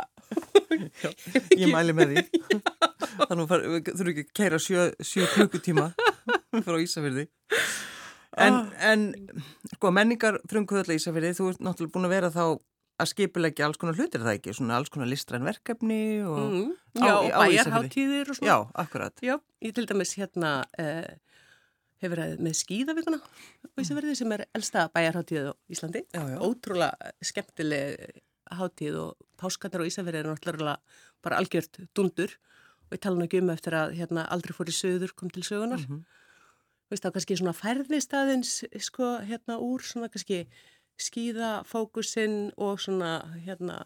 Ég 1.61 1.71
mæli 1.73 1.95
með 1.97 2.13
því. 2.13 2.23
Þannig 3.27 3.43
að 3.43 3.51
þú 3.51 3.97
þurfu 3.97 4.13
ekki 4.13 4.25
að 4.27 4.31
keira 4.39 4.59
sjö, 4.61 4.87
sjö 5.03 5.27
klukkutíma 5.35 5.89
frá 6.63 6.77
Ísafyrði. 6.83 7.27
En, 8.37 8.57
en 8.85 9.05
sko, 9.73 9.91
menningar 9.95 10.37
frumkvöðla 10.51 10.97
Ísafyrði, 10.99 11.33
þú 11.37 11.51
ert 11.53 11.63
náttúrulega 11.65 11.95
búin 11.95 12.07
að 12.09 12.13
vera 12.17 12.29
þá 12.33 12.43
að 12.97 13.09
skipulegja 13.11 13.67
alls 13.67 13.77
konar 13.77 13.97
hlutir 13.97 14.23
það 14.25 14.35
ekki, 14.39 14.53
svona 14.57 14.77
alls 14.79 14.89
konar 14.93 15.05
listræn 15.09 15.43
verkefni 15.45 15.97
og 16.25 16.37
mm, 16.41 16.69
á- 16.97 17.05
já, 17.05 17.33
bæjarháttíðir 17.37 18.31
og 18.33 18.37
svona. 18.39 18.47
Já, 18.49 18.55
akkurat. 18.83 19.21
Já, 19.25 19.35
ég 19.61 19.75
til 19.77 19.85
dæmis 19.89 20.15
hérna 20.17 20.53
uh, 20.81 21.11
hefur 22.01 22.13
verið 22.15 22.41
með 22.45 22.55
skíðavíkuna 22.61 23.19
á 23.21 23.77
Ísafjörði 23.81 24.15
sem 24.19 24.33
er 24.35 24.45
elsta 24.57 24.87
bæjarháttíð 24.93 25.49
á 25.49 25.53
Íslandi. 25.73 26.03
Já, 26.13 26.21
já. 26.33 26.37
Ótrúlega 26.43 27.13
skemmtileg 27.25 28.21
háttíð 28.57 28.99
og 29.01 29.27
páskarnar 29.41 29.83
á 29.83 29.89
Ísafjörði 29.89 30.21
er 30.21 30.29
náttúrulega 30.31 30.77
bara 31.25 31.41
algjört 31.41 31.81
dundur 31.97 32.37
og 32.87 32.95
ég 32.95 33.03
tala 33.03 33.19
nú 33.19 33.27
ekki 33.27 33.41
um 33.43 33.51
eftir 33.51 33.75
að 33.75 33.97
hérna, 33.97 34.27
aldrei 34.31 34.55
fór 34.55 34.71
í 34.71 34.75
söður 34.75 35.13
kom 35.17 35.31
til 35.33 35.43
sögunar. 35.43 35.83
Mhm. 35.83 36.05
Veist 36.87 37.03
þá 37.03 37.11
kannski 37.11 37.35
svona 37.35 37.55
færðist 37.57 38.13
aðeins 38.15 38.63
sko 38.79 39.17
hérna 39.27 39.57
úr 39.59 39.83
svona 39.83 40.07
kannski 40.07 40.45
skíðafókusinn 40.97 42.53
og 42.57 42.79
svona 42.79 43.19
hérna 43.43 43.81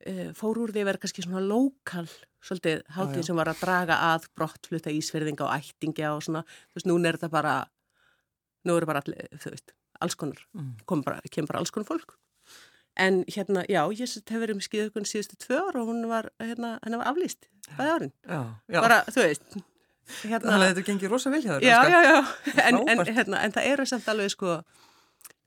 e, 0.00 0.32
fór 0.34 0.58
úr 0.62 0.72
því 0.72 0.82
að 0.82 0.88
vera 0.90 1.02
kannski 1.02 1.24
svona 1.26 1.42
lokal 1.44 2.08
svolítið 2.42 2.82
hátíð 2.96 3.22
sem 3.28 3.36
var 3.38 3.50
að 3.52 3.60
draga 3.62 3.96
að 4.12 4.26
brottfluta 4.36 4.90
ísverðinga 4.90 5.46
og 5.46 5.54
ættingja 5.60 6.14
og 6.16 6.22
svona, 6.26 6.42
þú 6.72 6.78
veist, 6.80 6.88
núna 6.90 7.08
er 7.12 7.18
þetta 7.20 7.30
bara 7.30 7.54
nú 8.66 8.76
eru 8.76 8.86
bara 8.86 9.00
allir, 9.04 9.28
þú 9.38 9.50
veist, 9.54 9.72
alls 10.02 10.14
konar 10.18 10.42
Mm. 10.54 10.74
kom 10.86 11.02
bara, 11.06 11.20
kemur 11.30 11.48
bara 11.52 11.58
alls 11.62 11.70
konar 11.70 11.86
fólk 11.86 12.16
en 12.96 13.22
hérna, 13.24 13.62
já, 13.70 13.80
ég 13.88 14.04
hefur 14.04 14.42
verið 14.42 14.56
með 14.58 14.66
skíðaukun 14.68 15.06
síðustu 15.08 15.36
tvö 15.40 15.58
ár 15.68 15.78
og 15.80 15.86
hún 15.88 16.02
var 16.10 16.28
hérna, 16.42 16.78
henni 16.84 16.98
var 17.00 17.08
aflýst, 17.14 17.46
bæði 17.78 17.92
árin 17.94 18.12
Já, 18.28 18.40
já. 18.68 18.80
bara, 18.84 18.98
þú 19.08 19.22
veist 19.24 19.46
hérna, 20.26 20.50
Þannig 20.50 20.66
að 20.66 20.70
þetta 20.74 20.86
gengir 20.90 21.10
rosa 21.14 21.30
vel 21.30 21.40
hjá 21.42 21.54
þér. 21.56 21.62
já, 21.62 21.78
já, 21.88 22.00
já, 22.02 22.18
en, 22.68 22.80
en, 22.88 23.04
hérna, 23.06 23.40
en 23.46 23.52
það 23.54 23.68
eru 23.72 23.86
samt 23.86 24.08
alveg 24.12 24.30
sko, 24.34 24.58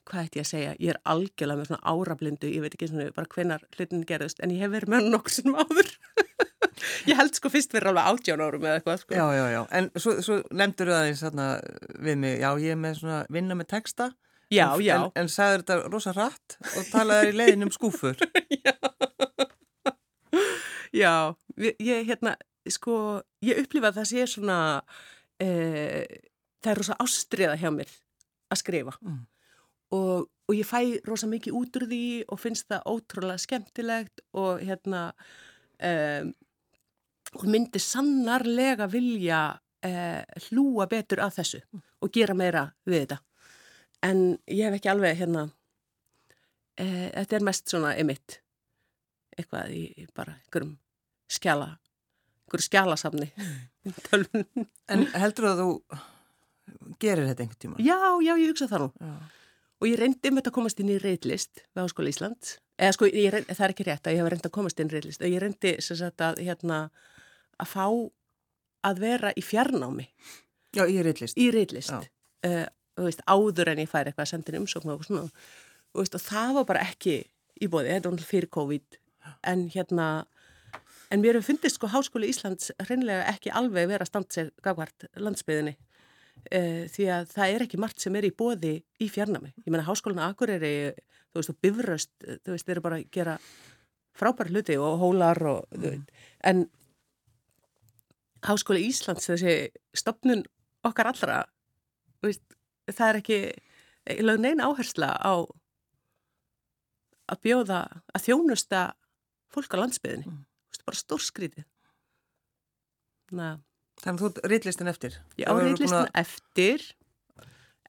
hvað 0.10 0.26
ætti 0.26 0.40
ég 0.40 0.46
að 0.46 0.50
segja, 0.50 0.74
ég 0.80 0.90
er 0.96 1.00
algjörlega 1.06 1.60
með 1.60 1.70
svona 1.70 1.94
árablindu, 1.94 2.50
ég 2.50 2.62
veit 2.66 2.74
ekki 2.78 2.90
svona 2.90 3.12
bara 3.14 3.28
hvenar 3.36 3.62
hlutin 3.78 4.04
gerðust, 4.10 4.40
en 4.42 4.52
ég 4.56 4.62
hef 4.66 4.72
verið 4.74 4.90
með 4.96 5.10
nokkur 5.14 5.34
sem 5.38 5.54
áður. 5.60 5.92
ég 7.10 7.18
held 7.20 7.36
sko 7.38 7.50
fyrst 7.54 7.72
fyrir 7.76 7.90
alveg 7.92 8.08
átján 8.12 8.42
árum 8.46 8.64
eða 8.66 8.80
eitthvað, 8.80 9.00
sko. 9.04 9.16
Já, 9.18 9.26
já, 9.38 9.46
já. 9.56 9.62
En 9.80 9.90
svo, 9.96 10.16
svo 10.26 10.38
nefndur 10.52 10.92
þú 10.92 10.96
aðeins 11.00 11.24
þarna 11.26 11.48
við 12.08 12.18
mig, 12.24 12.38
já, 12.42 12.50
ég 12.66 12.76
er 12.76 12.80
með 12.86 13.00
svona 13.02 13.20
vinna 13.30 13.58
með 13.60 13.70
texta. 13.76 14.10
já, 14.54 14.66
en, 14.76 14.82
já. 14.86 14.96
En, 15.02 15.12
en 15.24 15.30
sagður 15.34 15.64
þetta 15.64 15.78
rosa 15.94 16.14
rætt 16.16 16.58
og 16.78 16.90
talaði 16.92 17.32
í 17.34 17.38
leiðin 17.40 17.66
um 17.68 17.74
skúfur. 17.74 18.16
Já, 20.96 21.36
við- 21.60 21.76
ég 21.84 22.06
hérna, 22.08 22.36
sko, 22.72 22.94
ég 23.44 23.58
upplifa 23.66 23.90
að 23.92 23.98
það 24.00 24.06
sé 24.12 24.26
svona, 24.32 24.58
e, 25.44 25.48
það 26.64 26.72
er 26.72 26.80
rosa 26.80 26.96
ástriða 27.04 27.58
hjá 27.60 27.70
mér 27.76 27.92
að 28.54 28.62
skrifa 28.62 28.94
Mm. 29.02 29.26
og, 29.92 30.30
og 30.48 30.56
ég 30.56 30.66
fæ 30.70 31.02
rosa 31.08 31.28
mikið 31.28 31.54
út 31.60 31.76
úr 31.82 31.88
því 31.92 32.02
og 32.32 32.40
finnst 32.40 32.68
það 32.72 32.88
ótrúlega 32.88 33.38
skemmtilegt 33.44 34.22
og 34.34 34.62
hérna, 34.64 35.14
e, 35.80 36.32
og 37.36 37.46
myndi 37.52 37.82
sannarlega 37.82 38.88
vilja 38.92 39.42
e, 39.84 39.92
hlúa 40.48 40.88
betur 40.92 41.22
að 41.26 41.40
þessu 41.42 41.62
og 41.76 42.12
gera 42.16 42.36
meira 42.38 42.66
við 42.88 43.06
þetta. 43.06 43.20
En 44.06 44.26
ég 44.52 44.68
hef 44.68 44.80
ekki 44.80 44.92
alveg 44.92 45.20
hérna, 45.20 45.46
e, 46.78 46.86
þetta 47.12 47.40
er 47.40 47.48
mest 47.48 47.72
svona 47.72 47.96
emitt 48.00 48.40
eitthvað 49.36 49.72
í 49.76 50.08
bara 50.16 50.38
einhverjum 50.40 50.76
skjala, 51.32 51.74
einhverju 52.46 52.68
skjalasafni 52.70 53.32
í 53.88 53.96
tölvunum. 54.10 54.68
En 54.92 55.08
heldur 55.16 55.52
að 55.52 55.64
þú 55.64 55.72
gerir 57.02 57.28
þetta 57.30 57.46
einhvern 57.46 57.64
tíma? 57.66 57.82
Já, 57.84 57.98
já, 58.24 58.36
ég 58.36 58.54
hugsa 58.54 58.70
það 58.72 58.86
nú. 58.86 58.92
Já. 59.02 59.16
Og 59.84 59.90
ég 59.90 60.00
reyndi 60.00 60.32
um 60.32 60.38
þetta 60.40 60.52
að 60.52 60.56
komast 60.56 60.80
inn 60.80 60.94
í 60.94 61.02
reyðlist 61.02 61.60
við 61.66 61.82
Háskóla 61.84 62.12
Íslands. 62.12 62.56
Eða 62.80 62.96
sko, 62.96 63.10
reyndi, 63.12 63.56
það 63.56 63.66
er 63.66 63.74
ekki 63.74 63.86
rétt 63.88 64.08
að 64.08 64.16
ég 64.16 64.22
hef 64.22 64.32
reyndi 64.32 64.50
að 64.50 64.56
komast 64.56 64.80
inn 64.80 64.90
í 64.90 64.96
reyðlist. 64.96 65.26
Ég 65.28 65.44
reyndi 65.44 65.74
sem 65.84 66.00
sagt 66.00 66.24
að, 66.24 66.40
hérna, 66.48 66.80
að 67.62 67.72
fá 67.72 67.86
að 68.86 69.02
vera 69.02 69.32
í 69.36 69.44
fjarnámi 69.46 70.06
Já, 70.76 70.84
er 70.86 71.10
eitthlist. 71.10 71.38
í 71.40 71.50
reyðlist. 71.54 71.94
Já. 71.94 72.12
Uh, 72.46 72.66
veist, 73.06 73.24
áður 73.28 73.72
en 73.74 73.82
ég 73.84 73.90
fær 73.92 74.10
eitthvað 74.10 74.28
að 74.28 74.32
senda 74.34 74.60
umsókn 74.60 74.94
og 74.94 75.06
svona. 75.08 75.26
Veist, 75.96 76.18
og 76.18 76.24
það 76.24 76.54
var 76.60 76.68
bara 76.70 76.86
ekki 76.86 77.18
í 77.56 77.70
bóði, 77.72 77.94
þetta 77.96 78.12
var 78.12 78.28
fyrir 78.28 78.52
COVID. 78.52 79.00
En 79.50 79.66
hérna, 79.74 80.08
en 81.10 81.24
mér 81.24 81.40
hefur 81.40 81.50
fundist 81.54 81.80
sko 81.80 81.90
Háskóli 81.90 82.30
Íslands 82.30 82.74
hreinlega 82.84 83.26
ekki 83.32 83.54
alveg 83.56 83.90
vera 83.90 84.06
sig 84.06 84.52
gagvart 84.64 85.08
landsbyðinni. 85.16 85.78
Uh, 86.46 86.86
því 86.92 87.10
að 87.10 87.30
það 87.32 87.54
er 87.56 87.66
ekki 87.66 87.82
margt 87.82 88.04
sem 88.04 88.16
er 88.16 88.28
í 88.28 88.36
bóði 88.36 88.76
í 89.02 89.10
fjarnami. 89.10 89.54
Ég 89.64 89.72
meina 89.72 89.88
Háskólinu 89.88 90.22
Akureyri, 90.28 90.94
þú 91.32 91.42
veist, 91.42 91.54
og 91.56 91.62
Bifröst, 91.64 92.12
þú 92.22 92.54
veist, 92.54 92.68
þeir 92.68 92.76
eru 92.76 92.86
bara 92.86 93.00
að 93.00 93.08
gera 93.16 93.40
frábæra 94.16 94.52
hluti 94.52 94.76
og 94.80 95.00
hólar 95.02 95.42
og, 95.50 95.64
þú 95.74 95.96
veit, 95.96 96.20
en 96.46 96.68
Háskóli 98.46 98.86
Íslands, 98.88 99.26
þessi 99.30 99.56
stopnun 99.98 100.44
okkar 100.86 101.10
allra, 101.10 101.38
veist, 102.24 102.44
það 102.92 103.08
er 103.10 103.20
ekki, 103.22 103.40
lög 104.22 104.42
neina 104.44 104.68
áhersla 104.70 105.14
á 105.18 105.34
að 107.34 107.40
bjóða, 107.42 107.80
að 108.14 108.26
þjónusta 108.28 108.82
fólk 109.54 109.74
á 109.74 109.82
landsbyðinni. 109.82 110.28
Mm. 110.30 110.44
Þú 110.46 110.76
veist, 110.76 110.86
bara 110.86 111.00
stórskrítið. 111.02 111.66
Na, 113.34 113.48
Þannig 114.04 114.20
að 114.20 114.22
þú 114.22 114.28
ert 114.30 114.50
reitlistin 114.52 114.92
eftir. 114.92 115.14
áriðlistin 115.40 115.88
búin 115.90 116.02
að- 116.04 116.20
eftir, 116.22 116.84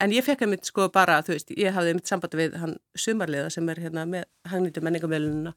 en 0.01 0.11
ég 0.15 0.25
fekk 0.25 0.43
einmitt 0.47 0.65
sko 0.65 0.89
bara, 0.89 1.21
þú 1.23 1.35
veist, 1.35 1.51
ég 1.51 1.75
hafði 1.75 1.93
einmitt 1.93 2.07
sambandi 2.09 2.37
við 2.41 2.55
hann 2.63 2.77
sumarliða 2.97 3.51
sem 3.53 3.69
er 3.69 3.77
hérna 3.77 4.07
með 4.07 4.25
hagnýttu 4.49 4.81
menningamölununa 4.81 5.53
og 5.53 5.57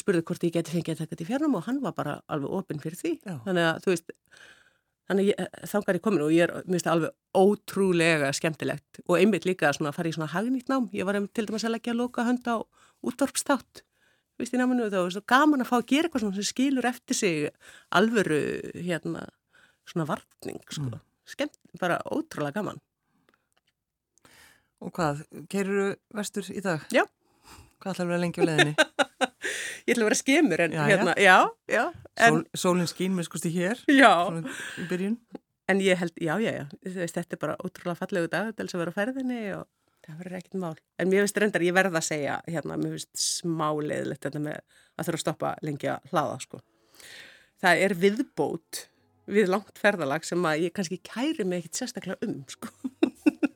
spurði 0.00 0.24
hvort 0.28 0.44
ég 0.46 0.54
geti 0.54 0.72
fengið 0.72 0.94
að 0.94 1.00
taka 1.02 1.14
þetta 1.14 1.24
í 1.24 1.28
fjarnum 1.28 1.54
og 1.58 1.64
hann 1.66 1.78
var 1.82 1.94
bara 1.96 2.16
alveg 2.32 2.56
opinn 2.58 2.82
fyrir 2.82 2.98
því. 2.98 3.12
Já. 3.20 3.36
Þannig 3.44 3.68
að, 3.68 3.80
þú 3.84 3.92
veist, 3.92 4.12
þannig 5.10 5.22
að 5.22 5.30
ég, 5.30 5.62
þangar 5.72 5.98
ég 5.98 6.04
komin 6.06 6.24
og 6.24 6.34
ég 6.34 6.46
er, 6.46 6.54
það 6.72 6.92
alveg 6.94 7.42
ótrúlega 7.42 8.32
skemmtilegt 8.38 9.02
og 9.06 9.16
einmitt 9.18 9.48
líka 9.48 9.72
svona 9.76 9.92
að 9.92 9.98
fara 9.98 10.12
í 10.12 10.16
svona 10.16 10.30
hagnýtt 10.32 10.72
nám. 10.72 10.88
Ég 10.96 11.08
var 11.08 11.18
til 11.28 11.46
dæmis 11.48 11.66
að 11.68 11.74
leggja 11.76 11.94
að 11.94 12.02
loka 12.02 12.26
hönd 12.28 12.48
á 12.48 12.56
útvarpstátt, 13.02 13.82
þú 13.82 14.44
veist, 14.44 14.54
í 14.54 14.60
náminu 14.60 14.86
og 14.86 14.92
það 14.94 15.06
var 15.06 15.16
svo 15.16 15.24
gaman 15.34 15.64
að 15.64 15.70
fá 15.72 15.76
að 15.80 15.88
gera 15.90 16.08
eitthvað 16.08 16.24
svona 16.24 16.38
sem 16.38 16.48
skilur 16.48 16.88
eftir 16.88 17.18
sig 17.18 17.48
alvöru, 17.98 18.42
hérna, 18.78 19.26
svona 19.90 20.06
vartning, 20.08 20.62
sko. 20.70 20.86
Mm. 20.88 21.02
Skemmt, 21.32 21.58
bara 21.82 21.98
ótrúlega 22.06 22.60
gaman. 22.60 22.80
Og 24.82 24.90
hvað, 24.94 25.26
keiruru 25.50 25.92
vestur 26.14 26.48
í 26.50 26.62
dag? 26.62 26.86
Já. 26.94 27.04
Hvað 27.82 27.92
ætlar 27.96 28.06
að 28.06 28.10
vera 28.12 28.22
lengi 28.22 28.42
á 28.42 28.44
leðinni? 28.46 28.74
Ég 29.86 29.96
ætla 29.96 30.04
að 30.04 30.08
vera 30.08 30.18
skemur 30.20 30.62
en 30.62 30.74
Já, 30.76 30.82
hérna, 30.86 31.12
já, 31.18 31.36
já, 31.66 31.82
en, 32.22 32.36
Sól, 32.36 32.60
sólinn 32.62 32.90
skín 32.90 33.16
með 33.16 33.26
skusti 33.26 33.50
hér, 33.50 33.80
já, 33.90 34.10
svona 34.28 34.52
í 34.78 34.84
byrjun. 34.90 35.16
en 35.72 35.80
ég 35.82 35.98
held, 35.98 36.14
já, 36.22 36.36
já, 36.38 36.52
já, 36.60 36.64
veist, 36.86 37.16
þetta 37.16 37.34
er 37.34 37.40
bara 37.42 37.56
ótrúlega 37.58 37.98
fallegu 37.98 38.28
dag 38.30 38.52
til 38.54 38.68
þess 38.68 38.76
að 38.78 38.82
vera 38.84 38.94
á 38.94 38.98
ferðinni 39.00 39.40
og 39.56 39.64
það 40.06 40.20
verður 40.20 40.38
ekkert 40.38 40.56
mál. 40.62 40.76
En 41.02 41.10
mér 41.10 41.24
finnst 41.24 41.40
reyndar, 41.42 41.64
ég 41.66 41.74
verð 41.74 41.98
að 41.98 42.06
segja, 42.06 42.36
hérna, 42.46 42.78
mér 42.78 42.94
finnst 42.94 43.24
smáleiðilegt 43.24 44.28
þetta 44.28 44.42
með 44.46 44.60
að 44.62 45.08
þurfa 45.08 45.18
að 45.18 45.24
stoppa 45.24 45.52
lengi 45.66 45.90
að 45.90 46.06
hlaða, 46.12 46.38
sko. 46.46 46.62
Það 47.62 47.82
er 47.88 47.96
viðbót 48.04 48.82
við 49.32 49.50
langt 49.50 49.82
ferðalag 49.82 50.26
sem 50.26 50.46
að 50.46 50.64
ég 50.68 50.74
kannski 50.78 51.00
kæri 51.06 51.46
mig 51.46 51.64
ekkit 51.64 51.82
sérstaklega 51.82 52.22
um, 52.28 52.38
sko. 52.50 52.70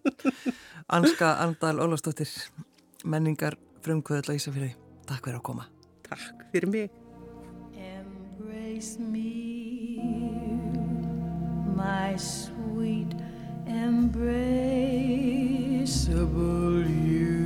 Anska 0.96 1.32
Andal 1.42 1.78
Ólafsdóttir, 1.82 2.30
menningar 3.06 3.58
frumkvöðla 3.86 4.34
Ísafjörði. 4.34 4.72
Takk 5.06 5.22
fyrir 5.28 5.38
að 5.38 5.44
koma. 5.46 5.64
Takk 6.06 6.42
fyrir 6.52 6.68
mig. 6.72 6.90
Embrace 7.76 8.98
me, 8.98 10.00
my 11.76 12.16
sweet 12.18 13.14
embraceable 13.66 14.34
you. 17.06 17.36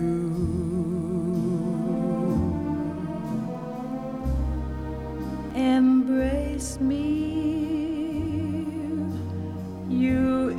Embrace 5.55 6.81
me, 6.81 7.07
you 9.89 10.50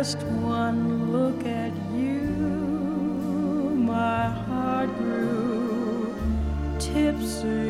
Just 0.00 0.22
one 0.22 1.12
look 1.12 1.44
at 1.44 1.72
you, 1.92 2.24
my 3.76 4.30
heart 4.30 4.88
grew 4.96 6.14
tipsy 6.78 7.69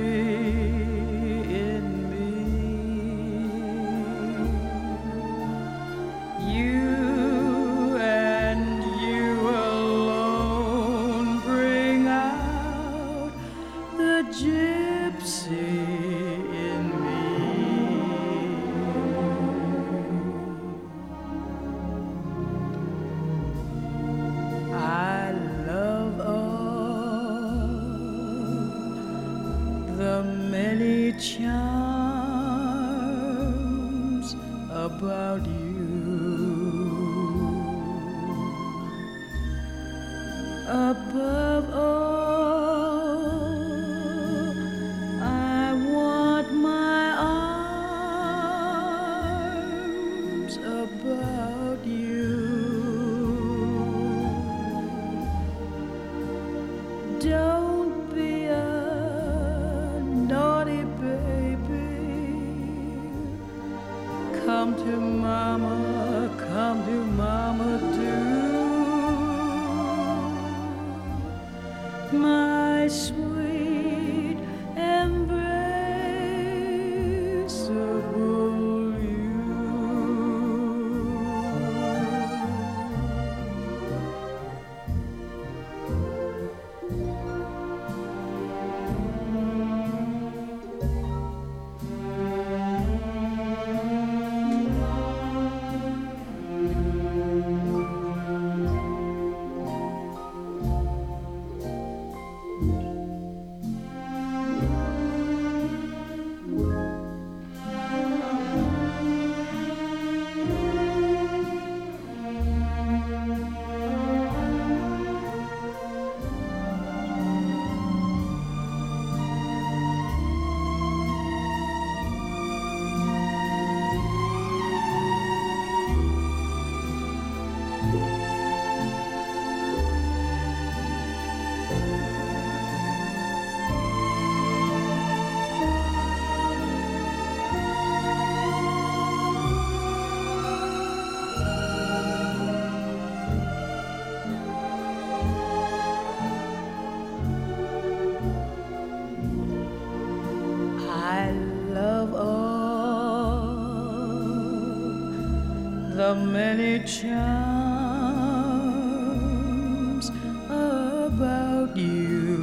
about 161.20 161.76
you. 161.76 162.40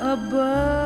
Above 0.00 0.81